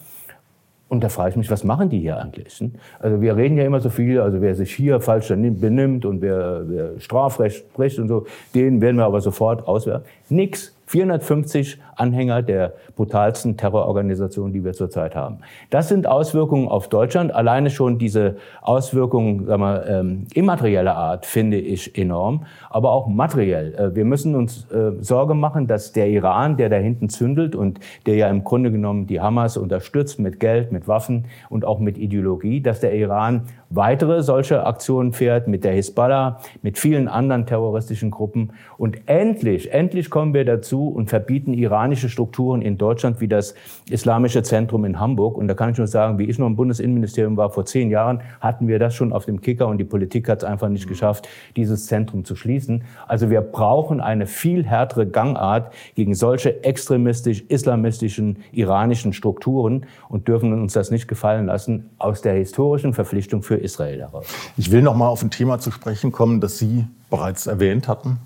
Und 0.91 1.05
da 1.05 1.07
frage 1.07 1.29
ich 1.29 1.35
mich, 1.37 1.49
was 1.49 1.63
machen 1.63 1.87
die 1.87 1.99
hier 1.99 2.17
eigentlich? 2.17 2.59
Hm? 2.59 2.73
Also 2.99 3.21
wir 3.21 3.37
reden 3.37 3.55
ja 3.55 3.63
immer 3.63 3.79
so 3.79 3.89
viel, 3.89 4.19
also 4.19 4.41
wer 4.41 4.55
sich 4.55 4.75
hier 4.75 4.99
falsch 4.99 5.29
benimmt 5.29 6.03
und 6.03 6.21
wer, 6.21 6.63
wer 6.65 6.99
Strafrecht 6.99 7.59
spricht 7.59 7.97
und 7.97 8.09
so, 8.09 8.25
den 8.53 8.81
werden 8.81 8.97
wir 8.97 9.05
aber 9.05 9.21
sofort 9.21 9.65
auswerfen. 9.65 10.05
Nix. 10.27 10.75
450 10.87 11.79
Anhänger 11.95 12.41
der 12.41 12.73
brutalsten 12.95 13.57
Terrororganisation, 13.57 14.53
die 14.53 14.63
wir 14.63 14.73
zurzeit 14.73 15.15
haben. 15.15 15.39
Das 15.69 15.89
sind 15.89 16.07
Auswirkungen 16.07 16.67
auf 16.67 16.89
Deutschland. 16.89 17.33
Alleine 17.33 17.69
schon 17.69 17.97
diese 17.97 18.37
Auswirkungen 18.61 19.45
sagen 19.45 19.61
wir, 19.61 19.85
ähm, 19.87 20.27
immaterieller 20.33 20.95
Art 20.95 21.25
finde 21.25 21.57
ich 21.57 21.97
enorm, 21.97 22.45
aber 22.69 22.91
auch 22.91 23.07
materiell. 23.07 23.73
Äh, 23.75 23.95
wir 23.95 24.05
müssen 24.05 24.35
uns 24.35 24.69
äh, 24.71 24.91
Sorge 25.01 25.33
machen, 25.33 25.67
dass 25.67 25.91
der 25.91 26.09
Iran, 26.09 26.57
der 26.57 26.69
da 26.69 26.77
hinten 26.77 27.09
zündelt 27.09 27.55
und 27.55 27.79
der 28.05 28.15
ja 28.15 28.29
im 28.29 28.43
Grunde 28.43 28.71
genommen 28.71 29.07
die 29.07 29.19
Hamas 29.21 29.57
unterstützt 29.57 30.19
mit 30.19 30.39
Geld, 30.39 30.71
mit 30.71 30.87
Waffen 30.87 31.25
und 31.49 31.65
auch 31.65 31.79
mit 31.79 31.97
Ideologie, 31.97 32.61
dass 32.61 32.79
der 32.79 32.93
Iran 32.93 33.43
weitere 33.71 34.21
solche 34.21 34.65
Aktionen 34.65 35.13
fährt 35.13 35.47
mit 35.47 35.63
der 35.63 35.73
Hisbollah, 35.73 36.39
mit 36.61 36.77
vielen 36.77 37.07
anderen 37.07 37.45
terroristischen 37.45 38.11
Gruppen. 38.11 38.51
Und 38.77 39.07
endlich, 39.07 39.73
endlich 39.73 40.09
kommen 40.09 40.33
wir 40.33 40.45
dazu 40.45 40.89
und 40.89 41.09
verbieten 41.09 41.53
iranische 41.91 42.09
Strukturen 42.09 42.61
in 42.61 42.77
Deutschland 42.77 43.19
wie 43.19 43.27
das 43.27 43.53
Islamische 43.89 44.43
Zentrum 44.43 44.85
in 44.85 44.97
Hamburg. 44.99 45.37
Und 45.37 45.49
da 45.49 45.53
kann 45.53 45.71
ich 45.71 45.77
nur 45.77 45.87
sagen, 45.87 46.17
wie 46.17 46.23
ich 46.23 46.39
noch 46.39 46.47
im 46.47 46.55
Bundesinnenministerium 46.55 47.35
war, 47.35 47.49
vor 47.49 47.65
zehn 47.65 47.89
Jahren 47.89 48.21
hatten 48.39 48.69
wir 48.69 48.79
das 48.79 48.95
schon 48.95 49.11
auf 49.11 49.25
dem 49.25 49.41
Kicker 49.41 49.67
und 49.67 49.77
die 49.77 49.83
Politik 49.83 50.29
hat 50.29 50.39
es 50.39 50.43
einfach 50.45 50.69
nicht 50.69 50.87
geschafft, 50.87 51.27
dieses 51.57 51.87
Zentrum 51.87 52.23
zu 52.23 52.37
schließen. 52.37 52.83
Also 53.07 53.29
wir 53.29 53.41
brauchen 53.41 53.99
eine 53.99 54.25
viel 54.25 54.63
härtere 54.63 55.05
Gangart 55.05 55.73
gegen 55.95 56.15
solche 56.15 56.63
extremistisch-islamistischen 56.63 58.37
iranischen 58.53 59.11
Strukturen 59.11 59.85
und 60.07 60.29
dürfen 60.29 60.53
uns 60.53 60.71
das 60.71 60.91
nicht 60.91 61.09
gefallen 61.09 61.47
lassen 61.47 61.89
aus 61.97 62.21
der 62.21 62.35
historischen 62.35 62.93
Verpflichtung 62.93 63.43
für 63.43 63.55
Israel 63.55 63.97
daraus. 63.97 64.27
Ich 64.55 64.71
will 64.71 64.81
noch 64.81 64.95
mal 64.95 65.09
auf 65.09 65.21
ein 65.23 65.29
Thema 65.29 65.59
zu 65.59 65.71
sprechen 65.71 66.13
kommen, 66.13 66.39
das 66.39 66.57
Sie 66.57 66.85
bereits 67.09 67.47
erwähnt 67.47 67.89
hatten. 67.89 68.19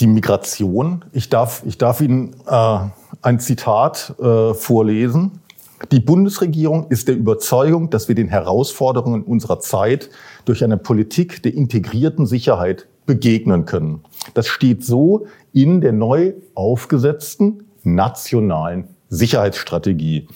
Die 0.00 0.06
Migration. 0.06 1.04
Ich 1.12 1.28
darf, 1.28 1.62
ich 1.66 1.78
darf 1.78 2.00
Ihnen 2.00 2.34
äh, 2.48 2.78
ein 3.22 3.38
Zitat 3.38 4.14
äh, 4.18 4.54
vorlesen. 4.54 5.40
Die 5.92 6.00
Bundesregierung 6.00 6.88
ist 6.88 7.08
der 7.08 7.16
Überzeugung, 7.16 7.90
dass 7.90 8.08
wir 8.08 8.14
den 8.14 8.28
Herausforderungen 8.28 9.22
unserer 9.22 9.60
Zeit 9.60 10.10
durch 10.44 10.64
eine 10.64 10.76
Politik 10.76 11.42
der 11.42 11.54
integrierten 11.54 12.26
Sicherheit 12.26 12.86
begegnen 13.06 13.64
können. 13.64 14.04
Das 14.34 14.46
steht 14.46 14.84
so 14.84 15.26
in 15.52 15.80
der 15.80 15.92
neu 15.92 16.34
aufgesetzten 16.54 17.64
nationalen 17.82 18.88
Sicherheitsstrategie. 19.08 20.28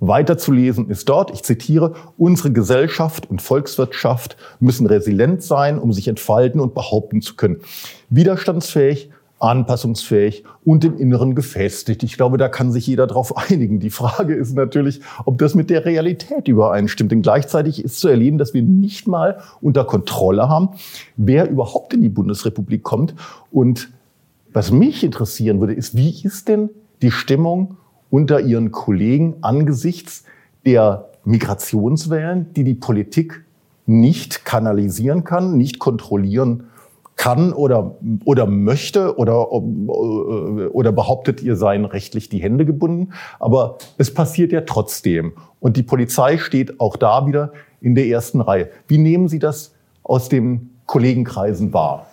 Weiterzulesen 0.00 0.88
ist 0.88 1.08
dort, 1.08 1.30
ich 1.30 1.42
zitiere, 1.42 1.94
unsere 2.16 2.50
Gesellschaft 2.52 3.28
und 3.30 3.42
Volkswirtschaft 3.42 4.36
müssen 4.58 4.86
resilient 4.86 5.42
sein, 5.42 5.78
um 5.78 5.92
sich 5.92 6.08
entfalten 6.08 6.60
und 6.60 6.74
behaupten 6.74 7.20
zu 7.20 7.36
können. 7.36 7.60
Widerstandsfähig, 8.08 9.10
anpassungsfähig 9.40 10.44
und 10.64 10.84
im 10.84 10.98
Inneren 10.98 11.34
gefestigt. 11.34 12.02
Ich 12.02 12.16
glaube, 12.16 12.38
da 12.38 12.48
kann 12.48 12.72
sich 12.72 12.86
jeder 12.86 13.06
darauf 13.06 13.36
einigen. 13.50 13.80
Die 13.80 13.90
Frage 13.90 14.34
ist 14.34 14.54
natürlich, 14.54 15.00
ob 15.24 15.38
das 15.38 15.54
mit 15.54 15.70
der 15.70 15.84
Realität 15.84 16.48
übereinstimmt. 16.48 17.10
Denn 17.12 17.22
gleichzeitig 17.22 17.82
ist 17.84 18.00
zu 18.00 18.08
erleben, 18.08 18.38
dass 18.38 18.54
wir 18.54 18.62
nicht 18.62 19.06
mal 19.06 19.40
unter 19.60 19.84
Kontrolle 19.84 20.48
haben, 20.48 20.70
wer 21.16 21.48
überhaupt 21.50 21.94
in 21.94 22.02
die 22.02 22.08
Bundesrepublik 22.08 22.82
kommt. 22.82 23.14
Und 23.50 23.90
was 24.52 24.70
mich 24.70 25.04
interessieren 25.04 25.60
würde, 25.60 25.74
ist, 25.74 25.96
wie 25.96 26.22
ist 26.22 26.48
denn 26.48 26.70
die 27.02 27.10
Stimmung 27.10 27.76
unter 28.10 28.40
ihren 28.40 28.72
Kollegen 28.72 29.36
angesichts 29.40 30.24
der 30.66 31.08
Migrationswellen, 31.24 32.52
die 32.54 32.64
die 32.64 32.74
Politik 32.74 33.44
nicht 33.86 34.44
kanalisieren 34.44 35.24
kann, 35.24 35.56
nicht 35.56 35.78
kontrollieren 35.78 36.64
kann 37.16 37.52
oder, 37.52 37.96
oder 38.24 38.46
möchte 38.46 39.18
oder, 39.18 39.46
äh, 39.52 40.66
oder 40.68 40.92
behauptet, 40.92 41.42
ihr 41.42 41.54
seien 41.56 41.84
rechtlich 41.84 42.28
die 42.30 42.38
Hände 42.38 42.64
gebunden. 42.64 43.12
Aber 43.38 43.76
es 43.98 44.14
passiert 44.14 44.52
ja 44.52 44.62
trotzdem. 44.62 45.32
Und 45.60 45.76
die 45.76 45.82
Polizei 45.82 46.38
steht 46.38 46.80
auch 46.80 46.96
da 46.96 47.26
wieder 47.26 47.52
in 47.82 47.94
der 47.94 48.06
ersten 48.06 48.40
Reihe. 48.40 48.70
Wie 48.88 48.96
nehmen 48.96 49.28
Sie 49.28 49.38
das 49.38 49.74
aus 50.02 50.28
den 50.30 50.70
Kollegenkreisen 50.86 51.74
wahr? 51.74 52.06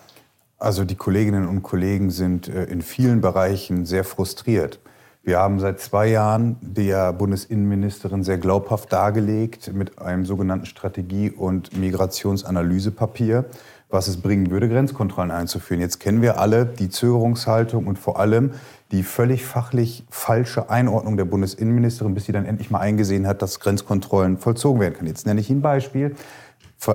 Also 0.60 0.84
die 0.84 0.95
Kolleginnen 0.95 1.48
und 1.48 1.64
Kollegen 1.64 2.10
sind 2.10 2.50
äh, 2.50 2.66
in 2.66 2.82
vielen 2.82 3.22
Bereichen 3.22 3.86
sehr 3.86 4.04
frustriert. 4.04 4.80
Wir 5.28 5.39
haben 5.39 5.59
seit 5.59 5.82
zwei 5.82 6.07
Jahren 6.07 6.55
der 6.61 7.11
Bundesinnenministerin 7.11 8.23
sehr 8.23 8.38
glaubhaft 8.38 8.93
dargelegt 8.93 9.73
mit 9.73 9.99
einem 9.99 10.23
sogenannten 10.23 10.65
Strategie- 10.65 11.32
und 11.32 11.78
Migrationsanalysepapier, 11.78 13.43
was 13.89 14.07
es 14.07 14.21
bringen 14.21 14.49
würde, 14.51 14.69
Grenzkontrollen 14.69 15.32
einzuführen. 15.32 15.82
Jetzt 15.82 15.99
kennen 15.99 16.21
wir 16.21 16.39
alle 16.39 16.65
die 16.65 16.88
Zögerungshaltung 16.88 17.88
und 17.88 17.99
vor 17.99 18.21
allem 18.21 18.51
die 18.93 19.03
völlig 19.03 19.45
fachlich 19.45 20.05
falsche 20.09 20.69
Einordnung 20.69 21.17
der 21.17 21.25
Bundesinnenministerin, 21.25 22.13
bis 22.13 22.23
sie 22.23 22.32
dann 22.32 22.45
endlich 22.45 22.71
mal 22.71 22.80
eingesehen 22.80 23.28
hat, 23.28 23.41
dass 23.41 23.59
Grenzkontrollen 23.59 24.38
vollzogen 24.38 24.80
werden 24.80 24.93
können. 24.93 25.09
Jetzt 25.09 25.25
nenne 25.25 25.41
ich 25.41 25.49
Ihnen 25.49 25.59
ein 25.59 25.61
Beispiel, 25.61 26.15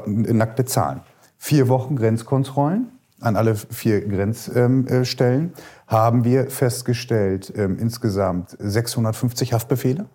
nackte 0.07 0.65
Zahlen. 0.65 1.03
Vier 1.37 1.69
Wochen 1.69 1.97
Grenzkontrollen 1.97 2.93
an 3.21 3.37
alle 3.37 3.55
vier 3.55 4.01
Grenzstellen 4.01 5.53
haben 5.93 6.25
wir 6.25 6.51
festgestellt 6.51 7.53
ähm, 7.55 7.79
insgesamt 7.79 8.57
650 8.59 9.53
Haftbefehle. 9.53 10.07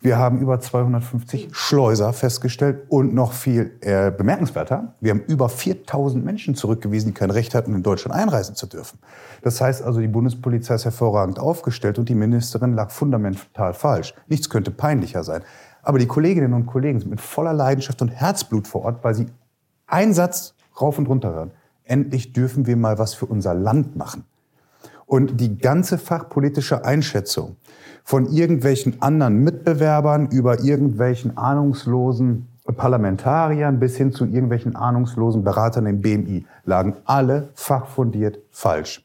Wir 0.00 0.16
haben 0.16 0.38
über 0.38 0.60
250 0.60 1.48
Schleuser 1.50 2.12
festgestellt 2.12 2.86
und 2.88 3.14
noch 3.14 3.32
viel 3.32 3.72
äh, 3.80 4.12
bemerkenswerter, 4.12 4.94
wir 5.00 5.10
haben 5.10 5.22
über 5.26 5.48
4000 5.48 6.24
Menschen 6.24 6.54
zurückgewiesen, 6.54 7.08
die 7.08 7.14
kein 7.14 7.30
Recht 7.30 7.52
hatten, 7.54 7.74
in 7.74 7.82
Deutschland 7.82 8.14
einreisen 8.14 8.54
zu 8.54 8.66
dürfen. 8.66 9.00
Das 9.42 9.60
heißt 9.60 9.82
also, 9.82 10.00
die 10.00 10.06
Bundespolizei 10.06 10.76
ist 10.76 10.84
hervorragend 10.84 11.40
aufgestellt 11.40 11.98
und 11.98 12.08
die 12.08 12.14
Ministerin 12.14 12.74
lag 12.74 12.92
fundamental 12.92 13.74
falsch. 13.74 14.14
Nichts 14.28 14.48
könnte 14.48 14.70
peinlicher 14.70 15.24
sein. 15.24 15.42
Aber 15.82 15.98
die 15.98 16.06
Kolleginnen 16.06 16.52
und 16.52 16.66
Kollegen 16.66 17.00
sind 17.00 17.10
mit 17.10 17.20
voller 17.20 17.52
Leidenschaft 17.52 18.00
und 18.00 18.08
Herzblut 18.08 18.68
vor 18.68 18.84
Ort, 18.84 19.02
weil 19.02 19.14
sie 19.16 19.26
einen 19.88 20.14
Satz 20.14 20.54
rauf 20.80 20.96
und 20.98 21.08
runter 21.08 21.32
hören. 21.32 21.50
Endlich 21.82 22.32
dürfen 22.32 22.66
wir 22.66 22.76
mal 22.76 22.98
was 22.98 23.14
für 23.14 23.26
unser 23.26 23.54
Land 23.54 23.96
machen. 23.96 24.27
Und 25.08 25.40
die 25.40 25.58
ganze 25.58 25.98
fachpolitische 25.98 26.84
Einschätzung 26.84 27.56
von 28.04 28.26
irgendwelchen 28.26 29.02
anderen 29.02 29.42
Mitbewerbern 29.42 30.28
über 30.28 30.60
irgendwelchen 30.62 31.36
ahnungslosen 31.36 32.46
Parlamentariern 32.76 33.80
bis 33.80 33.96
hin 33.96 34.12
zu 34.12 34.26
irgendwelchen 34.26 34.76
ahnungslosen 34.76 35.42
Beratern 35.42 35.86
im 35.86 36.02
BMI 36.02 36.44
lagen 36.64 36.96
alle 37.06 37.48
fachfundiert 37.54 38.38
falsch. 38.50 39.04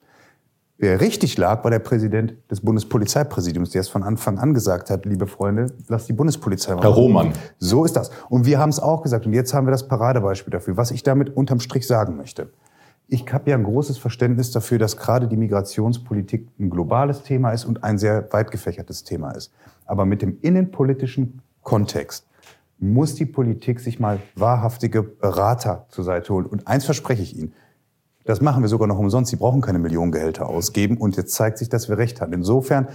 Wer 0.78 1.00
richtig 1.00 1.38
lag, 1.38 1.64
war 1.64 1.72
der 1.72 1.80
Präsident 1.80 2.34
des 2.52 2.60
Bundespolizeipräsidiums, 2.60 3.70
der 3.70 3.82
es 3.82 3.88
von 3.88 4.04
Anfang 4.04 4.40
an 4.40 4.54
gesagt 4.54 4.90
hat, 4.90 5.06
liebe 5.06 5.28
Freunde, 5.28 5.68
lasst 5.88 6.10
die 6.10 6.14
Bundespolizei 6.14 6.74
machen. 6.74 6.82
Herr 6.82 6.92
Roman. 6.92 7.32
So 7.60 7.86
ist 7.86 7.96
das. 7.96 8.12
Und 8.28 8.46
wir 8.46 8.60
haben 8.60 8.72
es 8.72 8.82
auch 8.82 9.02
gesagt. 9.02 9.26
Und 9.26 9.32
jetzt 9.32 9.54
haben 9.54 9.66
wir 9.66 9.72
das 9.72 9.88
Paradebeispiel 9.88 10.52
dafür. 10.52 10.76
Was 10.76 10.92
ich 10.92 11.04
damit 11.04 11.38
unterm 11.38 11.62
Strich 11.62 11.88
sagen 11.88 12.18
möchte. 12.18 12.50
Ich 13.14 13.32
habe 13.32 13.52
ja 13.52 13.56
ein 13.56 13.64
großes 13.64 14.00
Verständnis 14.00 14.50
dafür, 14.50 14.80
dass 14.80 14.98
gerade 14.98 15.28
die 15.28 15.38
Migrationspolitik 15.38 16.48
ein 16.60 16.72
globales 16.72 17.22
Thema 17.22 17.52
ist 17.52 17.64
und 17.64 17.84
ein 17.84 18.00
sehr 18.00 18.28
weit 18.34 18.50
gefächertes 18.50 19.04
Thema 19.04 19.30
ist. 19.34 19.54
Aber 19.86 20.04
mit 20.04 20.24
dem 20.24 20.40
innenpolitischen 20.42 21.44
Kontext 21.62 22.26
muss 22.80 23.14
die 23.14 23.28
Politik 23.28 23.82
sich 23.82 24.00
mal 24.00 24.18
wahrhaftige 24.34 25.04
Berater 25.04 25.86
zur 25.90 26.04
Seite 26.04 26.34
holen. 26.34 26.48
Und 26.48 26.68
eins 26.68 26.86
verspreche 26.86 27.22
ich 27.22 27.38
Ihnen, 27.38 27.54
das 28.26 28.42
machen 28.42 28.64
wir 28.64 28.68
sogar 28.68 28.88
noch 28.88 28.98
umsonst. 28.98 29.30
Sie 29.30 29.38
brauchen 29.38 29.62
keine 29.62 29.78
Millionengehälter 29.78 30.50
ausgeben. 30.50 30.98
Und 30.98 31.16
jetzt 31.16 31.36
zeigt 31.36 31.60
sich, 31.60 31.70
dass 31.70 31.90
wir 31.90 32.00
recht 32.00 32.20
haben. 32.20 32.34
Insofern 32.34 32.88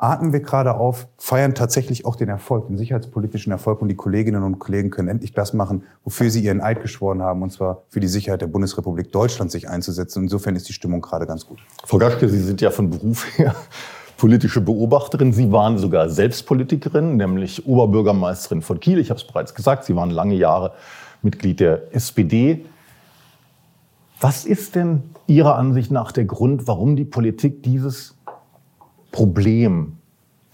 atmen 0.00 0.32
wir 0.32 0.40
gerade 0.40 0.74
auf, 0.74 1.06
feiern 1.18 1.54
tatsächlich 1.54 2.06
auch 2.06 2.16
den 2.16 2.30
Erfolg, 2.30 2.68
den 2.68 2.78
sicherheitspolitischen 2.78 3.52
Erfolg 3.52 3.82
und 3.82 3.88
die 3.88 3.96
Kolleginnen 3.96 4.42
und 4.42 4.58
Kollegen 4.58 4.88
können 4.90 5.08
endlich 5.08 5.32
das 5.32 5.52
machen, 5.52 5.82
wofür 6.04 6.30
sie 6.30 6.40
ihren 6.40 6.62
Eid 6.62 6.80
geschworen 6.80 7.20
haben, 7.20 7.42
und 7.42 7.52
zwar 7.52 7.82
für 7.90 8.00
die 8.00 8.08
Sicherheit 8.08 8.40
der 8.40 8.46
Bundesrepublik 8.46 9.12
Deutschland 9.12 9.50
sich 9.52 9.68
einzusetzen. 9.68 10.22
Insofern 10.22 10.56
ist 10.56 10.68
die 10.70 10.72
Stimmung 10.72 11.02
gerade 11.02 11.26
ganz 11.26 11.46
gut. 11.46 11.58
Frau 11.84 11.98
Gaschke, 11.98 12.30
Sie 12.30 12.38
sind 12.38 12.62
ja 12.62 12.70
von 12.70 12.88
Beruf 12.88 13.26
her 13.36 13.54
politische 14.16 14.62
Beobachterin. 14.62 15.34
Sie 15.34 15.52
waren 15.52 15.76
sogar 15.76 16.08
selbst 16.08 16.46
Politikerin, 16.46 17.16
nämlich 17.16 17.66
Oberbürgermeisterin 17.66 18.62
von 18.62 18.80
Kiel. 18.80 18.98
Ich 18.98 19.10
habe 19.10 19.20
es 19.20 19.26
bereits 19.26 19.54
gesagt, 19.54 19.84
Sie 19.84 19.96
waren 19.96 20.10
lange 20.10 20.34
Jahre 20.34 20.72
Mitglied 21.22 21.60
der 21.60 21.94
SPD. 21.94 22.64
Was 24.18 24.44
ist 24.46 24.74
denn 24.74 25.02
Ihrer 25.26 25.56
Ansicht 25.56 25.90
nach 25.90 26.12
der 26.12 26.24
Grund, 26.24 26.66
warum 26.66 26.96
die 26.96 27.04
Politik 27.04 27.62
dieses 27.62 28.16
Problem 29.12 29.96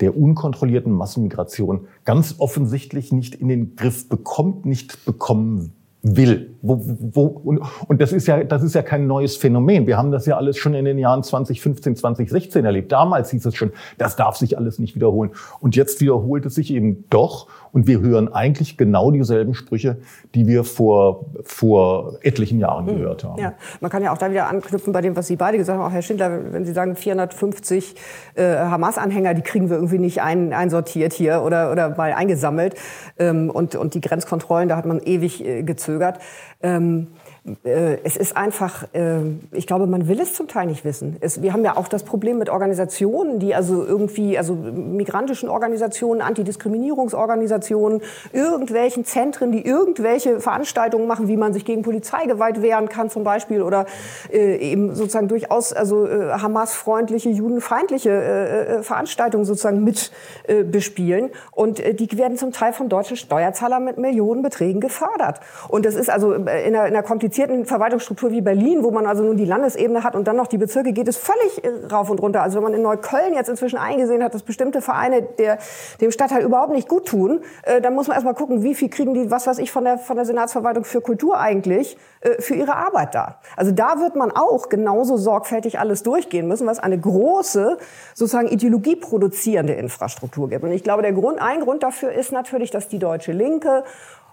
der 0.01 0.17
unkontrollierten 0.17 0.93
Massenmigration 0.93 1.89
ganz 2.05 2.37
offensichtlich 2.39 3.13
nicht 3.13 3.35
in 3.35 3.49
den 3.49 3.77
Griff 3.77 4.09
bekommt, 4.09 4.67
nicht 4.67 5.05
bekommen 5.05 5.73
will. 6.03 6.56
Wo, 6.67 6.83
wo, 6.85 7.27
und, 7.27 7.61
und 7.87 8.01
das 8.01 8.13
ist 8.13 8.27
ja, 8.27 8.43
das 8.43 8.63
ist 8.63 8.75
ja 8.75 8.83
kein 8.83 9.07
neues 9.07 9.37
Phänomen. 9.37 9.87
Wir 9.87 9.97
haben 9.97 10.11
das 10.11 10.27
ja 10.27 10.37
alles 10.37 10.59
schon 10.59 10.75
in 10.75 10.85
den 10.85 10.99
Jahren 10.99 11.23
2015, 11.23 11.97
2016 11.97 12.65
erlebt. 12.65 12.91
Damals 12.93 13.31
hieß 13.31 13.47
es 13.47 13.55
schon, 13.55 13.73
das 13.99 14.17
darf 14.17 14.37
sich 14.37 14.59
alles 14.59 14.79
nicht 14.79 14.95
wiederholen. 14.97 15.31
Und 15.61 15.77
jetzt 15.77 16.01
wiederholt 16.01 16.47
es 16.47 16.55
sich 16.55 16.73
eben 16.73 17.09
doch. 17.11 17.49
Und 17.73 17.87
wir 17.87 18.01
hören 18.01 18.33
eigentlich 18.33 18.79
genau 18.79 19.11
dieselben 19.11 19.55
Sprüche, 19.55 19.99
die 20.35 20.47
wir 20.47 20.65
vor, 20.65 21.27
vor 21.45 22.19
etlichen 22.23 22.59
Jahren 22.59 22.87
hm. 22.87 22.97
gehört 22.97 23.23
haben. 23.23 23.41
Ja, 23.41 23.53
man 23.81 23.91
kann 23.91 24.03
ja 24.03 24.13
auch 24.13 24.19
da 24.19 24.31
wieder 24.31 24.49
anknüpfen 24.49 24.95
bei 24.95 25.03
dem, 25.03 25.15
was 25.15 25.27
Sie 25.27 25.37
beide 25.37 25.59
gesagt 25.59 25.79
haben, 25.79 25.87
auch 25.87 25.93
Herr 25.93 26.01
Schindler, 26.01 26.53
wenn 26.53 26.65
Sie 26.65 26.73
sagen 26.73 26.97
450 26.97 27.95
äh, 28.35 28.57
Hamas-Anhänger, 28.57 29.35
die 29.35 29.43
kriegen 29.43 29.69
wir 29.69 29.77
irgendwie 29.77 29.99
nicht 29.99 30.23
ein, 30.23 30.55
einsortiert 30.55 31.13
hier 31.13 31.43
oder, 31.43 31.71
oder 31.71 31.91
mal 31.91 32.13
eingesammelt. 32.13 32.77
Ähm, 33.19 33.51
und, 33.51 33.75
und 33.75 33.95
die 33.95 34.01
Grenzkontrollen, 34.01 34.69
da 34.69 34.77
hat 34.77 34.87
man 34.87 35.01
ewig 35.01 35.45
äh, 35.45 35.63
gezögert. 35.63 36.19
Ähm, 36.67 37.07
äh, 37.07 37.26
es 37.63 38.17
ist 38.17 38.37
einfach, 38.37 38.85
äh, 38.93 39.21
ich 39.53 39.69
glaube, 39.69 39.87
man 39.87 40.09
will 40.09 40.21
es 40.21 40.35
zum 40.35 40.49
Teil 40.49 40.67
nicht 40.67 40.85
wissen. 40.85 41.17
Es, 41.21 41.43
wir 41.43 41.53
haben 41.53 41.65
ja 41.65 41.77
auch 41.77 41.87
das 41.87 42.03
Problem 42.03 42.39
mit 42.39 42.51
Organisationen, 42.51 43.39
die 43.39 43.55
also 43.55 43.85
irgendwie, 43.85 44.37
also 44.37 44.55
migrantischen 44.55 45.49
Organisationen, 45.49 46.23
Antidiskriminierungsorganisationen, 46.23 48.03
irgendwelchen 48.33 49.05
Zentren, 49.05 49.53
die 49.53 49.65
irgendwelche 49.65 50.41
Veranstaltungen 50.41 51.07
machen, 51.07 51.29
wie 51.29 51.37
man 51.37 51.53
sich 51.53 51.65
gegen 51.65 51.83
Polizeigewalt 51.83 52.63
wehren 52.63 52.89
kann 52.89 53.11
zum 53.11 53.23
Beispiel 53.23 53.63
oder 53.63 53.87
äh, 54.33 54.57
eben 54.57 54.95
sozusagen 54.97 55.29
durchaus 55.29 55.73
also 55.73 56.07
äh, 56.07 56.33
Hamas-freundliche, 56.33 57.31
judenfeindliche 57.31 58.11
äh, 58.11 58.77
äh 58.79 58.83
Veranstaltungen 58.83 59.45
sozusagen 59.45 59.85
mit 59.85 60.11
äh, 60.49 60.65
bespielen. 60.65 61.31
Und 61.53 61.79
äh, 61.79 61.95
die 61.95 62.19
werden 62.19 62.37
zum 62.37 62.51
Teil 62.51 62.73
von 62.73 62.89
deutschen 62.89 63.17
Steuerzahlern 63.17 63.85
mit 63.85 63.99
Millionenbeträgen 63.99 64.81
gefördert. 64.81 65.41
Und 65.69 65.87
das 65.87 65.95
ist 65.95 66.11
also 66.11 66.33
in 66.33 66.49
einer, 66.49 66.67
in 66.67 66.77
einer 66.77 67.03
komplizierten 67.03 67.36
komplizierten 67.37 67.67
Verwaltungsstruktur 67.67 68.31
wie 68.31 68.41
Berlin, 68.41 68.83
wo 68.83 68.91
man 68.91 69.07
also 69.07 69.23
nun 69.23 69.37
die 69.37 69.45
Landesebene 69.45 70.03
hat 70.03 70.15
und 70.15 70.27
dann 70.27 70.37
noch 70.37 70.47
die 70.47 70.57
Bezirke, 70.57 70.93
geht 70.93 71.07
es 71.07 71.19
völlig 71.19 71.63
äh, 71.65 71.87
rauf 71.93 72.09
und 72.09 72.21
runter. 72.21 72.43
Also 72.43 72.57
wenn 72.57 72.65
man 72.65 72.75
in 72.75 72.83
Neukölln 72.83 73.35
jetzt 73.35 73.49
inzwischen 73.49 73.79
eingesehen 73.79 74.23
hat, 74.23 74.33
dass 74.33 74.43
bestimmte 74.43 74.81
Vereine 74.81 75.23
der, 75.23 75.59
dem 76.01 76.11
Stadtteil 76.11 76.43
überhaupt 76.43 76.73
nicht 76.73 76.89
gut 76.89 77.07
tun, 77.07 77.43
äh, 77.65 77.83
dann 77.83 77.95
muss 77.95 78.09
man 78.09 78.15
erstmal 78.15 78.35
gucken, 78.35 78.63
wie 78.63 78.75
viel 78.75 78.89
kriegen 78.89 79.13
die, 79.13 79.31
was 79.31 79.47
weiß 79.47 79.59
ich, 79.59 79.71
von 79.71 79.85
der, 79.85 79.99
von 79.99 80.17
der 80.17 80.25
Senatsverwaltung 80.25 80.85
für 80.85 81.03
Kultur 81.03 81.39
eigentlich 81.39 81.99
äh, 82.23 82.41
für 82.41 82.55
ihre 82.55 82.75
Arbeit 82.75 83.15
da. 83.15 83.39
Also 83.55 83.71
da 83.71 84.01
wird 84.01 84.17
man 84.17 84.31
auch 84.31 84.71
genauso 84.71 85.19
sorgfältig 85.19 85.79
alles 85.79 86.03
durchgehen 86.03 86.49
müssen, 86.49 86.67
was 86.67 86.79
eine 86.79 86.99
große, 86.99 87.77
sozusagen 88.15 88.49
ideologieproduzierende 88.49 89.75
Infrastruktur 89.75 90.49
gibt. 90.49 90.65
Und 90.65 90.73
ich 90.73 90.83
glaube, 90.83 91.03
der 91.03 91.13
Grund, 91.13 91.41
ein 91.41 91.61
Grund 91.61 91.83
dafür 91.83 92.13
ist 92.13 92.33
natürlich, 92.33 92.71
dass 92.71 92.89
die 92.89 92.99
deutsche 92.99 93.33
Linke 93.33 93.85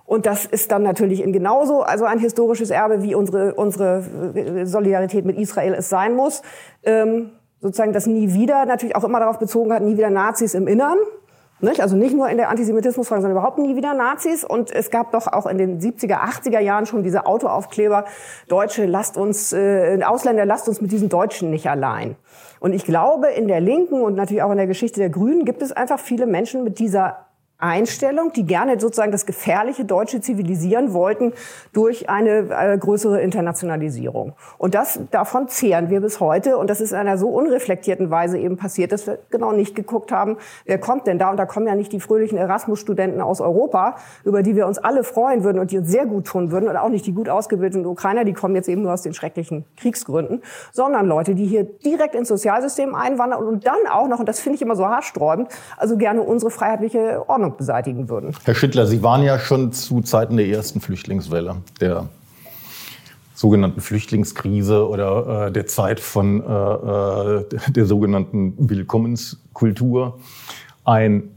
und 0.06 0.26
das 0.26 0.46
ist 0.46 0.72
dann 0.72 0.84
natürlich 0.84 1.24
in 1.24 1.32
genauso, 1.32 1.82
also 1.82 2.06
ein 2.06 2.20
historisches 2.20 2.70
Erbe, 2.70 3.04
wie 3.04 3.16
unsere, 3.16 3.54
unsere 3.56 4.04
äh, 4.36 4.66
Solidarität 4.66 5.26
mit 5.26 5.38
Israel 5.38 5.74
es 5.74 5.90
sein 5.90 6.16
muss. 6.16 6.42
Ähm, 6.84 7.32
sozusagen 7.62 7.94
das 7.94 8.06
nie 8.06 8.34
wieder, 8.34 8.66
natürlich 8.66 8.96
auch 8.96 9.06
immer 9.06 9.20
darauf 9.20 9.40
bezogen 9.40 9.72
hat, 9.72 9.82
nie 9.82 9.98
wieder 9.98 10.10
Nazis 10.10 10.54
im 10.54 10.68
Innern. 10.68 10.98
Nicht? 11.62 11.80
Also 11.80 11.96
nicht 11.96 12.14
nur 12.14 12.28
in 12.28 12.36
der 12.36 12.50
Antisemitismusfrage, 12.50 13.22
sondern 13.22 13.38
überhaupt 13.38 13.58
nie 13.58 13.78
wieder 13.78 13.94
Nazis. 13.94 14.44
Und 14.44 14.70
es 14.70 14.90
gab 14.90 15.14
doch 15.14 15.28
auch 15.28 15.46
in 15.46 15.58
den 15.58 15.80
70er, 15.80 16.18
80er 16.18 16.60
Jahren 16.60 16.86
schon 16.86 17.04
diese 17.04 17.26
Autoaufkleber, 17.26 18.04
Deutsche, 18.50 18.86
lasst 18.86 19.16
uns, 19.16 19.54
äh, 19.54 19.98
Ausländer, 20.04 20.46
lasst 20.46 20.68
uns 20.68 20.82
mit 20.82 20.92
diesen 20.92 21.08
Deutschen 21.08 21.50
nicht 21.52 21.70
allein. 21.70 22.18
Und 22.60 22.74
ich 22.74 22.84
glaube, 22.84 23.28
in 23.28 23.48
der 23.48 23.62
Linken 23.62 24.02
und 24.02 24.16
natürlich 24.16 24.44
auch 24.44 24.52
in 24.52 24.58
der 24.58 24.68
Geschichte 24.68 25.00
der 25.00 25.10
Grünen 25.10 25.46
gibt 25.46 25.62
es 25.62 25.72
einfach 25.72 26.00
viele 26.00 26.28
Menschen 26.28 26.66
mit 26.66 26.80
dieser 26.80 27.23
Einstellung, 27.64 28.34
die 28.34 28.46
gerne 28.46 28.80
sozusagen 28.80 29.12
das 29.12 29.26
gefährliche 29.26 29.86
Deutsche 29.86 30.20
zivilisieren 30.20 30.94
wollten 30.94 31.34
durch 31.72 32.10
eine 32.10 32.50
äh, 32.50 32.78
größere 32.78 33.22
Internationalisierung. 33.22 34.34
Und 34.58 34.76
das, 34.76 35.00
davon 35.12 35.48
zehren 35.48 35.90
wir 35.90 36.02
bis 36.02 36.20
heute. 36.20 36.58
Und 36.58 36.70
das 36.70 36.82
ist 36.82 36.92
in 36.92 36.98
einer 36.98 37.18
so 37.18 37.30
unreflektierten 37.30 38.12
Weise 38.12 38.38
eben 38.38 38.58
passiert, 38.58 38.92
dass 38.92 39.08
wir 39.08 39.18
genau 39.30 39.54
nicht 39.54 39.76
geguckt 39.76 40.12
haben, 40.12 40.38
wer 40.66 40.78
kommt 40.78 41.08
denn 41.08 41.18
da? 41.18 41.32
Und 41.32 41.38
da 41.38 41.46
kommen 41.46 41.66
ja 41.66 41.76
nicht 41.76 41.94
die 41.94 42.02
fröhlichen 42.02 42.38
Erasmus-Studenten 42.38 43.22
aus 43.22 43.40
Europa, 43.40 43.96
über 44.26 44.44
die 44.44 44.56
wir 44.56 44.68
uns 44.68 44.78
alle 44.78 45.06
freuen 45.06 45.44
würden 45.44 45.60
und 45.60 45.72
die 45.72 45.78
uns 45.78 45.90
sehr 45.90 46.06
gut 46.06 46.26
tun 46.26 46.52
würden. 46.52 46.68
Und 46.68 46.76
auch 46.76 46.90
nicht 46.90 47.06
die 47.06 47.14
gut 47.14 47.30
ausgebildeten 47.30 47.86
Ukrainer, 47.86 48.26
die 48.26 48.34
kommen 48.34 48.56
jetzt 48.56 48.68
eben 48.68 48.82
nur 48.82 48.94
aus 48.94 49.04
den 49.04 49.14
schrecklichen 49.14 49.64
Kriegsgründen, 49.78 50.42
sondern 50.74 51.08
Leute, 51.08 51.34
die 51.34 51.46
hier 51.46 51.64
direkt 51.64 52.16
ins 52.16 52.28
Sozialsystem 52.28 52.94
einwandern 52.94 53.42
und 53.42 53.66
dann 53.66 53.88
auch 53.90 54.08
noch, 54.08 54.20
und 54.20 54.28
das 54.28 54.42
finde 54.42 54.58
ich 54.58 54.62
immer 54.62 54.76
so 54.76 54.86
haarsträubend, 54.86 55.48
also 55.78 55.96
gerne 55.96 56.22
unsere 56.22 56.52
freiheitliche 56.52 57.24
Ordnung 57.28 57.53
beseitigen 57.58 58.10
würden. 58.10 58.36
Herr 58.44 58.56
Schindler, 58.56 58.88
Sie 58.88 59.04
waren 59.04 59.24
ja 59.24 59.40
schon 59.40 59.72
zu 59.72 60.02
Zeiten 60.02 60.38
der 60.38 60.48
ersten 60.48 60.82
Flüchtlingswelle, 60.82 61.58
der 61.80 62.08
sogenannten 63.36 63.82
Flüchtlingskrise 63.82 64.88
oder 64.88 65.48
äh, 65.48 65.52
der 65.52 65.68
Zeit 65.68 66.00
von 66.00 66.42
äh, 66.42 66.46
äh 66.46 67.44
der 67.70 67.86
sogenannten 67.86 68.70
Willkommenskultur 68.70 70.20
ein 70.86 71.30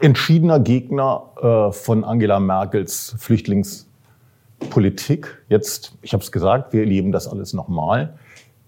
entschiedener 0.00 0.60
Gegner 0.60 1.24
äh, 1.40 1.72
von 1.72 2.04
Angela 2.04 2.38
Merkels 2.40 3.14
Flüchtlingspolitik. 3.18 5.42
Jetzt, 5.48 5.96
ich 6.02 6.12
habe 6.12 6.22
es 6.22 6.30
gesagt, 6.32 6.72
wir 6.72 6.80
erleben 6.80 7.12
das 7.12 7.28
alles 7.28 7.52
nochmal. 7.52 8.18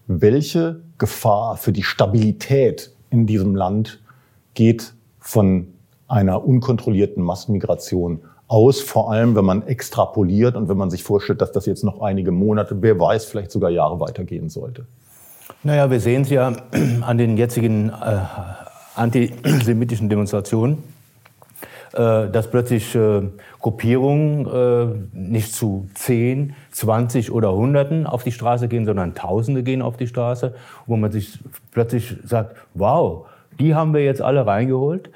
Welche 0.07 0.81
Gefahr 0.97 1.57
für 1.57 1.71
die 1.71 1.83
Stabilität 1.83 2.91
in 3.09 3.27
diesem 3.27 3.55
Land 3.55 4.01
geht 4.53 4.93
von 5.19 5.73
einer 6.07 6.45
unkontrollierten 6.45 7.23
Massenmigration 7.23 8.21
aus, 8.47 8.79
vor 8.79 9.11
allem 9.11 9.35
wenn 9.35 9.45
man 9.45 9.67
extrapoliert 9.67 10.55
und 10.55 10.69
wenn 10.69 10.77
man 10.77 10.89
sich 10.89 11.03
vorstellt, 11.03 11.41
dass 11.41 11.51
das 11.51 11.65
jetzt 11.65 11.83
noch 11.83 12.01
einige 12.01 12.31
Monate, 12.31 12.81
wer 12.81 12.99
weiß, 12.99 13.25
vielleicht 13.25 13.51
sogar 13.51 13.69
Jahre 13.69 13.99
weitergehen 13.99 14.49
sollte. 14.49 14.85
Naja, 15.63 15.91
wir 15.91 15.99
sehen 15.99 16.21
es 16.21 16.29
ja 16.29 16.53
an 17.01 17.17
den 17.17 17.35
jetzigen 17.35 17.89
äh, 17.89 18.19
antisemitischen 18.95 20.07
Demonstrationen, 20.07 20.83
äh, 21.93 22.29
dass 22.29 22.49
plötzlich 22.49 22.95
äh, 22.95 23.23
Gruppierungen 23.59 24.45
äh, 24.45 25.17
nicht 25.17 25.53
zu 25.53 25.89
10, 25.95 26.55
20 26.71 27.31
oder 27.31 27.53
Hunderten 27.53 28.07
auf 28.07 28.23
die 28.23 28.31
Straße 28.31 28.67
gehen, 28.67 28.85
sondern 28.85 29.13
Tausende 29.13 29.63
gehen 29.63 29.81
auf 29.81 29.97
die 29.97 30.07
Straße, 30.07 30.53
wo 30.85 30.95
man 30.95 31.11
sich 31.11 31.39
plötzlich 31.71 32.15
sagt, 32.23 32.55
wow, 32.73 33.25
die 33.59 33.75
haben 33.75 33.93
wir 33.93 34.03
jetzt 34.03 34.21
alle 34.21 34.45
reingeholt. 34.45 35.09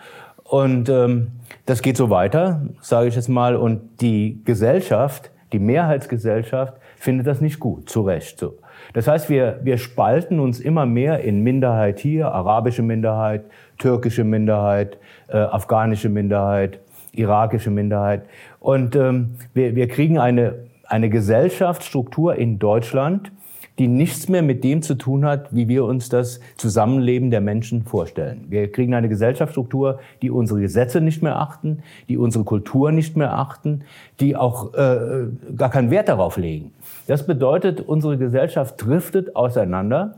Und 0.52 0.90
ähm, 0.90 1.32
das 1.66 1.82
geht 1.82 1.96
so 1.96 2.10
weiter, 2.10 2.62
sage 2.82 3.08
ich 3.08 3.16
jetzt 3.16 3.30
mal. 3.30 3.56
Und 3.56 4.02
die 4.02 4.42
Gesellschaft, 4.44 5.32
die 5.54 5.60
Mehrheitsgesellschaft, 5.60 6.74
findet 6.98 7.26
das 7.26 7.40
nicht 7.40 7.58
gut, 7.62 7.90
zu 7.90 8.02
Recht. 8.02 8.38
So. 8.38 8.58
Das 8.92 9.08
heißt, 9.08 9.30
wir, 9.30 9.62
wir 9.64 9.78
spalten 9.78 10.42
uns 10.42 10.60
immer 10.60 10.86
mehr 10.86 11.22
in 11.22 11.40
Minderheit 11.40 12.00
hier, 12.00 12.34
arabische 12.34 12.82
Minderheit, 12.82 13.46
türkische 13.78 14.26
Minderheit, 14.26 14.98
äh, 15.30 15.38
afghanische 15.38 16.10
Minderheit, 16.10 16.80
irakische 17.14 17.70
Minderheit. 17.70 18.24
Und 18.60 18.98
ähm, 18.98 19.36
wir, 19.54 19.78
wir 19.78 19.88
kriegen 19.88 20.20
eine, 20.20 20.66
eine 20.84 21.10
Gesellschaftsstruktur 21.10 22.36
in 22.36 22.60
Deutschland, 22.60 23.32
die 23.80 23.88
nichts 23.88 24.30
mehr 24.30 24.42
mit 24.42 24.64
dem 24.64 24.82
zu 24.82 24.96
tun 24.96 25.26
hat, 25.26 25.48
wie 25.56 25.68
wir 25.68 25.86
uns 25.86 26.10
das 26.10 26.40
Zusammenleben 26.58 27.32
der 27.32 27.42
Menschen 27.42 27.84
vorstellen. 27.84 28.46
Wir 28.50 28.72
kriegen 28.72 28.94
eine 28.94 29.10
Gesellschaftsstruktur, 29.10 30.00
die 30.22 30.30
unsere 30.30 30.60
Gesetze 30.62 31.02
nicht 31.02 31.24
mehr 31.24 31.38
achten, 31.38 31.82
die 32.10 32.18
unsere 32.18 32.44
Kultur 32.44 32.92
nicht 32.92 33.16
mehr 33.18 33.34
achten, 33.34 33.82
die 34.20 34.36
auch 34.36 34.74
äh, 34.74 35.28
gar 35.56 35.70
keinen 35.70 35.90
Wert 35.90 36.10
darauf 36.10 36.38
legen. 36.38 36.74
Das 37.08 37.26
bedeutet, 37.26 37.82
unsere 37.82 38.18
Gesellschaft 38.18 38.76
driftet 38.78 39.36
auseinander, 39.36 40.16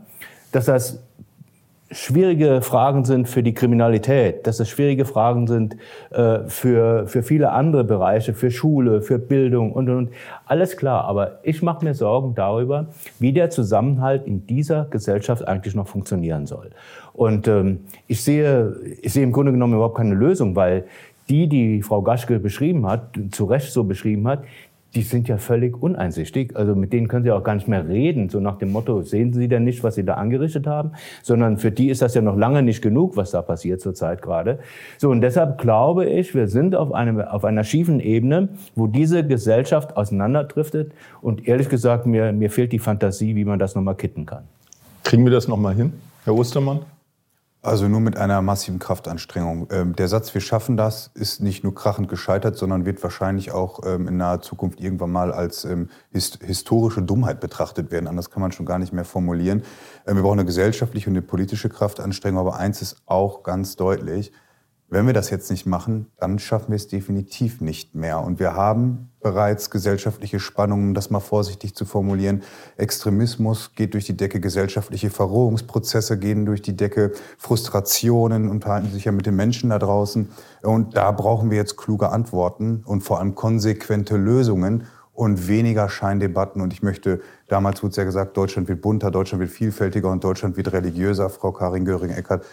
dass 0.52 0.66
das 0.66 1.02
schwierige 1.90 2.62
Fragen 2.62 3.04
sind 3.04 3.28
für 3.28 3.42
die 3.42 3.52
Kriminalität, 3.52 4.46
dass 4.46 4.58
es 4.58 4.68
schwierige 4.68 5.04
Fragen 5.04 5.46
sind 5.46 5.76
äh, 6.10 6.40
für, 6.46 7.06
für 7.06 7.22
viele 7.22 7.52
andere 7.52 7.84
Bereiche, 7.84 8.34
für 8.34 8.50
Schule, 8.50 9.02
für 9.02 9.18
Bildung 9.18 9.72
und, 9.72 9.88
und. 9.88 10.10
Alles 10.46 10.76
klar, 10.76 11.04
aber 11.04 11.38
ich 11.42 11.62
mache 11.62 11.84
mir 11.84 11.94
Sorgen 11.94 12.34
darüber, 12.34 12.86
wie 13.18 13.32
der 13.32 13.50
Zusammenhalt 13.50 14.26
in 14.26 14.46
dieser 14.46 14.86
Gesellschaft 14.86 15.46
eigentlich 15.46 15.74
noch 15.74 15.86
funktionieren 15.86 16.46
soll. 16.46 16.70
Und 17.12 17.46
ähm, 17.48 17.80
ich, 18.06 18.22
sehe, 18.22 18.74
ich 19.02 19.12
sehe 19.12 19.22
im 19.22 19.32
Grunde 19.32 19.52
genommen 19.52 19.74
überhaupt 19.74 19.96
keine 19.96 20.14
Lösung, 20.14 20.56
weil 20.56 20.84
die, 21.28 21.48
die 21.48 21.82
Frau 21.82 22.02
Gaschke 22.02 22.38
beschrieben 22.38 22.86
hat, 22.86 23.18
zu 23.30 23.44
Recht 23.44 23.72
so 23.72 23.84
beschrieben 23.84 24.26
hat, 24.28 24.42
die 24.94 25.02
sind 25.02 25.28
ja 25.28 25.38
völlig 25.38 25.80
uneinsichtig. 25.82 26.56
Also 26.56 26.74
mit 26.74 26.92
denen 26.92 27.08
können 27.08 27.24
Sie 27.24 27.32
auch 27.32 27.42
gar 27.42 27.54
nicht 27.54 27.68
mehr 27.68 27.88
reden, 27.88 28.28
so 28.28 28.40
nach 28.40 28.58
dem 28.58 28.72
Motto, 28.72 29.02
sehen 29.02 29.32
Sie 29.32 29.48
denn 29.48 29.64
nicht, 29.64 29.82
was 29.82 29.96
Sie 29.96 30.04
da 30.04 30.14
angerichtet 30.14 30.66
haben? 30.66 30.92
Sondern 31.22 31.58
für 31.58 31.70
die 31.70 31.88
ist 31.88 32.02
das 32.02 32.14
ja 32.14 32.22
noch 32.22 32.36
lange 32.36 32.62
nicht 32.62 32.82
genug, 32.82 33.16
was 33.16 33.32
da 33.32 33.42
passiert 33.42 33.80
zurzeit 33.80 34.22
gerade. 34.22 34.58
So, 34.98 35.10
und 35.10 35.20
deshalb 35.20 35.58
glaube 35.58 36.06
ich, 36.06 36.34
wir 36.34 36.48
sind 36.48 36.76
auf, 36.76 36.92
einem, 36.92 37.20
auf 37.20 37.44
einer 37.44 37.64
schiefen 37.64 38.00
Ebene, 38.00 38.48
wo 38.74 38.86
diese 38.86 39.26
Gesellschaft 39.26 39.96
auseinanderdriftet. 39.96 40.92
Und 41.20 41.48
ehrlich 41.48 41.68
gesagt, 41.68 42.06
mir, 42.06 42.32
mir 42.32 42.50
fehlt 42.50 42.72
die 42.72 42.78
Fantasie, 42.78 43.34
wie 43.36 43.44
man 43.44 43.58
das 43.58 43.74
nochmal 43.74 43.96
kitten 43.96 44.26
kann. 44.26 44.44
Kriegen 45.02 45.24
wir 45.24 45.32
das 45.32 45.48
nochmal 45.48 45.74
hin, 45.74 45.92
Herr 46.24 46.34
Ostermann? 46.34 46.80
Also 47.64 47.88
nur 47.88 48.00
mit 48.00 48.18
einer 48.18 48.42
massiven 48.42 48.78
Kraftanstrengung. 48.78 49.68
Ähm, 49.70 49.96
der 49.96 50.06
Satz, 50.06 50.34
wir 50.34 50.42
schaffen 50.42 50.76
das, 50.76 51.10
ist 51.14 51.40
nicht 51.40 51.64
nur 51.64 51.74
krachend 51.74 52.10
gescheitert, 52.10 52.58
sondern 52.58 52.84
wird 52.84 53.02
wahrscheinlich 53.02 53.52
auch 53.52 53.80
ähm, 53.86 54.06
in 54.06 54.18
naher 54.18 54.42
Zukunft 54.42 54.82
irgendwann 54.82 55.10
mal 55.10 55.32
als 55.32 55.64
ähm, 55.64 55.88
historische 56.12 57.00
Dummheit 57.00 57.40
betrachtet 57.40 57.90
werden. 57.90 58.06
Anders 58.06 58.28
kann 58.28 58.42
man 58.42 58.52
schon 58.52 58.66
gar 58.66 58.78
nicht 58.78 58.92
mehr 58.92 59.06
formulieren. 59.06 59.62
Wir 60.04 60.20
brauchen 60.20 60.40
eine 60.40 60.44
gesellschaftliche 60.44 61.08
und 61.08 61.16
eine 61.16 61.22
politische 61.22 61.70
Kraftanstrengung. 61.70 62.38
Aber 62.38 62.58
eins 62.58 62.82
ist 62.82 62.98
auch 63.06 63.42
ganz 63.42 63.76
deutlich, 63.76 64.30
wenn 64.94 65.06
wir 65.06 65.12
das 65.12 65.28
jetzt 65.28 65.50
nicht 65.50 65.66
machen, 65.66 66.06
dann 66.20 66.38
schaffen 66.38 66.68
wir 66.68 66.76
es 66.76 66.86
definitiv 66.86 67.60
nicht 67.60 67.96
mehr. 67.96 68.20
Und 68.20 68.38
wir 68.38 68.54
haben 68.54 69.10
bereits 69.20 69.70
gesellschaftliche 69.70 70.38
Spannungen, 70.38 70.88
um 70.88 70.94
das 70.94 71.10
mal 71.10 71.18
vorsichtig 71.18 71.74
zu 71.74 71.84
formulieren. 71.84 72.44
Extremismus 72.76 73.72
geht 73.74 73.94
durch 73.94 74.04
die 74.04 74.16
Decke, 74.16 74.38
gesellschaftliche 74.38 75.10
Verrohungsprozesse 75.10 76.16
gehen 76.16 76.46
durch 76.46 76.62
die 76.62 76.76
Decke, 76.76 77.10
Frustrationen 77.38 78.48
unterhalten 78.48 78.92
sich 78.92 79.06
ja 79.06 79.12
mit 79.12 79.26
den 79.26 79.34
Menschen 79.34 79.70
da 79.70 79.80
draußen. 79.80 80.28
Und 80.62 80.96
da 80.96 81.10
brauchen 81.10 81.50
wir 81.50 81.56
jetzt 81.56 81.76
kluge 81.76 82.10
Antworten 82.10 82.84
und 82.86 83.00
vor 83.00 83.18
allem 83.18 83.34
konsequente 83.34 84.16
Lösungen 84.16 84.84
und 85.12 85.48
weniger 85.48 85.88
Scheindebatten. 85.88 86.60
Und 86.60 86.72
ich 86.72 86.82
möchte, 86.82 87.20
damals 87.48 87.82
wurde 87.82 87.90
es 87.90 87.96
ja 87.96 88.04
gesagt, 88.04 88.36
Deutschland 88.36 88.68
wird 88.68 88.80
bunter, 88.80 89.10
Deutschland 89.10 89.40
wird 89.40 89.50
vielfältiger 89.50 90.10
und 90.10 90.22
Deutschland 90.22 90.56
wird 90.56 90.72
religiöser. 90.72 91.30
Frau 91.30 91.50
Karin 91.50 91.84
Göring-Eckardt 91.84 92.44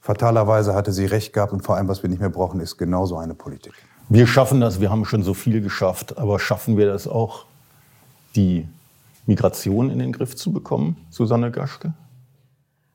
Fatalerweise 0.00 0.74
hatte 0.74 0.92
sie 0.92 1.04
recht 1.04 1.32
gehabt 1.32 1.52
und 1.52 1.62
vor 1.62 1.76
allem, 1.76 1.88
was 1.88 2.02
wir 2.02 2.08
nicht 2.08 2.20
mehr 2.20 2.30
brauchen, 2.30 2.60
ist 2.60 2.78
genau 2.78 3.06
so 3.06 3.18
eine 3.18 3.34
Politik. 3.34 3.74
Wir 4.08 4.26
schaffen 4.26 4.60
das, 4.60 4.80
wir 4.80 4.90
haben 4.90 5.04
schon 5.04 5.22
so 5.22 5.34
viel 5.34 5.60
geschafft, 5.60 6.18
aber 6.18 6.38
schaffen 6.38 6.76
wir 6.76 6.86
das 6.86 7.06
auch, 7.06 7.44
die 8.34 8.66
Migration 9.26 9.90
in 9.90 9.98
den 9.98 10.12
Griff 10.12 10.34
zu 10.34 10.52
bekommen, 10.52 10.96
Susanne 11.10 11.50
Gaschke? 11.50 11.92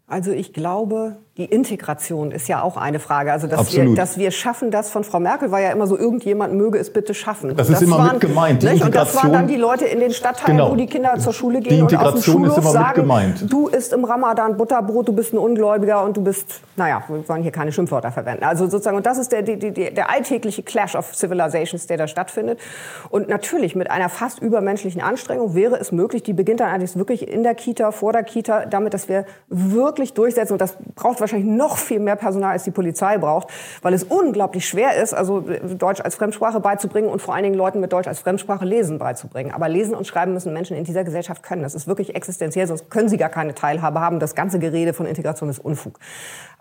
Also 0.07 0.31
ich 0.31 0.53
glaube, 0.53 1.17
die 1.37 1.43
Integration 1.43 2.31
ist 2.31 2.47
ja 2.47 2.61
auch 2.61 2.77
eine 2.77 2.99
Frage. 2.99 3.33
Also 3.33 3.47
dass 3.47 3.75
wir, 3.75 3.93
dass 3.93 4.17
wir 4.17 4.31
schaffen 4.31 4.71
das 4.71 4.89
von 4.89 5.03
Frau 5.03 5.19
Merkel 5.19 5.51
war 5.51 5.59
ja 5.59 5.71
immer 5.71 5.85
so, 5.85 5.97
irgendjemand 5.97 6.53
möge 6.53 6.77
es 6.79 6.93
bitte 6.93 7.13
schaffen. 7.13 7.53
Das 7.57 7.67
ist 7.67 7.75
das 7.75 7.81
immer 7.81 7.97
waren, 7.97 8.13
mit 8.13 8.21
gemeint. 8.21 8.63
Die 8.63 8.67
nicht? 8.67 8.85
Und 8.85 8.95
das 8.95 9.13
waren 9.17 9.33
dann 9.33 9.47
die 9.47 9.57
Leute 9.57 9.83
in 9.83 9.99
den 9.99 10.13
Stadtteilen, 10.13 10.57
genau. 10.57 10.71
wo 10.71 10.75
die 10.75 10.85
Kinder 10.85 11.17
zur 11.19 11.33
Schule 11.33 11.59
gehen 11.59 11.83
und 11.83 11.93
auf 11.97 12.13
dem 12.13 12.21
Schulhof 12.21 12.63
sagen, 12.63 13.01
gemeint. 13.01 13.51
du 13.51 13.67
isst 13.67 13.91
im 13.91 14.05
Ramadan 14.05 14.55
Butterbrot, 14.55 15.09
du 15.09 15.13
bist 15.13 15.33
ein 15.33 15.37
Ungläubiger 15.37 16.05
und 16.05 16.15
du 16.15 16.23
bist, 16.23 16.61
naja, 16.77 17.03
wir 17.09 17.27
wollen 17.27 17.43
hier 17.43 17.51
keine 17.51 17.73
Schimpfwörter 17.73 18.13
verwenden. 18.13 18.45
Also 18.45 18.67
sozusagen, 18.69 18.95
und 18.95 19.05
das 19.05 19.17
ist 19.17 19.33
der, 19.33 19.41
die, 19.41 19.59
die, 19.59 19.71
der 19.93 20.09
alltägliche 20.09 20.63
Clash 20.63 20.95
of 20.95 21.13
Civilizations, 21.13 21.85
der 21.87 21.97
da 21.97 22.07
stattfindet. 22.07 22.61
Und 23.09 23.27
natürlich 23.27 23.75
mit 23.75 23.91
einer 23.91 24.07
fast 24.07 24.39
übermenschlichen 24.39 25.01
Anstrengung 25.01 25.53
wäre 25.53 25.77
es 25.77 25.91
möglich, 25.91 26.23
die 26.23 26.31
beginnt 26.33 26.61
dann 26.61 26.69
eigentlich 26.69 26.95
wirklich 26.95 27.27
in 27.27 27.43
der 27.43 27.55
Kita, 27.55 27.91
vor 27.91 28.13
der 28.13 28.23
Kita, 28.23 28.65
damit, 28.67 28.93
dass 28.93 29.09
wir 29.09 29.25
wirklich 29.49 30.13
durchsetzen, 30.13 30.53
und 30.53 30.61
das 30.61 30.77
braucht 30.95 31.24
wahrscheinlich 31.25 31.49
noch 31.49 31.77
viel 31.77 31.99
mehr 31.99 32.15
Personal 32.15 32.51
als 32.51 32.63
die 32.63 32.71
Polizei 32.71 33.17
braucht, 33.17 33.49
weil 33.81 33.93
es 33.93 34.03
unglaublich 34.03 34.67
schwer 34.67 34.95
ist, 35.01 35.13
also 35.13 35.41
Deutsch 35.77 36.01
als 36.01 36.15
Fremdsprache 36.15 36.59
beizubringen 36.59 37.09
und 37.09 37.21
vor 37.21 37.33
allen 37.33 37.43
Dingen 37.43 37.55
Leuten 37.55 37.79
mit 37.79 37.91
Deutsch 37.93 38.07
als 38.07 38.19
Fremdsprache 38.19 38.65
Lesen 38.65 38.99
beizubringen. 38.99 39.51
Aber 39.51 39.69
Lesen 39.69 39.95
und 39.95 40.07
Schreiben 40.07 40.33
müssen 40.33 40.53
Menschen 40.53 40.77
in 40.77 40.83
dieser 40.83 41.03
Gesellschaft 41.03 41.43
können. 41.43 41.63
Das 41.63 41.75
ist 41.75 41.87
wirklich 41.87 42.15
existenziell, 42.15 42.67
sonst 42.67 42.89
können 42.89 43.09
sie 43.09 43.17
gar 43.17 43.29
keine 43.29 43.55
Teilhabe 43.55 43.99
haben. 43.99 44.19
Das 44.19 44.35
ganze 44.35 44.59
Gerede 44.59 44.93
von 44.93 45.05
Integration 45.05 45.49
ist 45.49 45.59
Unfug. 45.59 45.99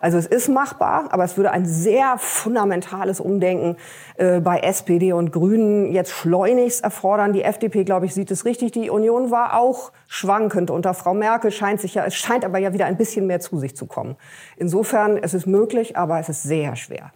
Also 0.04 0.18
es 0.18 0.26
ist 0.26 0.50
machbar, 0.50 1.06
aber 1.12 1.24
es 1.24 1.38
würde 1.38 1.50
ein 1.50 1.64
sehr 1.64 2.16
fundamentales 2.18 3.20
Umdenken 3.20 3.78
äh, 4.18 4.38
bei 4.40 4.58
SPD 4.58 5.14
und 5.14 5.32
Grünen 5.32 5.90
jetzt 5.90 6.10
schleunigst 6.10 6.84
erfordern. 6.84 7.32
Die 7.32 7.42
FDP, 7.42 7.84
glaube 7.84 8.04
ich, 8.04 8.12
sieht 8.12 8.30
es 8.30 8.44
richtig. 8.44 8.72
Die 8.72 8.90
Union 8.90 9.30
war 9.30 9.58
auch 9.58 9.92
schwankend 10.06 10.70
unter 10.70 10.92
Frau 10.92 11.14
Merkel, 11.14 11.50
scheint 11.50 11.80
sich 11.80 11.94
ja, 11.94 12.04
es 12.04 12.14
scheint 12.14 12.44
aber 12.44 12.58
ja 12.58 12.74
wieder 12.74 12.84
ein 12.84 12.98
bisschen 12.98 13.26
mehr 13.26 13.40
zu 13.40 13.58
sich 13.58 13.78
zu 13.78 13.86
kommen. 13.86 14.16
Insofern, 14.58 15.16
es 15.16 15.32
ist 15.32 15.46
möglich, 15.46 15.96
aber 15.96 16.20
es 16.20 16.28
ist 16.28 16.42
sehr 16.42 16.76
schwer. 16.76 17.10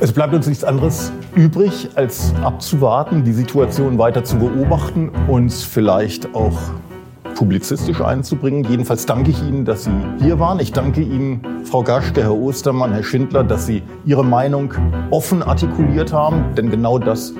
Es 0.00 0.10
bleibt 0.10 0.32
uns 0.32 0.46
nichts 0.46 0.64
anderes 0.64 1.12
übrig, 1.34 1.90
als 1.96 2.32
abzuwarten, 2.42 3.24
die 3.24 3.34
Situation 3.34 3.98
weiter 3.98 4.24
zu 4.24 4.38
beobachten, 4.38 5.12
uns 5.28 5.64
vielleicht 5.64 6.34
auch 6.34 6.58
publizistisch 7.34 8.00
einzubringen. 8.00 8.64
Jedenfalls 8.64 9.06
danke 9.06 9.30
ich 9.30 9.42
Ihnen, 9.42 9.64
dass 9.64 9.84
Sie 9.84 9.90
hier 10.18 10.38
waren. 10.38 10.60
Ich 10.60 10.72
danke 10.72 11.02
Ihnen, 11.02 11.40
Frau 11.64 11.82
Gaschke, 11.82 12.22
Herr 12.22 12.34
Ostermann, 12.34 12.92
Herr 12.92 13.02
Schindler, 13.02 13.44
dass 13.44 13.66
Sie 13.66 13.82
Ihre 14.04 14.24
Meinung 14.24 14.72
offen 15.10 15.42
artikuliert 15.42 16.12
haben. 16.12 16.54
Denn 16.56 16.70
genau 16.70 16.98
das 16.98 17.34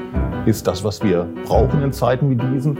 ist 0.46 0.66
das, 0.66 0.84
was 0.84 1.02
wir 1.02 1.26
brauchen 1.44 1.82
in 1.82 1.92
Zeiten 1.92 2.30
wie 2.30 2.36
diesen. 2.36 2.76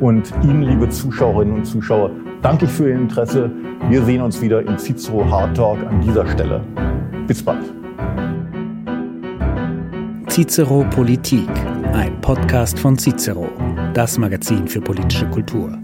Und 0.00 0.32
Ihnen, 0.42 0.62
liebe 0.62 0.88
Zuschauerinnen 0.88 1.54
und 1.54 1.64
Zuschauer, 1.64 2.10
danke 2.42 2.64
ich 2.64 2.70
für 2.70 2.88
Ihr 2.88 2.96
Interesse. 2.96 3.50
Wir 3.88 4.02
sehen 4.04 4.22
uns 4.22 4.40
wieder 4.40 4.62
im 4.62 4.78
Cicero 4.78 5.24
Hard 5.30 5.56
Talk 5.56 5.78
an 5.86 6.00
dieser 6.00 6.26
Stelle. 6.26 6.60
Bis 7.26 7.42
bald. 7.42 7.72
Cicero 10.28 10.84
Politik, 10.90 11.48
ein 11.92 12.20
Podcast 12.20 12.78
von 12.78 12.98
Cicero, 12.98 13.46
das 13.92 14.18
Magazin 14.18 14.66
für 14.66 14.80
politische 14.80 15.26
Kultur. 15.26 15.78